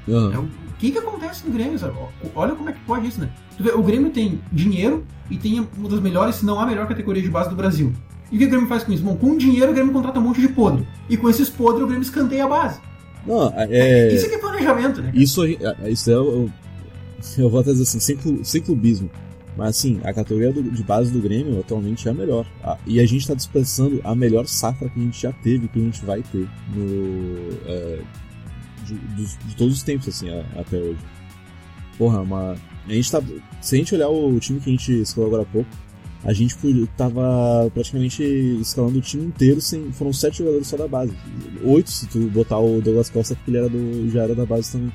É, 0.06 0.12
Aham. 0.12 0.40
o 0.40 0.48
que 0.78 0.90
que 0.92 0.98
acontece 0.98 1.46
no 1.46 1.52
Grêmio, 1.54 1.78
sabe? 1.78 1.94
Olha 2.34 2.54
como 2.54 2.68
é 2.68 2.72
que 2.74 2.80
pode 2.80 3.06
isso, 3.08 3.18
né? 3.18 3.30
Vê, 3.58 3.70
o 3.72 3.82
Grêmio 3.82 4.10
tem 4.10 4.40
dinheiro 4.52 5.04
e 5.30 5.38
tem 5.38 5.66
uma 5.78 5.88
das 5.88 6.00
melhores, 6.00 6.36
se 6.36 6.44
não 6.44 6.60
a 6.60 6.66
melhor 6.66 6.86
categoria 6.86 7.22
de 7.22 7.30
base 7.30 7.48
do 7.48 7.56
Brasil. 7.56 7.92
E 8.32 8.36
o 8.36 8.38
que 8.38 8.46
o 8.46 8.50
Grêmio 8.50 8.66
faz 8.68 8.82
com 8.84 8.92
isso? 8.92 9.02
Bom, 9.02 9.16
com 9.16 9.36
dinheiro 9.36 9.70
o 9.70 9.74
Grêmio 9.74 9.92
contrata 9.92 10.18
um 10.18 10.22
monte 10.22 10.40
de 10.40 10.48
podre. 10.48 10.86
E 11.08 11.16
com 11.16 11.28
esses 11.28 11.48
podres 11.48 11.82
o 11.84 11.86
Grêmio 11.86 12.02
escanteia 12.02 12.44
a 12.44 12.48
base. 12.48 12.80
Não, 13.26 13.52
é. 13.56 14.12
Isso 14.14 14.26
aqui 14.26 14.34
é 14.34 14.38
planejamento, 14.38 15.00
né? 15.02 15.10
Isso, 15.14 15.44
é- 15.44 15.90
isso 15.90 16.10
é. 16.10 16.18
o- 16.18 16.50
Eu 17.38 17.48
vou 17.48 17.60
até 17.60 17.70
dizer 17.70 17.84
assim, 17.84 18.00
sem, 18.00 18.16
clu- 18.16 18.44
sem 18.44 18.60
clubismo. 18.60 19.10
Mas 19.56 19.68
assim, 19.78 20.00
a 20.04 20.12
categoria 20.12 20.52
do- 20.52 20.62
de 20.62 20.82
base 20.82 21.10
do 21.12 21.20
Grêmio 21.20 21.58
atualmente 21.60 22.06
é 22.08 22.10
a 22.10 22.14
melhor. 22.14 22.44
Ah, 22.62 22.76
E 22.86 22.98
a 23.00 23.06
gente 23.06 23.26
tá 23.26 23.34
dispensando 23.34 24.00
a 24.04 24.14
melhor 24.14 24.46
safra 24.46 24.88
que 24.88 24.98
a 24.98 25.02
gente 25.02 25.22
já 25.22 25.32
teve, 25.32 25.68
que 25.68 25.78
a 25.78 25.82
gente 25.82 26.04
vai 26.04 26.22
ter 26.22 26.46
no. 26.74 27.48
é, 27.66 28.00
de, 28.84 28.94
dos- 28.94 29.38
de 29.46 29.56
todos 29.56 29.74
os 29.74 29.82
tempos, 29.82 30.08
assim, 30.08 30.28
a- 30.28 30.44
até 30.60 30.76
hoje. 30.76 30.98
Porra, 31.96 32.20
uma. 32.20 32.56
A 32.88 32.92
gente 32.92 33.10
tá. 33.10 33.22
Se 33.62 33.76
a 33.76 33.78
gente 33.78 33.94
olhar 33.94 34.08
o 34.10 34.38
time 34.40 34.60
que 34.60 34.68
a 34.68 34.72
gente 34.72 34.92
escolheu 35.00 35.28
agora 35.28 35.42
há 35.42 35.46
pouco, 35.46 35.68
a 36.24 36.32
gente 36.32 36.56
tava 36.96 37.70
praticamente 37.74 38.22
escalando 38.60 38.98
o 38.98 39.02
time 39.02 39.26
inteiro 39.26 39.60
sem. 39.60 39.92
Foram 39.92 40.12
sete 40.12 40.38
jogadores 40.38 40.66
só 40.66 40.76
da 40.76 40.88
base. 40.88 41.12
Oito 41.62 41.90
se 41.90 42.06
tu 42.06 42.18
botar 42.30 42.58
o 42.58 42.80
Douglas 42.80 43.10
Costa, 43.10 43.34
porque 43.34 43.50
ele 43.50 43.58
era 43.58 43.68
do, 43.68 44.08
já 44.10 44.22
era 44.22 44.34
da 44.34 44.46
base 44.46 44.72
também. 44.72 44.92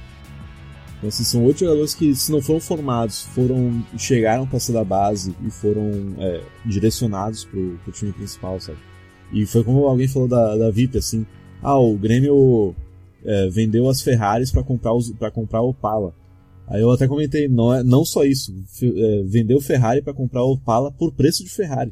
Então, 0.98 1.08
assim, 1.08 1.24
são 1.24 1.46
oito 1.46 1.60
jogadores 1.60 1.94
que, 1.94 2.14
se 2.16 2.32
não 2.32 2.42
foram 2.42 2.60
formados, 2.60 3.22
foram 3.22 3.86
chegaram 3.98 4.46
para 4.46 4.60
ser 4.60 4.74
da 4.74 4.84
base 4.84 5.34
e 5.46 5.50
foram 5.50 5.92
é, 6.18 6.42
direcionados 6.66 7.46
pro, 7.46 7.80
pro 7.84 7.94
time 7.94 8.12
principal, 8.12 8.60
sabe? 8.60 8.80
E 9.32 9.46
foi 9.46 9.64
como 9.64 9.86
alguém 9.86 10.08
falou 10.08 10.28
da, 10.28 10.58
da 10.58 10.72
VIP, 10.72 10.98
assim, 10.98 11.26
ah, 11.62 11.78
o 11.78 11.96
Grêmio 11.96 12.76
é, 13.24 13.48
vendeu 13.50 13.88
as 13.88 14.02
Ferraris 14.02 14.52
para 14.52 14.64
comprar 14.64 14.94
os 14.94 15.12
para 15.12 15.30
comprar 15.30 15.62
o 15.62 15.70
Opala. 15.70 16.14
Aí 16.70 16.82
eu 16.82 16.92
até 16.92 17.08
comentei, 17.08 17.48
não, 17.48 17.74
é, 17.74 17.84
não 17.84 18.06
só 18.06 18.24
isso, 18.24 18.54
é, 18.84 19.24
vendeu 19.24 19.60
Ferrari 19.60 20.04
para 20.04 20.14
comprar 20.14 20.44
o 20.44 20.54
Opala 20.54 20.92
por 20.92 21.12
preço 21.12 21.44
de 21.44 21.50
Ferrari. 21.50 21.92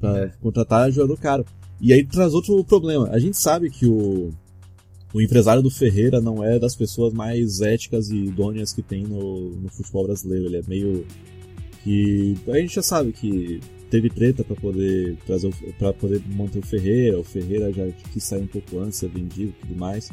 para 0.00 0.24
é. 0.24 0.28
contratar 0.40 0.90
jogador 0.90 1.16
caro. 1.18 1.44
E 1.80 1.92
aí 1.92 2.04
traz 2.04 2.34
outro 2.34 2.64
problema. 2.64 3.08
A 3.10 3.18
gente 3.20 3.36
sabe 3.36 3.70
que 3.70 3.86
o, 3.86 4.32
o 5.14 5.20
empresário 5.20 5.62
do 5.62 5.70
Ferreira 5.70 6.20
não 6.20 6.42
é 6.42 6.58
das 6.58 6.74
pessoas 6.74 7.12
mais 7.12 7.60
éticas 7.60 8.10
e 8.10 8.16
idôneas 8.16 8.72
que 8.72 8.82
tem 8.82 9.04
no, 9.04 9.50
no 9.50 9.68
futebol 9.68 10.04
brasileiro. 10.04 10.46
Ele 10.46 10.56
é 10.56 10.62
meio 10.66 11.06
que 11.84 12.36
a 12.48 12.58
gente 12.58 12.74
já 12.74 12.82
sabe 12.82 13.12
que 13.12 13.60
teve 13.88 14.10
treta 14.10 14.42
para 14.42 14.56
poder 14.56 15.16
trazer 15.24 15.54
para 15.78 15.92
poder 15.92 16.20
manter 16.28 16.58
o 16.58 16.66
Ferreira. 16.66 17.20
O 17.20 17.24
Ferreira 17.24 17.72
já 17.72 17.88
quis 18.12 18.24
sair 18.24 18.42
um 18.42 18.48
pouco 18.48 18.80
antes, 18.80 18.98
ser 18.98 19.08
vendido, 19.08 19.50
e 19.50 19.60
tudo 19.60 19.76
mais. 19.76 20.10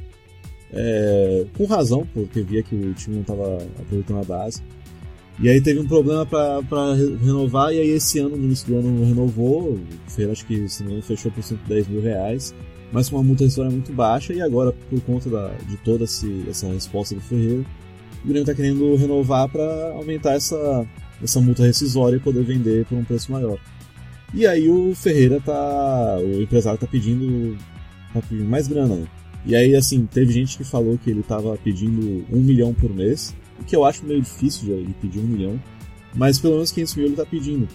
É, 0.72 1.46
com 1.58 1.66
razão, 1.66 2.08
porque 2.14 2.42
via 2.42 2.64
que 2.64 2.76
o 2.76 2.94
time 2.94 3.16
não 3.16 3.22
estava 3.22 3.58
aproveitando 3.80 4.20
a 4.20 4.24
base. 4.24 4.62
E 5.40 5.50
aí 5.50 5.60
teve 5.60 5.80
um 5.80 5.88
problema 5.88 6.26
para 6.26 6.94
renovar, 7.22 7.74
e 7.74 7.80
aí 7.80 7.90
esse 7.90 8.20
ano, 8.20 8.38
no 8.38 8.46
início 8.46 8.68
do 8.68 8.80
ano, 8.80 9.06
renovou. 9.06 9.74
O 9.74 9.80
Ferreira 10.08 10.32
acho 10.32 10.46
que 10.46 10.68
se 10.70 10.84
não 10.84 11.02
fechou 11.02 11.32
por 11.32 11.44
110 11.44 11.88
mil 11.88 12.02
reais 12.02 12.54
mas 12.96 13.10
com 13.10 13.18
uma 13.18 13.24
multa 13.24 13.44
rescisória 13.44 13.72
muito 13.72 13.92
baixa, 13.92 14.34
e 14.34 14.42
agora, 14.42 14.72
por 14.72 15.02
conta 15.02 15.30
da, 15.30 15.50
de 15.68 15.76
toda 15.78 16.06
esse, 16.06 16.46
essa 16.50 16.68
resposta 16.68 17.14
do 17.14 17.20
Ferreira, 17.20 17.66
o 18.24 18.28
Grêmio 18.28 18.42
está 18.42 18.54
querendo 18.54 18.96
renovar 18.96 19.50
para 19.50 19.92
aumentar 19.92 20.34
essa, 20.34 20.86
essa 21.22 21.42
multa 21.42 21.64
rescisória 21.64 22.16
e 22.16 22.20
poder 22.20 22.44
vender 22.44 22.86
por 22.86 22.98
um 22.98 23.04
preço 23.04 23.32
maior. 23.32 23.58
E 24.34 24.48
aí 24.48 24.70
o 24.70 24.96
Ferreira 24.96 25.42
tá. 25.42 26.18
O 26.20 26.42
empresário 26.42 26.80
tá 26.80 26.88
pedindo, 26.88 27.58
tá 28.14 28.22
pedindo 28.22 28.50
mais 28.50 28.68
grana, 28.68 28.96
né? 28.96 29.08
E 29.46 29.56
aí, 29.56 29.76
assim, 29.76 30.06
teve 30.06 30.34
gente 30.34 30.58
que 30.58 30.64
falou 30.64 30.98
que 30.98 31.10
ele 31.10 31.22
tava 31.22 31.56
pedindo 31.58 32.26
um 32.32 32.42
milhão 32.42 32.74
por 32.74 32.94
mês, 32.94 33.36
o 33.60 33.64
que 33.64 33.76
eu 33.76 33.86
acho 33.86 34.06
meio 34.06 34.22
difícil 34.22 34.66
de 34.66 34.72
ele 34.72 34.96
pedir 35.00 35.20
um 35.20 35.28
milhão, 35.28 35.62
mas 36.16 36.40
pelo 36.40 36.56
menos 36.56 36.72
500 36.72 36.96
mil 36.96 37.06
ele 37.06 37.16
tá 37.16 37.26
pedindo. 37.26 37.68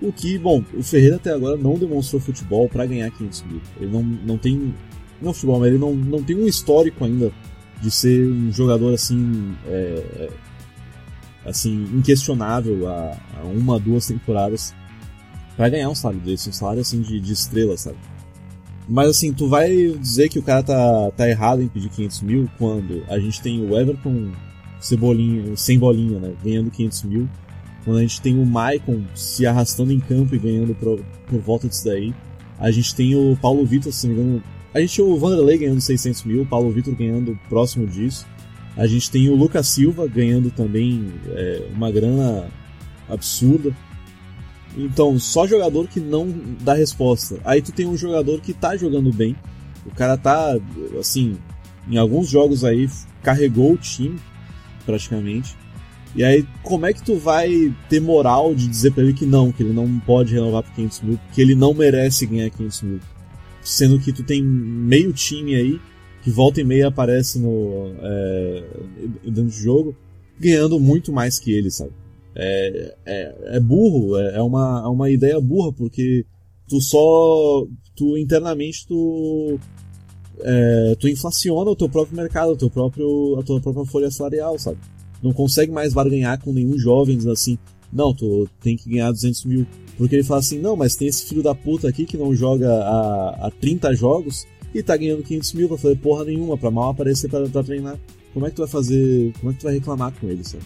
O 0.00 0.12
que, 0.12 0.38
bom, 0.38 0.62
o 0.74 0.82
Ferreira 0.82 1.16
até 1.16 1.32
agora 1.32 1.56
não 1.56 1.74
demonstrou 1.78 2.20
futebol 2.20 2.68
para 2.68 2.86
ganhar 2.86 3.10
500 3.10 3.42
mil. 3.44 3.60
Ele 3.80 3.90
não, 3.90 4.02
não 4.02 4.38
tem. 4.38 4.74
Não 5.20 5.32
futebol, 5.32 5.58
mas 5.58 5.68
ele 5.68 5.78
não, 5.78 5.92
não 5.94 6.22
tem 6.22 6.36
um 6.36 6.46
histórico 6.46 7.04
ainda 7.04 7.32
de 7.82 7.90
ser 7.90 8.30
um 8.30 8.52
jogador 8.52 8.94
assim. 8.94 9.54
É, 9.66 10.04
é 10.16 10.48
assim, 11.48 11.84
inquestionável 11.94 12.86
há 12.88 13.16
uma, 13.44 13.78
duas 13.78 14.06
temporadas 14.06 14.74
para 15.56 15.68
ganhar 15.68 15.88
um 15.88 15.94
salário 15.94 16.20
desse, 16.20 16.48
um 16.48 16.52
salário 16.52 16.80
assim 16.80 17.00
de, 17.00 17.18
de 17.18 17.32
estrela, 17.32 17.76
sabe? 17.76 17.96
Mas 18.88 19.08
assim, 19.08 19.32
tu 19.32 19.48
vai 19.48 19.92
dizer 20.00 20.28
que 20.28 20.38
o 20.38 20.42
cara 20.42 20.62
tá, 20.62 21.10
tá 21.16 21.28
errado 21.28 21.62
em 21.62 21.68
pedir 21.68 21.90
500 21.90 22.22
mil 22.22 22.50
quando 22.56 23.04
a 23.08 23.18
gente 23.18 23.42
tem 23.42 23.60
o 23.60 23.78
Everton 23.78 24.32
Cebolinha, 24.80 25.56
sem 25.56 25.78
bolinha, 25.78 26.18
né? 26.18 26.32
Ganhando 26.42 26.70
500 26.70 27.02
mil 27.02 27.28
quando 27.84 27.98
a 27.98 28.02
gente 28.02 28.20
tem 28.20 28.38
o 28.38 28.44
Maicon 28.44 29.02
se 29.14 29.46
arrastando 29.46 29.92
em 29.92 29.98
campo 29.98 30.34
e 30.34 30.38
ganhando 30.38 30.74
por, 30.74 31.00
por 31.26 31.40
volta 31.40 31.68
disso 31.68 31.86
daí. 31.86 32.14
A 32.58 32.70
gente 32.70 32.94
tem 32.94 33.14
o 33.14 33.36
Paulo 33.40 33.64
Vitor, 33.64 33.92
se 33.92 34.06
não 34.06 34.14
me 34.14 34.20
engano. 34.20 34.42
A 34.74 34.80
gente 34.80 34.96
tem 34.96 35.04
o 35.04 35.16
Vanderlei 35.16 35.56
ganhando 35.56 35.80
600 35.80 36.24
mil, 36.24 36.42
o 36.42 36.46
Paulo 36.46 36.70
Vitor 36.70 36.94
ganhando 36.94 37.38
próximo 37.48 37.86
disso. 37.86 38.26
A 38.76 38.86
gente 38.86 39.10
tem 39.10 39.30
o 39.30 39.34
Lucas 39.34 39.68
Silva 39.68 40.06
ganhando 40.06 40.50
também 40.50 41.06
é, 41.28 41.66
uma 41.74 41.90
grana 41.90 42.48
absurda. 43.08 43.74
Então, 44.78 45.18
só 45.18 45.44
jogador 45.44 45.88
que 45.88 45.98
não 45.98 46.32
dá 46.60 46.72
resposta. 46.72 47.40
Aí 47.44 47.60
tu 47.60 47.72
tem 47.72 47.84
um 47.84 47.96
jogador 47.96 48.40
que 48.40 48.54
tá 48.54 48.76
jogando 48.76 49.12
bem. 49.12 49.34
O 49.84 49.90
cara 49.90 50.16
tá, 50.16 50.56
assim, 50.98 51.36
em 51.90 51.96
alguns 51.96 52.28
jogos 52.28 52.64
aí, 52.64 52.88
carregou 53.20 53.72
o 53.72 53.76
time, 53.76 54.16
praticamente. 54.86 55.56
E 56.14 56.22
aí, 56.22 56.46
como 56.62 56.86
é 56.86 56.92
que 56.92 57.02
tu 57.02 57.16
vai 57.16 57.74
ter 57.88 58.00
moral 58.00 58.54
de 58.54 58.68
dizer 58.68 58.92
pra 58.92 59.02
ele 59.02 59.12
que 59.12 59.26
não, 59.26 59.50
que 59.50 59.64
ele 59.64 59.72
não 59.72 59.98
pode 59.98 60.32
renovar 60.32 60.62
por 60.62 60.72
500 60.72 61.00
mil, 61.02 61.20
que 61.32 61.40
ele 61.40 61.56
não 61.56 61.74
merece 61.74 62.24
ganhar 62.24 62.48
500 62.48 62.82
mil? 62.82 63.00
Sendo 63.60 63.98
que 63.98 64.12
tu 64.12 64.22
tem 64.22 64.42
meio 64.42 65.12
time 65.12 65.56
aí, 65.56 65.80
que 66.22 66.30
volta 66.30 66.60
e 66.60 66.64
meia 66.64 66.86
aparece 66.86 67.38
no, 67.40 67.94
é, 68.00 68.64
dentro 69.24 69.44
do 69.44 69.50
jogo, 69.50 69.96
ganhando 70.38 70.78
muito 70.78 71.12
mais 71.12 71.38
que 71.38 71.52
ele, 71.52 71.70
sabe? 71.70 71.92
É, 72.34 72.96
é, 73.06 73.56
é 73.56 73.60
burro, 73.60 74.16
é, 74.16 74.36
é, 74.36 74.42
uma, 74.42 74.82
é 74.84 74.88
uma 74.88 75.10
ideia 75.10 75.40
burra, 75.40 75.72
porque 75.72 76.24
tu 76.68 76.80
só. 76.80 77.66
Tu 77.96 78.16
internamente 78.16 78.86
tu. 78.86 79.58
É, 80.40 80.96
tu 81.00 81.08
inflaciona 81.08 81.70
o 81.70 81.76
teu 81.76 81.88
próprio 81.88 82.16
mercado, 82.16 82.52
o 82.52 82.56
teu 82.56 82.70
próprio, 82.70 83.36
a 83.40 83.42
tua 83.42 83.60
própria 83.60 83.84
folha 83.84 84.10
salarial, 84.10 84.56
sabe? 84.58 84.78
não 85.22 85.32
consegue 85.32 85.72
mais 85.72 85.92
barganhar 85.92 86.40
com 86.40 86.52
nenhum 86.52 86.78
jovem 86.78 87.18
assim, 87.30 87.58
não, 87.92 88.14
tu 88.14 88.48
tem 88.60 88.76
que 88.76 88.88
ganhar 88.88 89.10
200 89.10 89.44
mil. 89.44 89.66
Porque 89.96 90.14
ele 90.14 90.24
fala 90.24 90.40
assim, 90.40 90.58
não, 90.58 90.76
mas 90.76 90.94
tem 90.94 91.08
esse 91.08 91.24
filho 91.24 91.42
da 91.42 91.54
puta 91.54 91.88
aqui 91.88 92.04
que 92.04 92.16
não 92.16 92.34
joga 92.34 92.70
há, 92.70 93.46
há 93.46 93.50
30 93.50 93.94
jogos 93.94 94.46
e 94.74 94.82
tá 94.82 94.96
ganhando 94.96 95.22
500 95.22 95.52
mil 95.54 95.68
pra 95.68 95.78
fazer 95.78 95.96
porra 95.96 96.24
nenhuma, 96.24 96.56
pra 96.56 96.70
mal 96.70 96.90
aparecer 96.90 97.28
pra, 97.28 97.48
pra 97.48 97.64
treinar. 97.64 97.98
Como 98.32 98.46
é 98.46 98.50
que 98.50 98.56
tu 98.56 98.62
vai 98.62 98.68
fazer, 98.68 99.32
como 99.40 99.50
é 99.50 99.54
que 99.54 99.60
tu 99.60 99.64
vai 99.64 99.74
reclamar 99.74 100.12
com 100.20 100.28
ele, 100.28 100.44
sabe? 100.44 100.62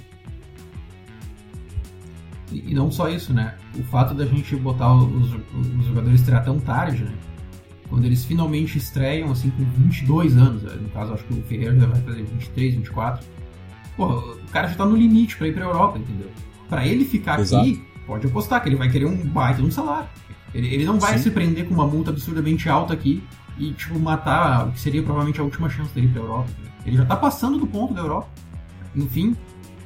E 2.55 2.75
não 2.75 2.91
só 2.91 3.09
isso, 3.09 3.33
né? 3.33 3.55
O 3.79 3.83
fato 3.85 4.15
da 4.15 4.27
gente 4.27 4.55
botar 4.57 4.95
os, 4.95 5.35
os 5.35 5.87
jogadores 5.87 6.21
estrear 6.21 6.45
tão 6.45 6.59
tarde, 6.61 7.05
né? 7.05 7.13
Quando 7.89 8.05
eles 8.05 8.25
finalmente 8.25 8.79
estreiam, 8.79 9.31
assim, 9.31 9.51
com 9.51 9.65
22 9.65 10.37
anos, 10.37 10.63
né? 10.63 10.73
no 10.81 10.89
caso, 10.89 11.13
acho 11.13 11.25
que 11.25 11.35
o 11.35 11.43
Ferreira 11.43 11.79
já 11.79 11.87
vai 11.87 12.01
fazer 12.01 12.23
23, 12.23 12.75
24 12.77 13.25
Pô, 13.97 14.07
o 14.07 14.51
cara 14.51 14.69
já 14.69 14.75
tá 14.75 14.87
no 14.87 14.97
limite 14.97 15.37
para 15.37 15.49
ir 15.49 15.55
pra 15.55 15.65
Europa, 15.65 15.99
entendeu? 15.99 16.31
Para 16.69 16.87
ele 16.87 17.05
ficar 17.05 17.39
Exato. 17.41 17.63
aqui, 17.63 17.85
pode 18.07 18.27
apostar 18.27 18.63
que 18.63 18.69
ele 18.69 18.77
vai 18.77 18.91
querer 18.91 19.05
um 19.05 19.17
baita 19.17 19.61
de 19.61 19.69
um 19.69 19.71
salário. 19.71 20.09
Ele, 20.55 20.67
ele 20.69 20.85
não 20.85 20.99
vai 20.99 21.19
Sim. 21.19 21.25
se 21.25 21.31
prender 21.31 21.69
com 21.69 21.75
uma 21.75 21.87
multa 21.87 22.11
absurdamente 22.11 22.69
alta 22.69 22.95
aqui 22.95 23.23
e, 23.59 23.73
tipo, 23.73 23.99
matar 23.99 24.69
o 24.69 24.73
que 24.73 24.81
seria 24.81 25.03
provavelmente 25.03 25.41
a 25.41 25.45
última 25.45 25.69
chance 25.69 25.93
dele 25.95 26.09
pra 26.09 26.23
Europa. 26.23 26.51
Entendeu? 26.51 26.73
Ele 26.87 26.97
já 26.97 27.05
tá 27.05 27.17
passando 27.17 27.59
do 27.59 27.67
ponto 27.67 27.93
da 27.93 28.01
Europa. 28.01 28.29
Enfim, 28.97 29.37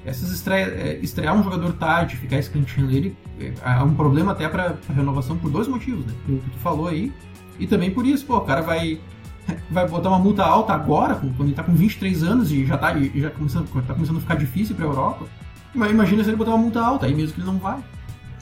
essas 0.07 0.31
estreia, 0.31 0.67
é, 0.67 0.99
estrear 1.03 1.35
um 1.35 1.43
jogador 1.43 1.73
tarde, 1.75 2.17
ficar 2.17 2.39
escanteando 2.39 2.93
ele, 2.93 3.17
é, 3.41 3.53
é 3.63 3.83
um 3.83 3.95
problema 3.95 4.33
até 4.33 4.49
pra 4.49 4.77
renovação 4.95 5.37
por 5.37 5.51
dois 5.51 5.67
motivos, 5.67 6.07
né? 6.07 6.13
O 6.29 6.39
que 6.39 6.51
tu 6.51 6.59
falou 6.59 6.89
aí. 6.89 7.13
E 7.59 7.67
também 7.67 7.91
por 7.91 8.07
isso, 8.07 8.25
pô, 8.25 8.37
o 8.37 8.43
cara 8.43 8.63
vai 8.63 9.01
vai 9.71 9.89
botar 9.89 10.09
uma 10.09 10.19
multa 10.19 10.45
alta 10.45 10.73
agora, 10.73 11.17
quando 11.17 11.45
ele 11.45 11.55
tá 11.55 11.63
com 11.63 11.73
23 11.73 12.23
anos 12.23 12.53
e 12.53 12.65
já 12.65 12.79
tá, 12.79 12.95
já 13.15 13.31
começando, 13.31 13.69
tá 13.87 13.95
começando 13.95 14.19
a 14.19 14.21
ficar 14.21 14.37
difícil 14.37 14.75
pra 14.75 14.85
Europa. 14.85 15.27
Mas 15.75 15.91
imagina 15.91 16.23
se 16.23 16.31
ele 16.31 16.37
botar 16.37 16.53
uma 16.53 16.59
multa 16.59 16.81
alta, 16.81 17.07
aí 17.07 17.15
mesmo 17.15 17.35
que 17.35 17.41
ele 17.41 17.47
não 17.47 17.59
vai. 17.59 17.79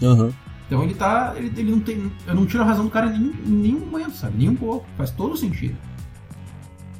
Uhum. 0.02 0.32
Então 0.66 0.82
ele 0.82 0.94
tá. 0.94 1.34
Ele, 1.36 1.52
ele 1.56 1.70
não 1.70 1.80
tem. 1.80 2.10
Eu 2.26 2.34
não 2.34 2.46
tiro 2.46 2.62
a 2.62 2.66
razão 2.66 2.84
do 2.84 2.90
cara 2.90 3.06
em 3.08 3.32
nenhum 3.46 3.86
momento, 3.86 4.14
sabe? 4.16 4.38
Nem 4.38 4.48
um 4.48 4.56
pouco. 4.56 4.86
Faz 4.96 5.10
todo 5.10 5.36
sentido. 5.36 5.76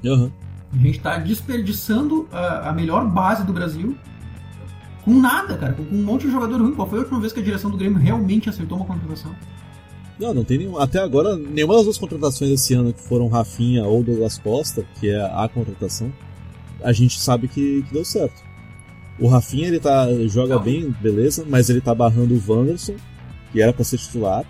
Uhum. 0.05 0.31
A 0.73 0.77
gente 0.77 1.01
tá 1.01 1.19
desperdiçando 1.19 2.29
a, 2.33 2.71
a, 2.71 2.73
melhor 2.73 3.07
base 3.07 3.45
do 3.45 3.53
Brasil 3.53 3.97
com 5.05 5.21
nada, 5.21 5.57
cara. 5.57 5.73
Com, 5.75 5.83
um 5.83 6.03
monte 6.03 6.27
de 6.27 6.33
jogador 6.33 6.61
ruim. 6.61 6.75
Qual 6.75 6.89
foi 6.89 6.99
a 6.99 7.03
última 7.03 7.21
vez 7.21 7.33
que 7.33 7.41
a 7.41 7.43
direção 7.43 7.71
do 7.71 7.77
Grêmio 7.77 7.99
realmente 7.99 8.49
acertou 8.49 8.79
uma 8.79 8.87
contratação? 8.87 9.35
Não, 10.19 10.33
não 10.33 10.45
tem 10.45 10.59
nenhum. 10.59 10.79
Até 10.79 11.01
agora, 11.01 11.37
nenhuma 11.37 11.75
das 11.75 11.85
duas 11.85 11.99
contratações 11.99 12.51
esse 12.51 12.75
ano 12.75 12.93
que 12.93 13.01
foram 13.01 13.29
Rafinha 13.29 13.85
ou 13.85 14.03
Douglas 14.03 14.39
Costa, 14.39 14.85
que 15.01 15.11
é 15.11 15.21
a 15.21 15.49
contratação, 15.53 16.13
a 16.83 16.93
gente 16.93 17.21
sabe 17.21 17.49
que, 17.49 17.83
que 17.83 17.93
deu 17.93 18.05
certo. 18.05 18.43
O 19.19 19.29
Rafinha 19.29 19.69
ele 19.69 19.79
tá, 19.79 20.07
joga 20.27 20.59
bem, 20.59 20.95
beleza, 21.01 21.45
mas 21.49 21.71
ele 21.71 21.81
tá 21.81 21.95
barrando 21.95 22.35
o 22.35 22.43
Wanderson, 22.53 22.95
que 23.53 23.61
era 23.61 23.73
para 23.73 23.85
ser 23.85 23.99
titular. 23.99 24.45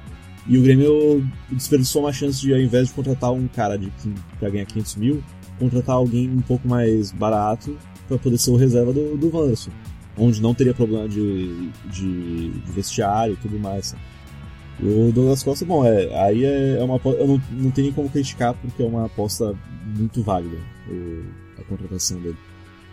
E 0.46 0.58
o 0.58 0.62
Grêmio 0.62 1.26
desperdiçou 1.50 2.02
uma 2.02 2.12
chance 2.12 2.40
de, 2.40 2.52
ao 2.52 2.60
invés 2.60 2.88
de 2.88 2.94
contratar 2.94 3.32
um 3.32 3.48
cara 3.48 3.78
de 3.78 3.90
para 4.38 4.50
ganhar 4.50 4.66
500 4.66 4.96
mil, 4.96 5.22
contratar 5.58 5.96
alguém 5.96 6.30
um 6.30 6.40
pouco 6.40 6.68
mais 6.68 7.10
barato 7.10 7.76
para 8.06 8.18
poder 8.18 8.36
ser 8.38 8.50
o 8.50 8.56
reserva 8.56 8.92
do, 8.92 9.16
do 9.16 9.34
Wanderson. 9.34 9.70
Onde 10.16 10.40
não 10.40 10.54
teria 10.54 10.74
problema 10.74 11.08
de, 11.08 11.70
de, 11.90 12.50
de 12.50 12.72
vestiário 12.72 13.34
e 13.34 13.36
tudo 13.36 13.58
mais. 13.58 13.94
O 14.80 15.12
Douglas 15.12 15.42
Costa, 15.42 15.64
bom, 15.64 15.84
é, 15.84 16.14
aí 16.24 16.44
é, 16.44 16.78
é 16.78 16.82
uma 16.82 17.00
eu 17.04 17.26
não, 17.26 17.42
não 17.52 17.70
tenho 17.70 17.92
como 17.92 18.10
criticar 18.10 18.54
porque 18.54 18.82
é 18.82 18.86
uma 18.86 19.06
aposta 19.06 19.54
muito 19.96 20.22
válida 20.22 20.56
o, 20.88 21.60
a 21.60 21.64
contratação 21.64 22.20
dele. 22.20 22.36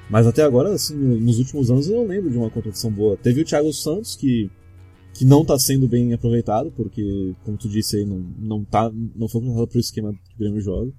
Mas 0.09 0.27
até 0.27 0.43
agora, 0.43 0.73
assim, 0.73 0.95
nos 0.95 1.39
últimos 1.39 1.71
anos 1.71 1.87
eu 1.87 1.95
não 1.95 2.07
lembro 2.07 2.29
de 2.29 2.37
uma 2.37 2.49
contratação 2.49 2.91
boa. 2.91 3.17
Teve 3.17 3.41
o 3.41 3.45
Thiago 3.45 3.71
Santos 3.73 4.15
que 4.15 4.49
que 5.13 5.25
não 5.25 5.41
está 5.41 5.59
sendo 5.59 5.87
bem 5.87 6.13
aproveitado 6.13 6.71
porque, 6.71 7.35
como 7.43 7.57
tu 7.57 7.67
disse 7.67 7.97
aí, 7.97 8.05
não 8.05 8.19
não 8.37 8.63
tá 8.63 8.91
não 9.15 9.27
foi 9.27 9.41
contratado 9.41 9.67
pro 9.67 9.79
esquema 9.79 10.13
que 10.13 10.35
o 10.35 10.37
Grêmio 10.37 10.61
joga. 10.61 10.91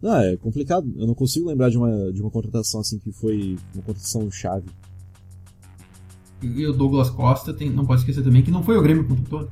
Não, 0.00 0.16
é 0.16 0.36
complicado. 0.36 0.92
Eu 0.96 1.06
não 1.06 1.14
consigo 1.14 1.48
lembrar 1.48 1.70
de 1.70 1.76
uma 1.76 2.12
de 2.12 2.20
uma 2.20 2.30
contratação 2.30 2.80
assim 2.80 2.98
que 2.98 3.10
foi 3.12 3.56
uma 3.74 3.82
contratação 3.82 4.30
chave. 4.30 4.68
E 6.42 6.66
o 6.66 6.72
Douglas 6.72 7.10
Costa 7.10 7.52
tem, 7.52 7.68
não 7.70 7.84
pode 7.84 8.00
esquecer 8.00 8.22
também 8.22 8.42
que 8.42 8.50
não 8.50 8.62
foi 8.62 8.76
o 8.76 8.82
Grêmio 8.82 9.02
que 9.04 9.10
contratou. 9.10 9.48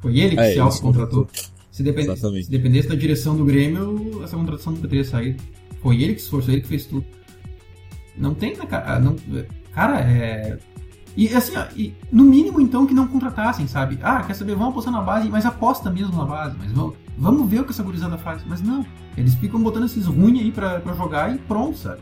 Foi 0.00 0.18
ele 0.18 0.34
que 0.34 0.42
é, 0.42 0.52
se 0.52 0.58
autocontratou. 0.58 1.28
Se, 1.70 1.82
depend... 1.82 2.16
se 2.16 2.50
dependesse 2.50 2.88
da 2.88 2.94
direção 2.94 3.36
do 3.36 3.44
Grêmio, 3.44 4.22
essa 4.22 4.36
contratação 4.36 4.72
nunca 4.72 4.88
teria 4.88 5.04
saído. 5.04 5.42
Foi 5.82 6.02
ele 6.02 6.14
que 6.14 6.20
se 6.20 6.26
esforçou, 6.26 6.52
ele 6.52 6.62
que 6.62 6.68
fez 6.68 6.86
tudo. 6.86 7.04
Não 8.16 8.34
tem, 8.34 8.56
né, 8.56 8.66
cara? 8.66 8.98
Não, 8.98 9.16
cara, 9.72 10.00
é. 10.00 10.58
E 11.16 11.28
assim, 11.28 11.56
ó, 11.56 11.64
e, 11.76 11.94
no 12.12 12.24
mínimo 12.24 12.60
então 12.60 12.86
que 12.86 12.94
não 12.94 13.06
contratassem, 13.06 13.66
sabe? 13.66 13.98
Ah, 14.02 14.22
quer 14.22 14.34
saber, 14.34 14.54
vamos 14.54 14.70
apostar 14.70 14.92
na 14.92 15.02
base, 15.02 15.28
mas 15.28 15.44
aposta 15.44 15.90
mesmo 15.90 16.16
na 16.16 16.24
base, 16.24 16.56
mas 16.58 16.70
vamos, 16.72 16.94
vamos 17.18 17.50
ver 17.50 17.60
o 17.60 17.64
que 17.64 17.70
essa 17.70 17.82
gurizada 17.82 18.16
faz. 18.18 18.42
Mas 18.46 18.62
não, 18.62 18.84
eles 19.16 19.34
ficam 19.34 19.60
botando 19.62 19.86
esses 19.86 20.06
ruins 20.06 20.40
aí 20.40 20.52
pra, 20.52 20.80
pra 20.80 20.94
jogar 20.94 21.34
e 21.34 21.38
pronto, 21.38 21.78
sabe? 21.78 22.00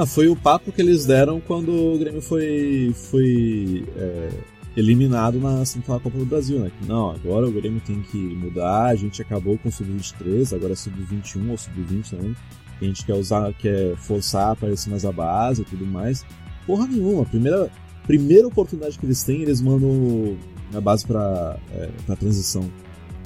Ah, 0.00 0.06
foi 0.06 0.28
o 0.28 0.36
papo 0.36 0.70
que 0.70 0.80
eles 0.80 1.04
deram 1.04 1.40
quando 1.40 1.72
o 1.72 1.98
Grêmio 1.98 2.22
foi, 2.22 2.94
foi 2.94 3.84
é, 3.96 4.30
eliminado 4.76 5.40
na 5.40 5.64
semifinal 5.64 5.98
da 5.98 6.04
Copa 6.04 6.18
do 6.18 6.24
Brasil, 6.24 6.60
né? 6.60 6.70
Não, 6.86 7.10
agora 7.10 7.48
o 7.48 7.52
Grêmio 7.52 7.82
tem 7.84 8.00
que 8.02 8.16
mudar, 8.16 8.86
a 8.86 8.94
gente 8.94 9.20
acabou 9.20 9.58
com 9.58 9.68
o 9.68 9.72
Sub-23, 9.72 10.54
agora 10.54 10.72
é 10.72 10.76
Sub-21 10.76 11.50
ou 11.50 11.58
Sub-20 11.58 12.10
também. 12.10 12.36
A 12.80 12.84
gente 12.84 13.04
quer 13.04 13.14
usar, 13.14 13.52
quer 13.54 13.96
forçar 13.96 14.48
a 14.48 14.52
aparecer 14.52 14.88
mais 14.88 15.04
a 15.04 15.10
base 15.10 15.62
e 15.62 15.64
tudo 15.64 15.84
mais 15.84 16.24
porra 16.68 16.86
nenhuma. 16.86 17.24
Primeira, 17.24 17.70
primeira 18.06 18.46
oportunidade 18.46 18.98
que 18.98 19.06
eles 19.06 19.24
têm, 19.24 19.40
eles 19.40 19.62
mandam 19.62 20.36
a 20.74 20.80
base 20.80 21.06
pra, 21.06 21.58
é, 21.72 21.88
pra 22.04 22.14
transição. 22.14 22.70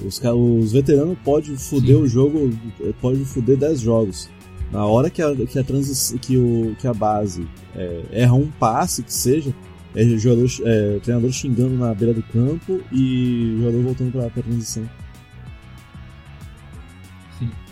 Os, 0.03 0.21
os 0.23 0.73
veteranos 0.73 1.19
podem 1.25 1.57
foder 1.57 1.97
Sim. 1.97 2.03
o 2.03 2.07
jogo, 2.07 2.51
pode 3.01 3.25
foder 3.25 3.57
10 3.57 3.81
jogos. 3.81 4.31
Na 4.73 4.87
hora 4.87 5.11
que 5.11 5.21
a, 5.21 5.35
que 5.35 5.59
a, 5.59 5.65
transi 5.65 6.19
que 6.19 6.37
o, 6.37 6.75
que 6.79 6.87
a 6.87 6.95
base 6.95 7.47
é, 7.77 8.05
erra 8.11 8.33
um 8.33 8.51
passe, 8.51 9.03
que 9.03 9.13
seja, 9.13 9.55
é 9.95 10.03
jogador, 10.17 10.49
é, 10.65 10.99
treinador 11.01 11.31
xingando 11.31 11.77
na 11.77 11.95
beira 11.95 12.15
do 12.15 12.23
campo 12.23 12.81
e 12.91 13.59
jogador 13.61 13.83
voltando 13.83 14.13
pra, 14.13 14.31
pra 14.31 14.43
transição. 14.43 14.89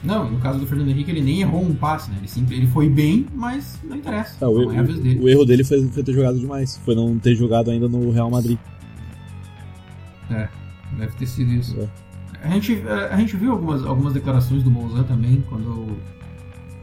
Não, 0.03 0.31
no 0.31 0.39
caso 0.39 0.59
do 0.59 0.67
Fernando 0.67 0.89
Henrique, 0.89 1.11
ele 1.11 1.21
nem 1.21 1.43
errou 1.43 1.63
um 1.63 1.75
passe, 1.75 2.11
né? 2.11 2.17
Ele, 2.19 2.29
sempre, 2.29 2.57
ele 2.57 2.67
foi 2.67 2.89
bem, 2.89 3.27
mas 3.35 3.79
não 3.85 3.97
interessa. 3.97 4.35
Não, 4.41 4.55
não 4.55 4.69
o, 4.69 4.73
é 4.73 4.79
a 4.79 4.83
vez 4.83 4.99
dele. 4.99 5.21
O 5.21 5.29
erro 5.29 5.45
dele 5.45 5.63
foi, 5.63 5.87
foi, 5.89 6.03
ter 6.03 6.15
jogado 6.15 6.39
demais. 6.39 6.81
Foi 6.85 6.95
não 6.95 7.19
ter 7.19 7.35
jogado 7.35 7.71
ainda 7.71 7.87
no 7.87 8.11
Real 8.11 8.31
Madrid. 8.31 8.59
É, 10.31 10.49
deve 10.97 11.13
ter 11.17 11.27
sido 11.27 11.53
isso. 11.53 11.79
É. 11.79 11.89
A, 12.43 12.49
gente, 12.49 12.83
a 12.89 13.17
gente 13.17 13.37
viu 13.37 13.53
algumas, 13.53 13.85
algumas 13.85 14.15
declarações 14.15 14.63
do 14.63 14.71
Bolzan 14.71 15.03
também, 15.03 15.45
quando, 15.49 15.99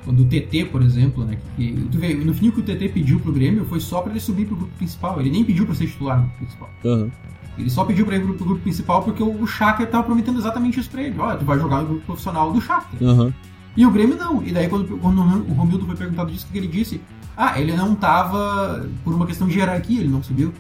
quando 0.07 0.21
o 0.21 0.25
TT, 0.25 0.69
por 0.71 0.81
exemplo, 0.81 1.25
né? 1.25 1.37
Que, 1.57 1.85
tu 1.91 1.99
vê, 1.99 2.13
no 2.13 2.33
fim 2.33 2.47
o 2.47 2.51
que 2.53 2.61
o 2.61 2.63
TT 2.63 2.87
pediu 2.93 3.19
pro 3.19 3.33
Grêmio 3.33 3.65
foi 3.65 3.81
só 3.81 4.01
para 4.01 4.11
ele 4.11 4.21
subir 4.21 4.45
pro 4.45 4.55
grupo 4.55 4.71
principal. 4.77 5.19
Ele 5.19 5.29
nem 5.29 5.43
pediu 5.43 5.65
para 5.65 5.75
ser 5.75 5.87
titular 5.87 6.21
no 6.21 6.29
principal. 6.29 6.69
Uhum. 6.85 7.11
Ele 7.57 7.69
só 7.69 7.83
pediu 7.83 8.05
pra 8.05 8.15
ir 8.15 8.21
pro, 8.21 8.33
pro 8.35 8.45
grupo 8.45 8.61
principal 8.61 9.03
porque 9.03 9.21
o, 9.21 9.43
o 9.43 9.45
Shakhtar 9.45 9.87
tava 9.87 10.05
prometendo 10.05 10.39
exatamente 10.39 10.79
isso 10.79 10.89
pra 10.89 11.01
ele. 11.01 11.19
Olha, 11.19 11.37
tu 11.37 11.43
vai 11.43 11.59
jogar 11.59 11.81
no 11.81 11.87
grupo 11.89 12.05
profissional 12.05 12.53
do 12.53 12.61
Shakhtar. 12.61 13.01
Uhum. 13.01 13.33
E 13.75 13.85
o 13.85 13.91
Grêmio 13.91 14.15
não. 14.15 14.41
E 14.41 14.53
daí 14.53 14.69
quando, 14.69 14.97
quando 14.97 15.19
o 15.19 15.53
Romildo 15.53 15.85
foi 15.85 15.95
perguntado 15.97 16.31
disso, 16.31 16.47
o 16.49 16.53
que 16.53 16.57
ele 16.57 16.67
disse? 16.67 17.01
Ah, 17.35 17.59
ele 17.59 17.75
não 17.75 17.93
tava 17.93 18.87
por 19.03 19.13
uma 19.13 19.27
questão 19.27 19.45
de 19.45 19.59
hierarquia, 19.59 19.99
ele 19.99 20.09
não 20.09 20.23
subiu. 20.23 20.53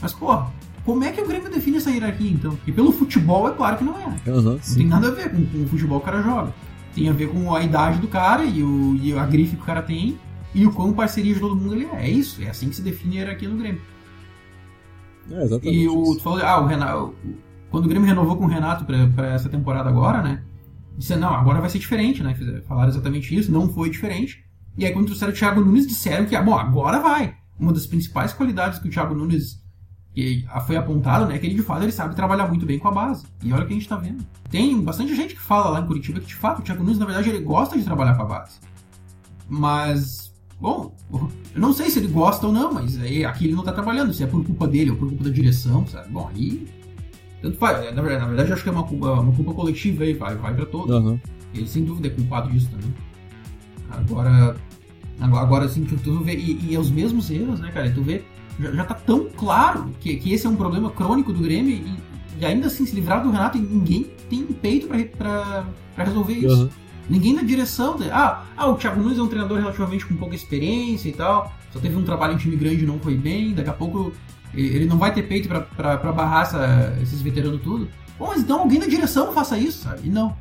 Mas, 0.00 0.14
pô, 0.14 0.42
como 0.82 1.04
é 1.04 1.12
que 1.12 1.20
o 1.20 1.28
Grêmio 1.28 1.50
define 1.50 1.76
essa 1.76 1.90
hierarquia, 1.90 2.30
então? 2.30 2.56
Porque 2.56 2.72
pelo 2.72 2.90
futebol 2.90 3.48
é 3.48 3.52
claro 3.52 3.76
que 3.76 3.84
não 3.84 3.98
é. 3.98 4.30
Uhum, 4.30 4.42
não 4.42 4.58
tem 4.58 4.86
nada 4.86 5.08
a 5.08 5.10
ver 5.10 5.30
com, 5.30 5.44
com, 5.44 5.62
o 5.62 5.68
futebol 5.68 6.00
que 6.00 6.08
o 6.08 6.12
cara 6.12 6.22
joga. 6.22 6.54
Tem 6.94 7.08
a 7.08 7.12
ver 7.12 7.28
com 7.28 7.54
a 7.54 7.62
idade 7.62 7.98
do 7.98 8.08
cara 8.08 8.44
e, 8.44 8.62
o, 8.62 8.94
e 8.96 9.12
a 9.12 9.26
grife 9.26 9.56
que 9.56 9.62
o 9.62 9.66
cara 9.66 9.82
tem 9.82 10.18
e 10.54 10.64
o 10.64 10.72
quão 10.72 10.92
parceria 10.92 11.34
de 11.34 11.40
todo 11.40 11.56
mundo 11.56 11.74
ele 11.74 11.86
é. 11.86 12.06
É 12.06 12.10
isso, 12.10 12.42
é 12.42 12.48
assim 12.48 12.68
que 12.68 12.76
se 12.76 12.82
define 12.82 13.16
a 13.16 13.20
hierarquia 13.20 13.48
no 13.48 13.58
Grêmio. 13.58 13.82
É, 15.30 15.42
exatamente. 15.42 15.76
E 15.76 15.88
o, 15.88 16.14
tu 16.16 16.22
falou, 16.22 16.42
ah, 16.42 16.60
o 16.60 16.66
Renato, 16.66 17.14
quando 17.70 17.86
o 17.86 17.88
Grêmio 17.88 18.06
renovou 18.06 18.36
com 18.36 18.44
o 18.44 18.48
Renato 18.48 18.84
para 18.84 19.26
essa 19.28 19.48
temporada 19.48 19.88
agora, 19.88 20.22
né? 20.22 20.42
Disse, 20.96 21.16
não, 21.16 21.34
agora 21.34 21.60
vai 21.60 21.68
ser 21.68 21.80
diferente, 21.80 22.22
né? 22.22 22.34
Falaram 22.68 22.90
exatamente 22.90 23.34
isso, 23.34 23.50
não 23.50 23.68
foi 23.68 23.90
diferente. 23.90 24.44
E 24.78 24.86
aí 24.86 24.92
quando 24.92 25.06
trouxeram 25.06 25.32
o 25.32 25.36
Thiago 25.36 25.60
Nunes, 25.60 25.86
disseram 25.86 26.24
que, 26.26 26.36
ah, 26.36 26.42
bom, 26.42 26.54
agora 26.54 27.00
vai. 27.00 27.34
Uma 27.58 27.72
das 27.72 27.86
principais 27.86 28.32
qualidades 28.32 28.78
que 28.78 28.88
o 28.88 28.90
Thiago 28.90 29.14
Nunes 29.14 29.63
que 30.14 30.46
foi 30.66 30.76
apontado, 30.76 31.26
né, 31.26 31.38
que 31.38 31.46
ele 31.46 31.56
de 31.56 31.62
fato 31.62 31.82
ele 31.82 31.90
sabe 31.90 32.14
trabalhar 32.14 32.46
muito 32.46 32.64
bem 32.64 32.78
com 32.78 32.88
a 32.88 32.92
base. 32.92 33.26
E 33.42 33.52
olha 33.52 33.64
o 33.64 33.66
que 33.66 33.72
a 33.72 33.76
gente 33.76 33.88
tá 33.88 33.96
vendo. 33.96 34.24
Tem 34.50 34.80
bastante 34.80 35.14
gente 35.14 35.34
que 35.34 35.40
fala 35.40 35.70
lá 35.70 35.80
em 35.80 35.86
Curitiba 35.86 36.20
que 36.20 36.26
de 36.26 36.34
fato 36.34 36.60
o 36.60 36.62
Thiago 36.62 36.84
Nunes, 36.84 36.98
na 36.98 37.06
verdade, 37.06 37.30
ele 37.30 37.40
gosta 37.40 37.76
de 37.76 37.84
trabalhar 37.84 38.14
com 38.14 38.22
a 38.22 38.26
base. 38.26 38.60
Mas 39.48 40.24
Bom, 40.60 40.94
eu 41.12 41.60
não 41.60 41.72
sei 41.72 41.90
se 41.90 41.98
ele 41.98 42.08
gosta 42.08 42.46
ou 42.46 42.52
não, 42.52 42.72
mas 42.72 42.98
aí 42.98 43.24
aqui 43.24 43.46
ele 43.46 43.54
não 43.54 43.64
tá 43.64 43.72
trabalhando, 43.72 44.14
se 44.14 44.22
é 44.22 44.26
por 44.26 44.44
culpa 44.44 44.66
dele 44.66 44.92
ou 44.92 44.96
por 44.96 45.08
culpa 45.08 45.24
da 45.24 45.30
direção, 45.30 45.86
sabe? 45.86 46.10
Bom, 46.10 46.30
aí. 46.34 46.66
Tanto 47.42 47.58
faz. 47.58 47.94
Na 47.94 48.00
verdade, 48.00 48.20
na 48.22 48.26
verdade, 48.28 48.48
eu 48.48 48.54
acho 48.54 48.62
que 48.62 48.68
é 48.68 48.72
uma 48.72 48.84
culpa, 48.84 49.12
uma 49.12 49.32
culpa 49.32 49.52
coletiva 49.52 50.04
aí, 50.04 50.14
vai, 50.14 50.34
vai 50.36 50.54
pra 50.54 50.64
todos. 50.64 50.94
Uhum. 50.94 51.20
Ele 51.52 51.68
sem 51.68 51.84
dúvida 51.84 52.08
é 52.08 52.10
culpado 52.10 52.50
disso 52.50 52.70
também. 52.70 52.94
Agora. 53.90 54.56
Agora 55.20 55.66
assim, 55.66 55.84
tu, 55.84 55.96
tu 55.96 56.20
vê. 56.20 56.34
E, 56.34 56.70
e 56.70 56.74
é 56.74 56.78
os 56.78 56.90
mesmos 56.90 57.30
erros, 57.30 57.60
né, 57.60 57.70
cara? 57.70 57.90
Tu 57.90 58.02
vê. 58.02 58.24
Já, 58.60 58.70
já 58.70 58.84
tá 58.84 58.94
tão 58.94 59.28
claro 59.36 59.90
que, 60.00 60.16
que 60.16 60.32
esse 60.32 60.46
é 60.46 60.50
um 60.50 60.56
problema 60.56 60.90
crônico 60.90 61.32
do 61.32 61.42
Grêmio 61.42 61.72
e, 61.72 61.98
e 62.40 62.44
ainda 62.44 62.66
assim 62.66 62.86
se 62.86 62.94
livrar 62.94 63.22
do 63.22 63.30
Renato 63.30 63.58
e 63.58 63.60
ninguém 63.60 64.10
tem 64.28 64.44
peito 64.44 64.88
pra 65.16 65.64
resolver 65.96 66.34
isso. 66.34 66.62
Uhum. 66.64 66.68
Ninguém 67.08 67.34
na 67.34 67.42
direção. 67.42 67.96
Ah, 68.10 68.44
ah, 68.56 68.68
o 68.68 68.76
Thiago 68.76 69.00
Nunes 69.00 69.18
é 69.18 69.22
um 69.22 69.28
treinador 69.28 69.58
relativamente 69.58 70.06
com 70.06 70.16
pouca 70.16 70.34
experiência 70.34 71.08
e 71.08 71.12
tal. 71.12 71.52
Só 71.72 71.78
teve 71.78 71.96
um 71.96 72.02
trabalho 72.02 72.34
em 72.34 72.36
time 72.38 72.56
grande 72.56 72.84
e 72.84 72.86
não 72.86 72.98
foi 72.98 73.14
bem. 73.14 73.52
Daqui 73.52 73.68
a 73.68 73.74
pouco 73.74 74.12
ele 74.54 74.86
não 74.86 74.96
vai 74.96 75.12
ter 75.12 75.22
peito 75.24 75.48
para 75.48 76.12
barrar 76.12 76.42
essa, 76.42 76.96
esses 77.02 77.20
veteranos 77.20 77.60
tudo. 77.62 77.88
Bom, 78.18 78.28
mas 78.28 78.40
então 78.40 78.60
alguém 78.60 78.78
na 78.78 78.86
direção 78.86 79.32
faça 79.32 79.58
isso, 79.58 79.82
sabe? 79.82 80.00
E 80.04 80.08
não. 80.08 80.34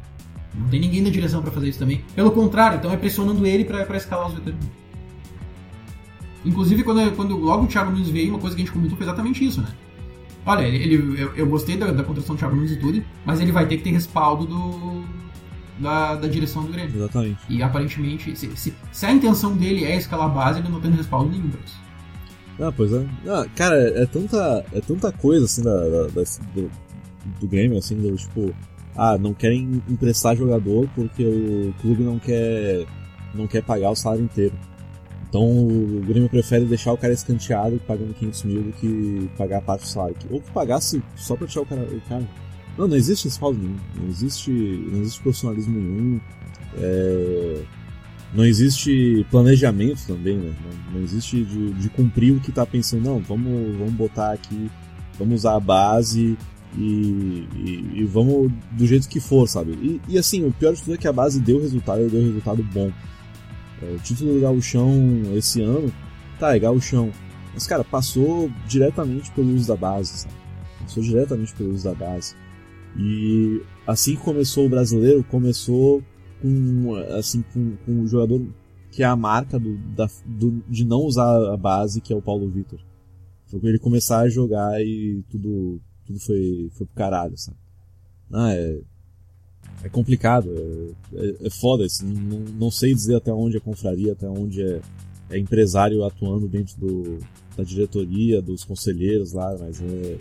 Não 0.54 0.70
tem 0.70 0.80
ninguém 0.80 1.02
na 1.02 1.10
direção 1.10 1.42
para 1.42 1.52
fazer 1.52 1.70
isso 1.70 1.80
também. 1.80 2.04
Pelo 2.16 2.32
contrário, 2.32 2.78
então 2.78 2.92
é 2.92 2.98
pressionando 2.98 3.46
ele 3.46 3.66
para 3.66 3.98
escalar 3.98 4.28
os 4.28 4.36
veteranos. 4.36 4.83
Inclusive, 6.46 6.84
quando, 6.84 7.16
quando 7.16 7.38
logo 7.38 7.64
o 7.64 7.68
Thiago 7.68 7.92
Nunes 7.92 8.10
veio, 8.10 8.30
uma 8.30 8.40
coisa 8.40 8.56
que 8.56 8.62
a 8.62 8.66
gente 8.66 8.74
comentou 8.74 8.98
foi 8.98 9.06
exatamente 9.06 9.46
isso, 9.46 9.62
né? 9.62 9.70
Olha, 10.46 10.64
ele, 10.64 10.78
ele 10.78 11.22
eu, 11.22 11.34
eu, 11.36 11.48
gostei 11.48 11.78
da, 11.78 11.92
da 11.92 12.04
contratação 12.04 12.36
do 12.36 12.40
Thiago 12.40 12.56
Nunes 12.56 12.72
e 12.72 12.76
tudo, 12.78 13.04
mas 13.26 13.40
ele 13.40 13.52
vai 13.52 13.66
ter 13.66 13.78
que 13.78 13.84
ter 13.84 13.92
respaldo 13.92 14.46
do, 14.46 15.04
da, 15.80 16.16
da 16.16 16.28
direção 16.28 16.64
do 16.64 16.72
Grêmio. 16.72 16.96
Exatamente. 16.96 17.40
E 17.50 17.64
aparentemente, 17.64 18.38
se, 18.38 18.56
se, 18.56 18.74
se, 18.92 19.06
a 19.06 19.12
intenção 19.12 19.56
dele 19.56 19.86
é 19.86 19.96
escalar 19.96 20.26
a 20.26 20.30
base, 20.30 20.60
ele 20.60 20.70
não 20.70 20.82
tem 20.82 20.92
respaldo 20.92 21.30
nenhum 21.30 21.50
pra 21.50 21.62
isso. 21.66 21.82
Ah, 22.60 22.72
pois 22.76 22.94
é. 22.94 23.06
Ah, 23.28 23.46
cara, 23.56 23.76
é 23.76 24.06
tanta, 24.06 24.66
é 24.74 24.82
tanta 24.82 25.12
coisa 25.12 25.46
assim 25.46 25.64
da, 25.64 25.76
da, 25.76 26.08
da 26.08 26.24
do, 26.54 26.72
do, 27.40 27.48
Grêmio, 27.48 27.78
assim, 27.78 27.96
do, 27.96 28.16
tipo, 28.16 28.54
ah, 28.96 29.18
não 29.18 29.34
querem 29.34 29.82
emprestar 29.90 30.36
jogador 30.36 30.88
porque 30.94 31.26
o 31.26 31.74
clube 31.82 32.04
não 32.04 32.20
quer, 32.20 32.86
não 33.34 33.48
quer 33.48 33.64
pagar 33.64 33.92
o 33.92 33.96
salário 33.96 34.26
inteiro. 34.26 34.54
Então 35.34 35.42
o 35.42 36.00
Grêmio 36.06 36.30
prefere 36.30 36.64
deixar 36.64 36.94
o 36.94 36.98
cara 36.98 37.12
escanteado 37.12 37.82
pagando 37.88 38.14
500 38.14 38.44
mil 38.44 38.62
do 38.62 38.72
que 38.74 39.28
pagar 39.36 39.64
parte 39.64 39.82
do 39.82 39.88
salário. 39.88 40.16
Ou 40.30 40.40
que 40.40 40.52
pagasse 40.52 41.02
só 41.16 41.36
pra 41.36 41.48
deixar 41.48 41.62
o 41.62 41.66
cara. 41.66 41.82
O 41.82 42.02
cara 42.02 42.24
não, 42.78 42.88
não 42.88 42.96
existe 42.96 43.24
respaldo 43.24 43.58
nenhum. 43.58 43.76
Não 44.00 44.08
existe, 44.10 44.52
não 44.52 45.02
existe 45.02 45.22
profissionalismo 45.24 45.74
nenhum. 45.76 46.22
É, 46.78 47.64
não 48.32 48.46
existe 48.46 49.26
planejamento 49.32 50.06
também, 50.06 50.38
né? 50.38 50.54
Não, 50.64 50.94
não 50.94 51.02
existe 51.02 51.44
de, 51.44 51.74
de, 51.74 51.90
cumprir 51.90 52.34
o 52.34 52.40
que 52.40 52.52
está 52.52 52.64
pensando. 52.64 53.04
Não, 53.04 53.18
vamos, 53.18 53.76
vamos 53.76 53.94
botar 53.94 54.34
aqui, 54.34 54.70
vamos 55.18 55.40
usar 55.40 55.56
a 55.56 55.60
base 55.60 56.38
e, 56.78 57.48
e, 57.56 57.90
e 57.96 58.06
vamos 58.06 58.52
do 58.74 58.86
jeito 58.86 59.10
que 59.10 59.20
for, 59.20 59.50
sabe? 59.50 59.72
E, 59.72 60.02
e, 60.10 60.18
assim, 60.20 60.46
o 60.46 60.52
pior 60.52 60.76
de 60.76 60.84
tudo 60.84 60.94
é 60.94 60.98
que 60.98 61.08
a 61.08 61.14
base 61.14 61.40
deu 61.40 61.60
resultado 61.60 62.06
e 62.06 62.10
deu 62.10 62.22
resultado 62.22 62.62
bom. 62.72 62.92
É, 63.84 63.96
o 63.96 64.00
título 64.00 64.36
do 64.36 64.42
Gauchão 64.42 64.92
esse 65.36 65.62
ano, 65.62 65.92
tá, 66.40 66.56
é 66.56 66.60
Gauchão. 66.60 67.12
Mas, 67.54 67.68
cara, 67.68 67.84
passou 67.84 68.50
diretamente 68.68 69.32
pelo 69.32 69.54
uso 69.54 69.68
da 69.68 69.76
base, 69.76 70.20
sabe? 70.20 70.34
Passou 70.82 71.04
diretamente 71.04 71.54
pelo 71.54 71.74
uso 71.74 71.84
da 71.84 71.94
base. 71.94 72.36
E 72.98 73.62
assim 73.88 74.16
que 74.16 74.22
começou 74.22 74.66
o 74.66 74.70
brasileiro, 74.70 75.24
começou 75.24 76.04
com 76.42 76.96
assim 77.18 77.44
com, 77.54 77.76
com 77.86 78.02
o 78.02 78.08
jogador 78.08 78.46
que 78.92 79.02
é 79.02 79.06
a 79.06 79.16
marca 79.16 79.60
do, 79.60 79.76
da, 79.96 80.08
do, 80.24 80.64
de 80.70 80.86
não 80.86 81.00
usar 81.00 81.52
a 81.52 81.58
base, 81.58 82.00
que 82.00 82.14
é 82.14 82.16
o 82.16 82.22
Paulo 82.22 82.50
Vitor. 82.50 82.80
Foi 83.48 83.60
ele 83.64 83.80
começar 83.80 84.20
a 84.20 84.30
jogar 84.30 84.80
e 84.82 85.24
tudo, 85.30 85.82
tudo 86.06 86.20
foi, 86.20 86.70
foi 86.74 86.86
pro 86.86 86.96
caralho, 86.96 87.36
sabe? 87.36 87.58
Ah, 88.32 88.54
é, 88.54 88.82
é 89.84 89.90
complicado, 89.90 90.50
é, 90.50 91.26
é, 91.26 91.48
é 91.48 91.50
foda, 91.50 91.86
assim, 91.86 92.06
não, 92.06 92.40
não 92.60 92.72
sei 92.72 92.94
dizer 92.94 93.16
até 93.16 93.32
onde 93.34 93.58
é 93.58 93.60
confraria, 93.60 94.14
até 94.14 94.28
onde 94.28 94.62
é, 94.62 94.82
é 95.30 95.38
empresário 95.38 96.04
atuando 96.04 96.48
dentro 96.48 96.78
do, 96.80 97.20
da 97.58 97.64
diretoria, 97.64 98.42
dos 98.42 98.64
conselheiros 98.64 99.34
lá, 99.34 99.56
mas 99.60 99.82
é, 99.82 100.18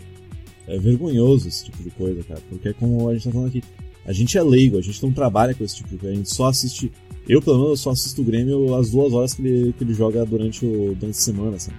é 0.67 0.77
vergonhoso 0.77 1.47
esse 1.47 1.65
tipo 1.65 1.83
de 1.83 1.91
coisa, 1.91 2.23
cara. 2.23 2.41
Porque 2.49 2.69
é 2.69 2.73
como 2.73 3.09
a 3.09 3.13
gente 3.13 3.25
tá 3.25 3.31
falando 3.31 3.47
aqui. 3.47 3.63
A 4.05 4.11
gente 4.11 4.37
é 4.37 4.43
leigo, 4.43 4.77
a 4.77 4.81
gente 4.81 5.01
não 5.01 5.13
trabalha 5.13 5.53
com 5.53 5.63
esse 5.63 5.77
tipo 5.77 5.89
de 5.89 5.97
coisa. 5.97 6.13
A 6.13 6.17
gente 6.17 6.33
só 6.33 6.47
assiste. 6.47 6.91
Eu, 7.27 7.41
pelo 7.41 7.63
menos, 7.63 7.79
só 7.79 7.91
assisto 7.91 8.21
o 8.21 8.25
Grêmio 8.25 8.75
as 8.75 8.91
duas 8.91 9.13
horas 9.13 9.33
que 9.33 9.41
ele, 9.41 9.73
que 9.73 9.83
ele 9.83 9.93
joga 9.93 10.25
durante, 10.25 10.65
o, 10.65 10.93
durante 10.93 11.15
a 11.15 11.21
semana, 11.21 11.57
sabe? 11.57 11.77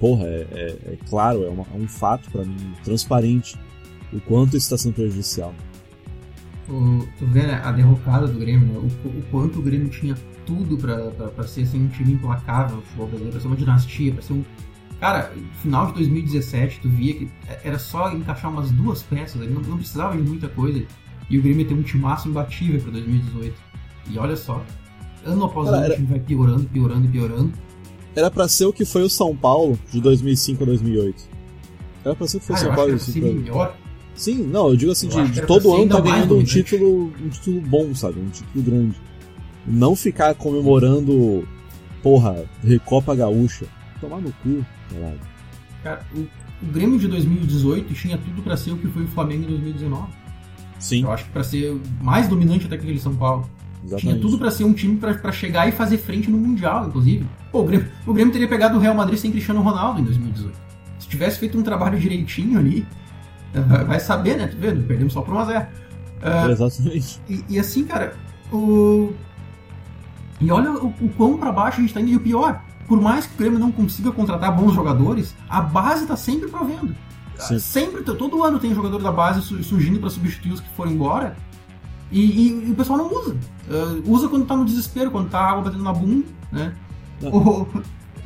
Porra, 0.00 0.26
é, 0.26 0.46
é, 0.50 0.92
é 0.92 0.98
claro, 1.08 1.44
é, 1.44 1.48
uma, 1.48 1.64
é 1.72 1.76
um 1.76 1.86
fato 1.86 2.28
para 2.32 2.44
mim, 2.44 2.56
transparente, 2.82 3.56
o 4.12 4.20
quanto 4.22 4.56
isso 4.56 4.66
está 4.66 4.76
sendo 4.76 4.94
prejudicial. 4.94 5.54
O, 6.68 7.06
tu 7.18 7.26
vê 7.26 7.42
né, 7.42 7.60
a 7.64 7.72
derrocada 7.72 8.26
do 8.26 8.38
Grêmio, 8.38 8.66
né? 8.66 8.78
o, 8.78 9.08
o, 9.08 9.22
quanto 9.30 9.58
o 9.58 9.62
Grêmio 9.62 9.88
tinha 9.88 10.14
tudo 10.46 10.76
para 10.76 11.46
ser 11.46 11.62
assim, 11.62 11.84
um 11.84 11.88
time 11.88 12.12
implacável 12.12 12.76
no 12.76 12.82
futebol 12.82 13.06
brasileiro, 13.06 13.32
pra 13.32 13.40
ser 13.40 13.46
uma 13.48 13.56
dinastia, 13.56 14.12
pra 14.12 14.22
ser 14.22 14.32
um. 14.34 14.44
Cara, 15.00 15.32
final 15.60 15.88
de 15.88 15.94
2017, 15.94 16.80
tu 16.80 16.88
via 16.88 17.14
que 17.14 17.28
era 17.64 17.78
só 17.78 18.12
encaixar 18.12 18.50
umas 18.50 18.70
duas 18.70 19.02
peças, 19.02 19.42
ele 19.42 19.52
não, 19.52 19.60
não 19.62 19.76
precisava 19.76 20.16
de 20.16 20.22
muita 20.22 20.48
coisa. 20.48 20.84
E 21.28 21.38
o 21.38 21.42
Grêmio 21.42 21.66
tem 21.66 21.76
um 21.76 21.82
timaço 21.82 22.28
imbatível 22.28 22.80
para 22.80 22.92
2018. 22.92 23.54
E 24.10 24.18
olha 24.18 24.36
só, 24.36 24.62
ano 25.24 25.44
após 25.44 25.68
ano 25.68 25.84
era... 25.84 25.94
o 25.94 25.96
time 25.96 26.06
vai 26.06 26.20
piorando, 26.20 26.64
piorando 26.64 27.06
e 27.06 27.08
piorando. 27.08 27.52
Era 28.14 28.30
para 28.30 28.46
ser 28.46 28.66
o 28.66 28.72
que 28.72 28.84
foi 28.84 29.02
o 29.02 29.08
São 29.08 29.34
Paulo 29.34 29.78
de 29.90 30.00
2005 30.00 30.62
a 30.62 30.66
2008. 30.66 31.28
Era 32.04 32.14
pra 32.14 32.28
ser 32.28 32.36
o 32.36 32.40
que 32.40 32.46
foi 32.46 32.56
o 32.56 32.58
São 32.58 32.74
Paulo 32.74 32.90
de 32.90 32.96
2005 32.96 33.26
a 33.26 33.30
2008. 33.30 33.81
Sim, 34.14 34.44
não, 34.44 34.68
eu 34.68 34.76
digo 34.76 34.92
assim, 34.92 35.08
de, 35.08 35.30
de 35.30 35.46
todo 35.46 35.74
ano 35.74 35.88
tá 35.88 36.00
ganhando 36.00 36.36
um 36.36 36.44
título, 36.44 37.12
um 37.20 37.28
título 37.28 37.60
bom, 37.62 37.94
sabe? 37.94 38.20
Um 38.20 38.28
título 38.28 38.64
grande. 38.64 38.96
Não 39.66 39.96
ficar 39.96 40.34
comemorando, 40.34 41.46
porra, 42.02 42.44
Recopa 42.62 43.14
Gaúcha. 43.14 43.66
Tomar 44.00 44.20
no 44.20 44.32
cu, 44.42 44.64
caralho. 44.90 45.20
Cara, 45.82 46.06
o, 46.14 46.20
o 46.20 46.72
Grêmio 46.72 46.98
de 46.98 47.08
2018 47.08 47.94
tinha 47.94 48.18
tudo 48.18 48.42
para 48.42 48.56
ser 48.56 48.72
o 48.72 48.76
que 48.76 48.86
foi 48.88 49.04
o 49.04 49.08
Flamengo 49.08 49.44
em 49.44 49.48
2019. 49.48 50.12
Sim. 50.78 51.02
Eu 51.02 51.12
acho 51.12 51.24
que 51.24 51.30
pra 51.30 51.44
ser 51.44 51.80
mais 52.00 52.28
dominante 52.28 52.66
até 52.66 52.76
que 52.76 52.82
aquele 52.82 52.98
São 52.98 53.14
Paulo. 53.14 53.48
Exatamente. 53.84 54.00
Tinha 54.00 54.20
tudo 54.20 54.38
para 54.38 54.50
ser 54.50 54.64
um 54.64 54.72
time 54.72 54.96
para 54.96 55.32
chegar 55.32 55.68
e 55.68 55.72
fazer 55.72 55.98
frente 55.98 56.30
no 56.30 56.38
Mundial, 56.38 56.86
inclusive. 56.88 57.26
Pô, 57.50 57.60
o 57.60 57.64
Grêmio, 57.64 57.88
o 58.06 58.12
Grêmio 58.12 58.32
teria 58.32 58.48
pegado 58.48 58.76
o 58.76 58.80
Real 58.80 58.94
Madrid 58.94 59.18
sem 59.18 59.30
Cristiano 59.30 59.60
Ronaldo 59.60 60.00
em 60.00 60.04
2018. 60.04 60.52
Se 60.98 61.08
tivesse 61.08 61.38
feito 61.38 61.58
um 61.58 61.62
trabalho 61.62 61.98
direitinho 61.98 62.58
ali, 62.58 62.86
vai 63.86 64.00
saber, 64.00 64.36
né? 64.36 64.46
Tu 64.46 64.56
vendo? 64.56 64.86
Perdemos 64.86 65.12
só 65.12 65.22
por 65.22 65.34
1x0. 65.34 65.66
Uh, 66.22 66.50
Exatamente. 66.50 67.20
E, 67.28 67.44
e, 67.48 67.58
assim, 67.58 67.84
cara, 67.84 68.14
o. 68.52 69.12
E 70.40 70.50
olha 70.50 70.72
o, 70.72 70.86
o 70.88 71.08
quão 71.16 71.36
pra 71.36 71.52
baixo 71.52 71.78
a 71.78 71.80
gente 71.82 71.92
tá 71.92 72.00
indo. 72.00 72.10
E 72.10 72.16
o 72.16 72.20
pior, 72.20 72.62
por 72.86 73.00
mais 73.00 73.26
que 73.26 73.34
o 73.34 73.38
Grêmio 73.38 73.58
não 73.58 73.72
consiga 73.72 74.10
contratar 74.12 74.54
bons 74.54 74.72
jogadores, 74.72 75.34
a 75.48 75.60
base 75.60 76.06
tá 76.06 76.16
sempre 76.16 76.48
provendo. 76.48 76.94
Sim. 77.38 77.58
Sempre, 77.58 78.02
todo 78.02 78.44
ano 78.44 78.58
tem 78.58 78.74
jogador 78.74 79.02
da 79.02 79.10
base 79.10 79.42
surgindo 79.42 79.98
para 79.98 80.10
substituir 80.10 80.52
os 80.52 80.60
que 80.60 80.68
foram 80.70 80.92
embora. 80.92 81.36
E, 82.10 82.20
e, 82.20 82.68
e 82.68 82.70
o 82.70 82.74
pessoal 82.74 82.98
não 82.98 83.12
usa. 83.12 83.36
Uh, 83.68 84.12
usa 84.12 84.28
quando 84.28 84.46
tá 84.46 84.56
no 84.56 84.64
desespero, 84.64 85.10
quando 85.10 85.30
tá 85.30 85.40
água 85.40 85.62
batendo 85.62 85.82
na 85.82 85.92
bunda, 85.92 86.26
né? 86.52 86.74
Ou, 87.22 87.68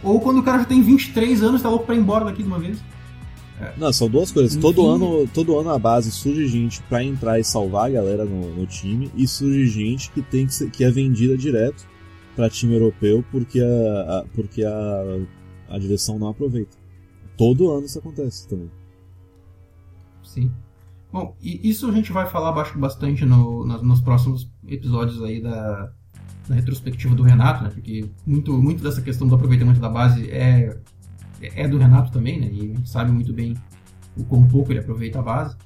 ou 0.02 0.20
quando 0.20 0.38
o 0.38 0.42
cara 0.42 0.58
já 0.58 0.64
tem 0.64 0.82
23 0.82 1.42
anos 1.42 1.60
e 1.60 1.62
tá 1.62 1.68
louco 1.68 1.86
pra 1.86 1.94
ir 1.94 1.98
embora 1.98 2.24
daqui 2.24 2.42
de 2.42 2.48
uma 2.48 2.58
vez. 2.58 2.78
É. 3.60 3.72
Não, 3.76 3.92
são 3.92 4.08
duas 4.08 4.30
coisas. 4.30 4.56
Todo 4.56 4.86
ano, 4.86 5.26
todo 5.28 5.58
ano 5.58 5.70
a 5.70 5.78
base 5.78 6.10
surge 6.10 6.46
gente 6.46 6.82
para 6.82 7.02
entrar 7.02 7.38
e 7.38 7.44
salvar 7.44 7.86
a 7.86 7.92
galera 7.92 8.24
no, 8.24 8.54
no, 8.54 8.66
time, 8.66 9.10
e 9.14 9.26
surge 9.26 9.66
gente 9.66 10.10
que 10.10 10.20
tem 10.20 10.46
que, 10.46 10.54
ser, 10.54 10.70
que 10.70 10.84
é 10.84 10.90
vendida 10.90 11.36
direto 11.36 11.86
para 12.34 12.50
time 12.50 12.74
europeu 12.74 13.24
porque 13.30 13.60
a, 13.60 14.18
a, 14.18 14.24
porque 14.34 14.62
a, 14.62 15.18
a 15.70 15.78
direção 15.78 16.18
não 16.18 16.28
aproveita. 16.28 16.76
Todo 17.36 17.70
ano 17.70 17.86
isso 17.86 17.98
acontece 17.98 18.46
também. 18.48 18.70
Sim. 20.22 20.52
Bom, 21.10 21.34
e 21.40 21.68
isso 21.68 21.88
a 21.88 21.92
gente 21.92 22.12
vai 22.12 22.26
falar 22.26 22.52
bastante 22.76 23.24
no, 23.24 23.64
nos 23.64 24.02
próximos 24.02 24.50
episódios 24.68 25.22
aí 25.22 25.40
da, 25.40 25.90
da 26.46 26.54
retrospectiva 26.54 27.14
do 27.14 27.22
Renato, 27.22 27.64
né? 27.64 27.70
Porque 27.70 28.04
muito, 28.26 28.52
muito 28.52 28.82
dessa 28.82 29.00
questão 29.00 29.26
do 29.26 29.34
aproveitamento 29.34 29.80
da 29.80 29.88
base 29.88 30.30
é 30.30 30.78
é 31.42 31.68
do 31.68 31.78
Renato 31.78 32.12
também, 32.12 32.40
né? 32.40 32.46
E 32.46 32.74
sabe 32.84 33.10
muito 33.10 33.32
bem 33.32 33.54
o 34.16 34.24
quão 34.24 34.46
pouco 34.46 34.72
ele 34.72 34.80
aproveita 34.80 35.18
a 35.18 35.22
base. 35.22 35.56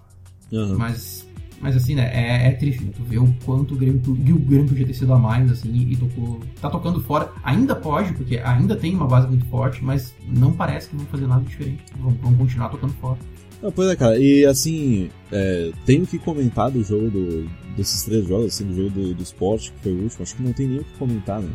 Uhum. 0.52 0.76
Mas, 0.76 1.26
mas 1.60 1.76
assim, 1.76 1.94
né? 1.94 2.10
É, 2.12 2.48
é 2.48 2.52
triste, 2.52 2.84
né? 2.84 2.90
Tu 2.94 3.02
vê 3.04 3.18
o 3.18 3.32
quanto 3.44 3.74
o 3.74 3.76
Grêmio, 3.76 4.00
o 4.06 4.14
Grêmio 4.14 4.66
podia 4.66 4.86
ter 4.86 4.94
sido 4.94 5.12
a 5.12 5.18
mais, 5.18 5.50
assim, 5.50 5.72
e 5.72 5.96
tocou. 5.96 6.40
Tá 6.60 6.68
tocando 6.68 7.00
fora. 7.02 7.30
Ainda 7.44 7.76
pode, 7.76 8.12
porque 8.14 8.38
ainda 8.38 8.76
tem 8.76 8.94
uma 8.94 9.06
base 9.06 9.28
muito 9.28 9.46
forte, 9.46 9.84
mas 9.84 10.14
não 10.26 10.52
parece 10.52 10.88
que 10.88 10.96
vão 10.96 11.06
fazer 11.06 11.26
nada 11.26 11.42
diferente. 11.42 11.84
Vão, 11.98 12.10
vão 12.14 12.34
continuar 12.34 12.68
tocando 12.68 12.92
fora. 12.94 13.18
Não, 13.62 13.70
pois 13.70 13.88
é, 13.90 13.96
cara. 13.96 14.18
E 14.18 14.44
assim, 14.46 15.10
é, 15.30 15.70
tenho 15.84 16.06
que 16.06 16.18
comentar 16.18 16.70
do 16.70 16.82
jogo 16.82 17.10
do, 17.10 17.48
desses 17.76 18.02
três 18.04 18.26
jogos, 18.26 18.46
assim, 18.46 18.64
do 18.64 18.74
jogo 18.74 18.90
do, 18.90 19.14
do 19.14 19.22
esporte, 19.22 19.72
que 19.72 19.80
foi 19.82 19.92
o 19.92 20.02
último. 20.02 20.22
Acho 20.22 20.36
que 20.36 20.42
não 20.42 20.52
tem 20.52 20.66
nem 20.66 20.78
o 20.78 20.84
que 20.84 20.98
comentar, 20.98 21.40
né? 21.40 21.48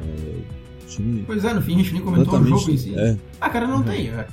Pois 1.26 1.44
é, 1.44 1.54
no 1.54 1.62
fim 1.62 1.76
a 1.76 1.78
gente 1.78 1.94
nem 1.94 2.02
comentou 2.02 2.40
o 2.40 2.46
jogo 2.46 2.72
em 2.72 2.78
si. 2.78 2.94
É. 2.98 3.18
Ah, 3.40 3.50
cara, 3.50 3.68
não 3.68 3.78
uhum. 3.78 3.84
tem. 3.84 4.10
É. 4.10 4.28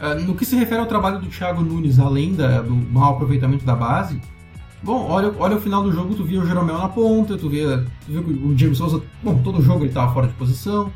é. 0.00 0.14
no 0.14 0.34
que 0.34 0.44
se 0.44 0.56
refere 0.56 0.80
ao 0.80 0.86
trabalho 0.86 1.20
do 1.20 1.26
Thiago 1.26 1.62
Nunes, 1.62 1.98
além 1.98 2.34
da, 2.34 2.62
do 2.62 2.74
mau 2.74 3.14
aproveitamento 3.14 3.64
da 3.64 3.74
base, 3.74 4.20
bom, 4.82 5.06
olha, 5.08 5.32
olha 5.38 5.56
o 5.56 5.60
final 5.60 5.82
do 5.82 5.92
jogo, 5.92 6.14
tu 6.14 6.24
via 6.24 6.40
o 6.40 6.46
Jeromel 6.46 6.78
na 6.78 6.88
ponta, 6.88 7.36
tu 7.36 7.48
via, 7.48 7.84
tu 8.06 8.12
via 8.12 8.20
o 8.20 8.54
Diego 8.54 8.74
Souza, 8.74 9.02
bom, 9.22 9.38
todo 9.42 9.62
jogo 9.62 9.80
ele 9.80 9.88
estava 9.88 10.12
fora 10.12 10.26
de 10.26 10.34
posição. 10.34 10.92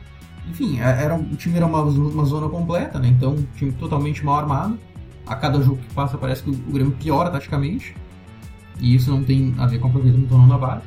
Enfim, 0.49 0.81
é, 0.81 1.05
era, 1.05 1.15
o 1.15 1.37
time 1.37 1.57
era 1.57 1.67
uma, 1.67 1.83
uma 1.83 2.25
zona 2.25 2.49
completa, 2.49 2.99
né? 2.99 3.09
Então, 3.09 3.35
um 3.35 3.47
time 3.57 3.73
totalmente 3.73 4.25
mal 4.25 4.37
armado. 4.37 4.79
A 5.27 5.37
cada 5.37 5.63
jogo 5.63 5.77
que 5.77 5.95
passa 5.95 6.19
parece 6.19 6.43
que 6.43 6.51
o 6.51 6.55
Grêmio 6.73 6.93
piora 6.93 7.31
taticamente. 7.31 7.95
E 8.81 8.95
isso 8.95 9.11
não 9.11 9.23
tem 9.23 9.55
a 9.59 9.67
ver 9.67 9.79
com 9.79 9.87
o 9.87 9.91
aproveitamento 9.91 10.35
ou 10.35 10.41
não 10.41 10.49
da 10.49 10.59
base. 10.59 10.83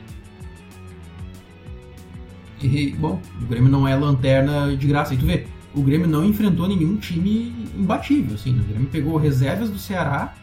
E, 2.63 2.91
bom, 2.93 3.21
o 3.41 3.45
Grêmio 3.45 3.69
não 3.69 3.87
é 3.87 3.95
lanterna 3.95 4.75
de 4.75 4.87
graça. 4.87 5.13
E 5.13 5.17
tu 5.17 5.25
vê, 5.25 5.45
o 5.73 5.81
Grêmio 5.81 6.07
não 6.07 6.23
enfrentou 6.23 6.67
nenhum 6.67 6.97
time 6.97 7.53
imbatível, 7.77 8.35
assim. 8.35 8.53
Né? 8.53 8.61
O 8.61 8.67
Grêmio 8.67 8.89
pegou 8.89 9.17
reservas 9.17 9.69
do 9.69 9.77
Ceará, 9.77 10.33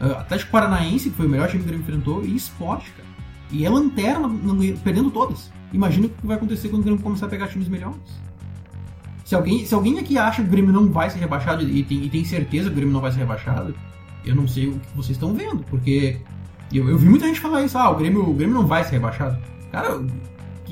uh, 0.00 0.12
Atlético 0.18 0.50
Paranaense, 0.50 1.10
que 1.10 1.16
foi 1.16 1.26
o 1.26 1.28
melhor 1.28 1.48
time 1.48 1.62
que 1.62 1.64
o 1.64 1.68
Grêmio 1.68 1.84
enfrentou, 1.84 2.24
e 2.24 2.34
Sport, 2.36 2.84
cara. 2.96 3.08
E 3.50 3.66
é 3.66 3.70
lanterna, 3.70 4.30
perdendo 4.82 5.10
todas. 5.10 5.52
Imagina 5.72 6.06
o 6.06 6.10
que 6.10 6.26
vai 6.26 6.36
acontecer 6.36 6.68
quando 6.68 6.82
o 6.82 6.84
Grêmio 6.84 7.02
começar 7.02 7.26
a 7.26 7.28
pegar 7.28 7.48
times 7.48 7.68
melhores. 7.68 8.00
Se 9.24 9.34
alguém, 9.34 9.64
se 9.64 9.74
alguém 9.74 9.98
aqui 9.98 10.18
acha 10.18 10.42
que 10.42 10.48
o 10.48 10.50
Grêmio 10.50 10.72
não 10.72 10.90
vai 10.90 11.08
ser 11.10 11.18
rebaixado 11.18 11.62
e 11.62 11.82
tem, 11.82 12.04
e 12.04 12.10
tem 12.10 12.24
certeza 12.24 12.68
que 12.68 12.72
o 12.72 12.76
Grêmio 12.76 12.92
não 12.92 13.00
vai 13.00 13.12
ser 13.12 13.18
rebaixado, 13.18 13.74
eu 14.24 14.34
não 14.34 14.46
sei 14.46 14.68
o 14.68 14.72
que 14.72 14.96
vocês 14.96 15.16
estão 15.16 15.34
vendo, 15.34 15.64
porque 15.64 16.18
eu, 16.72 16.88
eu 16.88 16.98
vi 16.98 17.08
muita 17.08 17.26
gente 17.26 17.40
falar 17.40 17.62
isso, 17.62 17.76
ah, 17.76 17.90
o 17.90 17.96
Grêmio, 17.96 18.28
o 18.28 18.34
Grêmio 18.34 18.54
não 18.54 18.66
vai 18.66 18.84
ser 18.84 18.92
rebaixado. 18.92 19.38
Cara, 19.70 20.02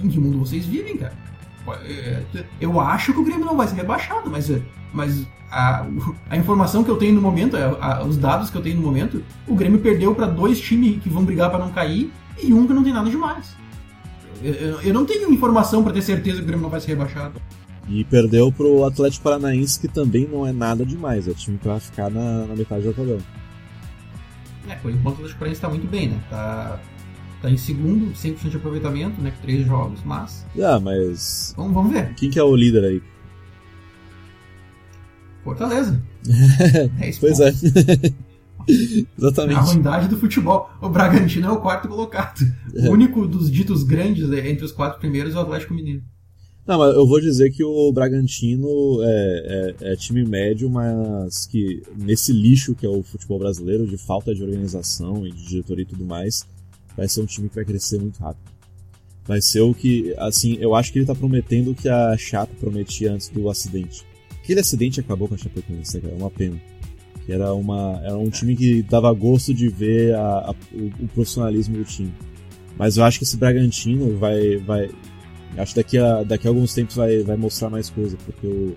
em 0.03 0.09
que 0.09 0.19
mundo 0.19 0.39
vocês 0.39 0.65
vivem, 0.65 0.97
cara? 0.97 1.13
É, 1.85 2.23
eu 2.61 2.81
acho 2.81 3.13
que 3.13 3.21
o 3.21 3.25
Grêmio 3.25 3.45
não 3.45 3.57
vai 3.57 3.69
ser 3.69 3.77
rebaixado, 3.77 4.31
mas, 4.31 4.51
mas 4.93 5.27
a, 5.51 5.87
a 6.29 6.37
informação 6.37 6.83
que 6.83 6.91
eu 6.91 6.97
tenho 6.97 7.15
no 7.15 7.21
momento, 7.21 7.57
a, 7.57 7.99
a, 7.99 8.05
os 8.05 8.17
dados 8.17 8.51
que 8.51 8.57
eu 8.57 8.63
tenho 8.63 8.77
no 8.77 8.83
momento, 8.83 9.23
o 9.47 9.55
Grêmio 9.55 9.79
perdeu 9.81 10.15
para 10.15 10.27
dois 10.27 10.61
times 10.61 11.03
que 11.03 11.09
vão 11.09 11.25
brigar 11.25 11.51
para 11.51 11.59
não 11.59 11.71
cair 11.71 12.11
e 12.43 12.53
um 12.53 12.67
que 12.67 12.73
não 12.73 12.83
tem 12.83 12.93
nada 12.93 13.11
demais. 13.11 13.55
Eu, 14.43 14.55
eu, 14.55 14.81
eu 14.81 14.95
não 14.95 15.05
tenho 15.05 15.31
informação 15.33 15.83
para 15.83 15.93
ter 15.93 16.03
certeza 16.03 16.39
que 16.39 16.45
o 16.45 16.47
Grêmio 16.47 16.63
não 16.63 16.71
vai 16.71 16.81
ser 16.81 16.89
rebaixado. 16.89 17.41
E 17.89 18.05
perdeu 18.05 18.53
pro 18.53 18.85
Atlético 18.85 19.25
Paranaense, 19.25 19.79
que 19.79 19.89
também 19.89 20.27
não 20.27 20.47
é 20.47 20.53
nada 20.53 20.87
demais, 20.87 21.27
é 21.27 21.33
time 21.33 21.59
pra 21.59 21.81
ficar 21.81 22.09
na, 22.09 22.47
na 22.47 22.57
metade 22.57 22.85
do 22.85 22.95
tabela. 22.95 23.21
É, 24.69 24.75
por 24.77 24.91
enquanto 24.91 25.17
o 25.17 25.19
Atlético 25.19 25.39
Paranaense 25.41 25.61
tá 25.61 25.69
muito 25.69 25.87
bem, 25.89 26.09
né? 26.09 26.21
Tá 26.31 26.79
Tá 27.41 27.51
em 27.51 27.57
segundo, 27.57 28.13
100% 28.13 28.51
de 28.51 28.57
aproveitamento, 28.57 29.21
né? 29.21 29.31
Com 29.31 29.43
três 29.43 29.67
jogos, 29.67 30.01
mas. 30.05 30.47
Ah, 30.61 30.79
mas. 30.79 31.55
Vamos, 31.57 31.73
vamos 31.73 31.93
ver. 31.93 32.15
Quem 32.15 32.31
que 32.31 32.39
é 32.39 32.43
o 32.43 32.55
líder 32.55 32.85
aí? 32.85 33.03
Fortaleza. 35.43 36.03
é 37.01 37.11
pois 37.19 37.41
é. 37.41 37.53
Exatamente. 39.19 39.59
A 39.59 39.63
ruindade 39.63 40.09
do 40.09 40.19
futebol. 40.19 40.69
O 40.83 40.89
Bragantino 40.89 41.47
é 41.47 41.51
o 41.51 41.61
quarto 41.61 41.89
colocado. 41.89 42.41
É. 42.75 42.89
O 42.89 42.93
único 42.93 43.27
dos 43.27 43.51
ditos 43.51 43.83
grandes 43.83 44.31
entre 44.31 44.65
os 44.65 44.73
quatro 44.73 45.01
primeiros 45.01 45.35
é 45.35 45.39
o 45.39 45.41
Atlético 45.41 45.75
Mineiro. 45.75 46.03
Não, 46.67 46.79
mas 46.79 46.95
eu 46.95 47.07
vou 47.07 47.21
dizer 47.21 47.51
que 47.51 47.65
o 47.65 47.91
Bragantino 47.91 49.03
é, 49.03 49.75
é, 49.83 49.93
é, 49.93 49.97
time 49.97 50.25
médio, 50.25 50.69
mas 50.71 51.47
que 51.47 51.83
nesse 51.97 52.33
lixo 52.33 52.75
que 52.75 52.87
é 52.87 52.89
o 52.89 53.03
futebol 53.03 53.39
brasileiro, 53.39 53.87
de 53.87 53.97
falta 53.97 54.35
de 54.35 54.43
organização 54.43 55.27
e 55.27 55.33
de 55.33 55.49
diretoria 55.49 55.83
e 55.83 55.87
tudo 55.87 56.05
mais, 56.05 56.47
vai 56.97 57.09
ser 57.09 57.21
um 57.21 57.27
time 57.27 57.49
que 57.49 57.55
vai 57.55 57.65
crescer 57.65 57.99
muito 57.99 58.19
rápido. 58.21 58.51
Vai 59.27 59.41
ser 59.41 59.61
o 59.61 59.75
que, 59.75 60.15
assim, 60.19 60.57
eu 60.61 60.75
acho 60.75 60.93
que 60.93 60.99
ele 60.99 61.07
tá 61.07 61.15
prometendo 61.15 61.71
o 61.71 61.75
que 61.75 61.89
a 61.89 62.17
Chape 62.17 62.55
prometia 62.57 63.13
antes 63.13 63.29
do 63.29 63.49
acidente. 63.49 64.05
Aquele 64.43 64.61
acidente 64.61 65.01
acabou 65.01 65.29
com 65.29 65.35
a 65.35 65.39
Chapecoense, 65.39 65.97
né, 65.97 66.01
cara? 66.03 66.15
É 66.15 66.19
uma 66.19 66.31
pena. 66.31 66.61
Era, 67.29 67.55
uma, 67.55 68.01
era 68.03 68.17
um 68.17 68.29
time 68.29 68.57
que 68.57 68.83
dava 68.83 69.13
gosto 69.13 69.55
de 69.55 69.69
ver 69.69 70.15
a, 70.17 70.51
a, 70.51 70.55
o, 70.73 71.05
o, 71.05 71.09
profissionalismo 71.09 71.77
do 71.77 71.85
time. 71.85 72.13
Mas 72.77 72.97
eu 72.97 73.05
acho 73.05 73.19
que 73.19 73.25
esse 73.25 73.37
Bragantino 73.37 74.17
vai. 74.17 74.57
vai 74.57 74.91
acho 75.57 75.75
que 75.75 75.81
daqui 75.81 75.99
a, 75.99 76.25
daqui 76.25 76.49
a 76.49 76.51
alguns 76.51 76.75
tempos 76.75 76.97
vai, 76.97 77.23
vai 77.23 77.37
mostrar 77.37 77.71
mais 77.71 77.89
coisa, 77.89 78.17
porque 78.25 78.47
o, 78.47 78.77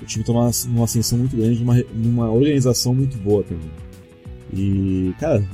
o 0.00 0.04
time 0.04 0.24
toma 0.24 0.42
uma, 0.42 0.50
uma 0.68 0.84
ascensão 0.84 1.18
muito 1.18 1.36
grande, 1.36 1.58
numa, 1.58 1.84
numa 1.92 2.30
organização 2.30 2.94
muito 2.94 3.16
boa 3.18 3.42
também. 3.42 3.70
E, 4.52 5.12
cara, 5.18 5.44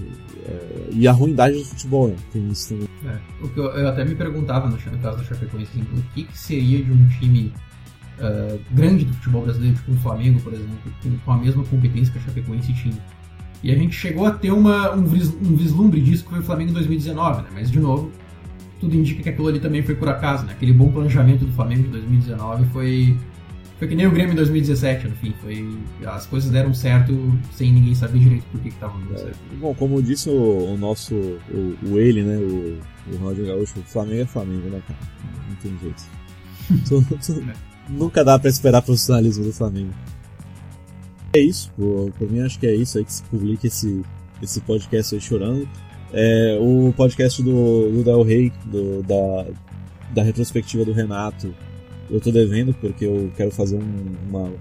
e 0.91 1.09
a 1.09 1.13
ruindade 1.13 1.57
do 1.57 1.65
futebol, 1.65 2.09
né? 2.09 2.17
Tem 2.33 2.49
isso 2.49 2.71
também. 2.71 2.89
É, 3.07 3.19
o 3.45 3.49
que 3.49 3.59
eu, 3.59 3.65
eu, 3.65 3.89
até 3.89 4.05
me 4.05 4.15
perguntava 4.15 4.69
no, 4.69 4.77
no 4.77 4.99
caso 4.99 5.19
da 5.19 5.25
Chapecoense, 5.25 5.71
assim, 5.71 5.87
o 5.97 6.03
que, 6.15 6.25
que 6.25 6.39
seria 6.39 6.83
de 6.83 6.93
um 6.93 7.09
time 7.09 7.53
uh, 8.19 8.61
grande 8.73 9.05
do 9.05 9.13
futebol 9.15 9.43
brasileiro, 9.43 9.77
tipo 9.77 9.93
o 9.93 9.97
Flamengo, 9.97 10.41
por 10.41 10.53
exemplo, 10.53 10.77
com, 11.03 11.19
com, 11.19 11.33
a 11.33 11.37
mesma 11.39 11.65
competência 11.65 12.13
que 12.13 12.19
a 12.19 12.23
Chapecoense 12.23 12.73
tinha. 12.75 12.99
E 13.63 13.71
a 13.71 13.75
gente 13.75 13.97
chegou 13.97 14.27
a 14.27 14.31
ter 14.31 14.53
uma, 14.53 14.93
um, 14.95 15.05
vis, 15.05 15.31
um 15.31 15.57
vislumbre 15.57 16.01
disso 16.01 16.25
que 16.25 16.31
foi 16.31 16.41
o 16.41 16.43
Flamengo 16.43 16.71
em 16.71 16.75
2019, 16.75 17.43
né? 17.43 17.49
Mas, 17.55 17.71
de 17.71 17.81
novo, 17.81 18.13
tudo 18.79 18.95
indica 18.95 19.23
que 19.23 19.29
aquilo 19.31 19.49
ali 19.49 19.59
também 19.59 19.83
foi 19.83 19.95
por 19.95 20.09
acaso, 20.09 20.45
né? 20.45 20.53
Aquele 20.53 20.73
bom 20.73 20.93
planejamento 20.93 21.47
do 21.47 21.53
Flamengo 21.53 21.85
de 21.85 21.89
2019 21.89 22.67
foi 22.67 23.17
foi 23.79 23.89
que 23.89 23.95
nem 23.95 24.07
o 24.07 24.11
Grêmio 24.11 24.33
em 24.33 24.37
2017, 24.37 25.09
no 25.09 25.17
fim. 25.17 25.35
Foi, 25.41 25.77
as 26.07 26.27
coisas 26.27 26.51
deram 26.51 26.73
certo 26.73 27.13
sem 27.53 27.73
ninguém 27.73 27.95
saber 27.95 28.19
direito 28.21 28.45
por 28.51 28.61
que 28.61 28.69
estavam 28.69 29.01
dando 29.01 29.19
certo. 29.19 29.39
É, 29.53 29.57
bom, 29.57 29.75
como 29.75 30.03
disse 30.03 30.31
o, 30.31 30.75
o 30.75 30.77
nosso, 30.77 31.15
o, 31.15 31.77
o, 31.91 31.99
ele, 31.99 32.23
né, 32.23 32.37
o, 32.37 32.79
o 33.13 33.17
Ronaldinho 33.17 33.49
Gaúcho, 33.49 33.81
o 33.81 33.83
Flamengo 33.83 34.23
é 34.23 34.27
Flamengo, 34.27 34.69
né, 34.69 34.81
cara? 34.87 35.01
Não 35.49 35.57
tem 35.57 35.79
jeito. 35.81 36.03
tu, 36.89 37.19
tu, 37.19 37.33
é. 37.51 37.55
nunca 37.89 38.25
dá 38.25 38.39
pra 38.39 38.49
esperar 38.49 38.81
profissionalismo 38.81 39.45
do 39.45 39.53
Flamengo. 39.53 39.93
É 41.35 41.41
isso, 41.41 41.73
por, 41.77 42.13
por 42.13 42.31
mim 42.31 42.41
acho 42.41 42.61
que 42.61 42.67
é 42.67 42.75
isso 42.75 42.97
aí 42.97 43.05
que 43.05 43.13
se 43.13 43.23
publica 43.25 43.67
esse, 43.67 44.03
esse 44.41 44.61
podcast 44.61 45.17
aí 45.17 45.21
chorando. 45.21 45.69
É, 46.13 46.57
o 46.61 46.95
podcast 46.97 47.43
do, 47.43 47.91
do 47.91 48.05
Del 48.05 48.23
Rey, 48.23 48.53
do, 48.67 49.03
da, 49.03 49.47
da 50.15 50.23
retrospectiva 50.23 50.85
do 50.85 50.93
Renato, 50.93 51.53
eu 52.11 52.21
tô 52.21 52.31
devendo 52.31 52.75
porque 52.75 53.05
eu 53.05 53.31
quero 53.37 53.51
fazer 53.51 53.77
um, 53.77 54.15
uma, 54.29 54.53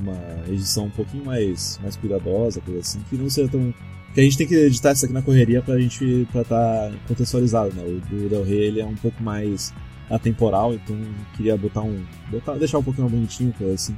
uma 0.00 0.18
edição 0.48 0.86
um 0.86 0.90
pouquinho 0.90 1.24
mais, 1.24 1.78
mais 1.82 1.96
cuidadosa, 1.96 2.60
coisa 2.60 2.80
assim, 2.80 3.00
que 3.08 3.16
não 3.16 3.28
seja 3.28 3.48
tão. 3.48 3.72
Que 4.12 4.20
a 4.20 4.22
gente 4.22 4.38
tem 4.38 4.46
que 4.46 4.54
editar 4.54 4.92
isso 4.92 5.04
aqui 5.04 5.14
na 5.14 5.22
correria 5.22 5.60
pra 5.60 5.78
gente 5.78 6.26
pra 6.30 6.44
tá 6.44 6.92
contextualizado, 7.08 7.74
né? 7.74 7.82
O 7.82 8.00
do 8.08 8.28
Del 8.28 8.44
Rey 8.44 8.66
ele 8.66 8.80
é 8.80 8.86
um 8.86 8.94
pouco 8.94 9.20
mais 9.22 9.74
atemporal, 10.08 10.74
então 10.74 10.96
queria 11.36 11.56
botar 11.56 11.82
um. 11.82 12.04
Botar, 12.30 12.54
deixar 12.54 12.78
um 12.78 12.82
pouquinho 12.82 13.08
mais 13.08 13.14
bonitinho, 13.14 13.52
coisa 13.52 13.74
assim. 13.74 13.96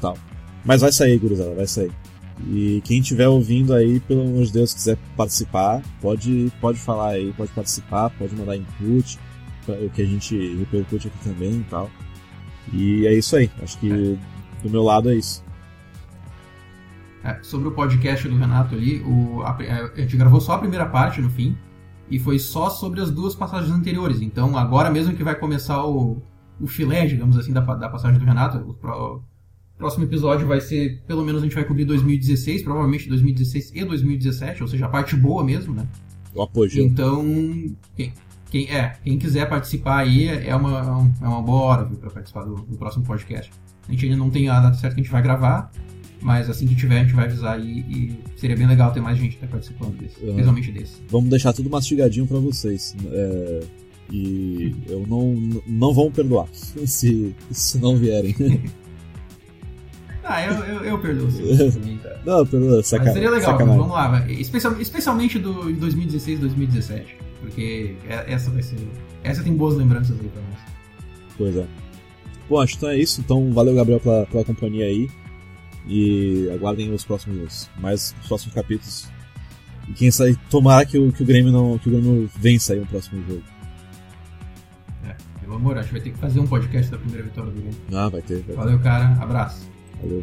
Tal. 0.00 0.18
Mas 0.64 0.80
vai 0.80 0.92
sair, 0.92 1.18
gurizada, 1.18 1.54
vai 1.54 1.66
sair. 1.66 1.92
E 2.48 2.82
quem 2.84 3.00
estiver 3.00 3.28
ouvindo 3.28 3.72
aí, 3.72 4.00
pelo 4.00 4.22
amor 4.22 4.44
de 4.44 4.52
Deus, 4.52 4.74
quiser 4.74 4.98
participar, 5.16 5.82
pode, 6.00 6.52
pode 6.60 6.78
falar 6.78 7.10
aí, 7.10 7.32
pode 7.32 7.52
participar, 7.52 8.10
pode 8.10 8.34
mandar 8.34 8.56
input, 8.56 9.18
o 9.68 9.88
que 9.90 10.02
a 10.02 10.04
gente 10.04 10.56
repercute 10.56 11.08
aqui 11.08 11.18
também 11.24 11.60
e 11.60 11.64
tal. 11.70 11.90
E 12.72 13.06
é 13.06 13.14
isso 13.14 13.36
aí. 13.36 13.50
Acho 13.62 13.78
que 13.78 14.18
do 14.62 14.70
meu 14.70 14.82
lado 14.82 15.10
é 15.10 15.16
isso. 15.16 15.44
É, 17.22 17.38
sobre 17.42 17.68
o 17.68 17.72
podcast 17.72 18.28
do 18.28 18.36
Renato 18.36 18.74
ali, 18.74 19.00
o, 19.00 19.42
a, 19.42 19.56
é, 19.62 19.92
a, 19.96 20.00
gente 20.02 20.16
gravou 20.16 20.40
só 20.40 20.52
a 20.52 20.58
primeira 20.58 20.86
parte 20.86 21.20
no 21.20 21.30
fim. 21.30 21.56
E 22.10 22.18
foi 22.18 22.38
só 22.38 22.68
sobre 22.68 23.00
as 23.00 23.10
duas 23.10 23.34
passagens 23.34 23.72
anteriores. 23.72 24.20
Então 24.20 24.56
agora 24.58 24.90
mesmo 24.90 25.14
que 25.14 25.24
vai 25.24 25.34
começar 25.34 25.84
o, 25.86 26.22
o 26.60 26.66
filé, 26.66 27.06
digamos 27.06 27.38
assim, 27.38 27.52
da, 27.52 27.60
da 27.60 27.88
passagem 27.88 28.18
do 28.18 28.24
Renato. 28.24 28.58
O, 28.58 28.72
o 28.72 29.78
próximo 29.78 30.04
episódio 30.04 30.46
vai 30.46 30.60
ser, 30.60 31.02
pelo 31.06 31.24
menos 31.24 31.40
a 31.40 31.44
gente 31.44 31.54
vai 31.54 31.64
cobrir 31.64 31.84
2016, 31.84 32.62
provavelmente 32.62 33.08
2016 33.08 33.72
e 33.74 33.84
2017, 33.84 34.62
ou 34.62 34.68
seja, 34.68 34.86
a 34.86 34.88
parte 34.88 35.16
boa 35.16 35.42
mesmo, 35.42 35.74
né? 35.74 35.86
O 36.34 36.42
apogeu. 36.42 36.84
Então, 36.84 37.24
quem, 38.50 38.70
é, 38.70 38.92
quem 39.02 39.18
quiser 39.18 39.48
participar 39.48 39.98
aí 39.98 40.28
é 40.28 40.54
uma, 40.54 41.10
é 41.20 41.26
uma 41.26 41.42
boa 41.42 41.62
hora 41.62 41.84
para 41.86 42.10
participar 42.10 42.44
do, 42.44 42.54
do, 42.54 42.76
próximo 42.76 43.04
podcast. 43.04 43.50
A 43.88 43.92
gente 43.92 44.04
ainda 44.06 44.16
não 44.16 44.30
tem 44.30 44.48
a 44.48 44.60
data 44.60 44.76
certa 44.76 44.94
que 44.94 45.00
a 45.00 45.04
gente 45.04 45.12
vai 45.12 45.22
gravar, 45.22 45.70
mas 46.22 46.48
assim 46.48 46.66
que 46.66 46.74
tiver 46.74 47.00
a 47.00 47.02
gente 47.02 47.14
vai 47.14 47.24
avisar 47.24 47.60
e, 47.60 47.80
e 47.80 48.18
seria 48.36 48.56
bem 48.56 48.66
legal 48.66 48.92
ter 48.92 49.00
mais 49.00 49.18
gente 49.18 49.36
tá 49.36 49.46
participando 49.46 49.96
desse, 49.98 50.20
uhum. 50.20 50.32
principalmente 50.34 50.72
desse. 50.72 51.02
Vamos 51.08 51.30
deixar 51.30 51.52
tudo 51.52 51.68
mastigadinho 51.68 52.26
para 52.26 52.38
vocês. 52.38 52.94
É, 53.10 53.60
e 54.10 54.74
eu 54.88 55.04
não, 55.06 55.34
não 55.66 55.92
vão 55.92 56.10
perdoar 56.10 56.46
se, 56.54 57.34
se 57.50 57.78
não 57.78 57.96
vierem. 57.96 58.34
Ah, 60.26 60.42
eu, 60.42 60.54
eu, 60.54 60.84
eu 60.84 60.98
perdoo 60.98 61.30
sim, 61.30 61.98
tá. 62.02 62.16
Não, 62.24 62.46
perdoo, 62.46 62.82
sacanagem. 62.82 63.14
seria 63.14 63.30
legal, 63.30 63.52
sacanagem. 63.52 63.78
vamos 63.78 63.94
lá. 63.94 64.26
Especial, 64.30 64.80
especialmente 64.80 65.38
do 65.38 65.70
2016 65.74 66.40
2017. 66.40 67.18
Porque 67.44 67.94
é, 68.08 68.32
essa 68.32 68.50
vai 68.50 68.62
ser. 68.62 68.76
Essa 69.22 69.42
tem 69.42 69.54
boas 69.54 69.76
lembranças 69.76 70.18
aí 70.18 70.28
pra 70.28 70.42
nós. 70.42 70.60
Pois 71.36 71.56
é. 71.56 71.66
Bom, 72.48 72.60
acho 72.60 72.72
que 72.72 72.78
então 72.78 72.88
é 72.88 72.98
isso. 72.98 73.20
Então, 73.20 73.52
valeu, 73.52 73.74
Gabriel, 73.74 74.00
pela, 74.00 74.26
pela 74.26 74.44
companhia 74.44 74.86
aí. 74.86 75.10
E 75.86 76.48
aguardem 76.54 76.90
os 76.92 77.04
próximos. 77.04 77.68
Mais 77.78 78.14
os 78.22 78.28
próximos 78.28 78.54
capítulos. 78.54 79.08
E 79.88 79.92
quem 79.92 80.10
sabe, 80.10 80.38
tomara 80.48 80.86
que 80.86 80.98
o, 80.98 81.12
que 81.12 81.22
o 81.22 81.26
Grêmio 81.26 81.52
não. 81.52 81.78
que 81.78 81.88
o 81.88 81.92
Grêmio 81.92 82.30
vença 82.36 82.72
aí 82.72 82.80
no 82.80 82.86
próximo 82.86 83.22
jogo. 83.28 83.42
É, 85.04 85.14
meu 85.42 85.56
amor, 85.56 85.76
acho 85.76 85.88
que 85.88 85.94
vai 85.94 86.02
ter 86.02 86.10
que 86.10 86.18
fazer 86.18 86.40
um 86.40 86.46
podcast 86.46 86.90
da 86.90 86.96
primeira 86.96 87.24
vitória 87.24 87.50
do 87.50 87.60
Grêmio. 87.60 87.78
Ah, 87.92 88.08
vai 88.08 88.22
ter. 88.22 88.42
Vai 88.42 88.56
valeu, 88.56 88.78
ter. 88.78 88.84
cara. 88.84 89.22
Abraço. 89.22 89.70
Valeu. 90.00 90.22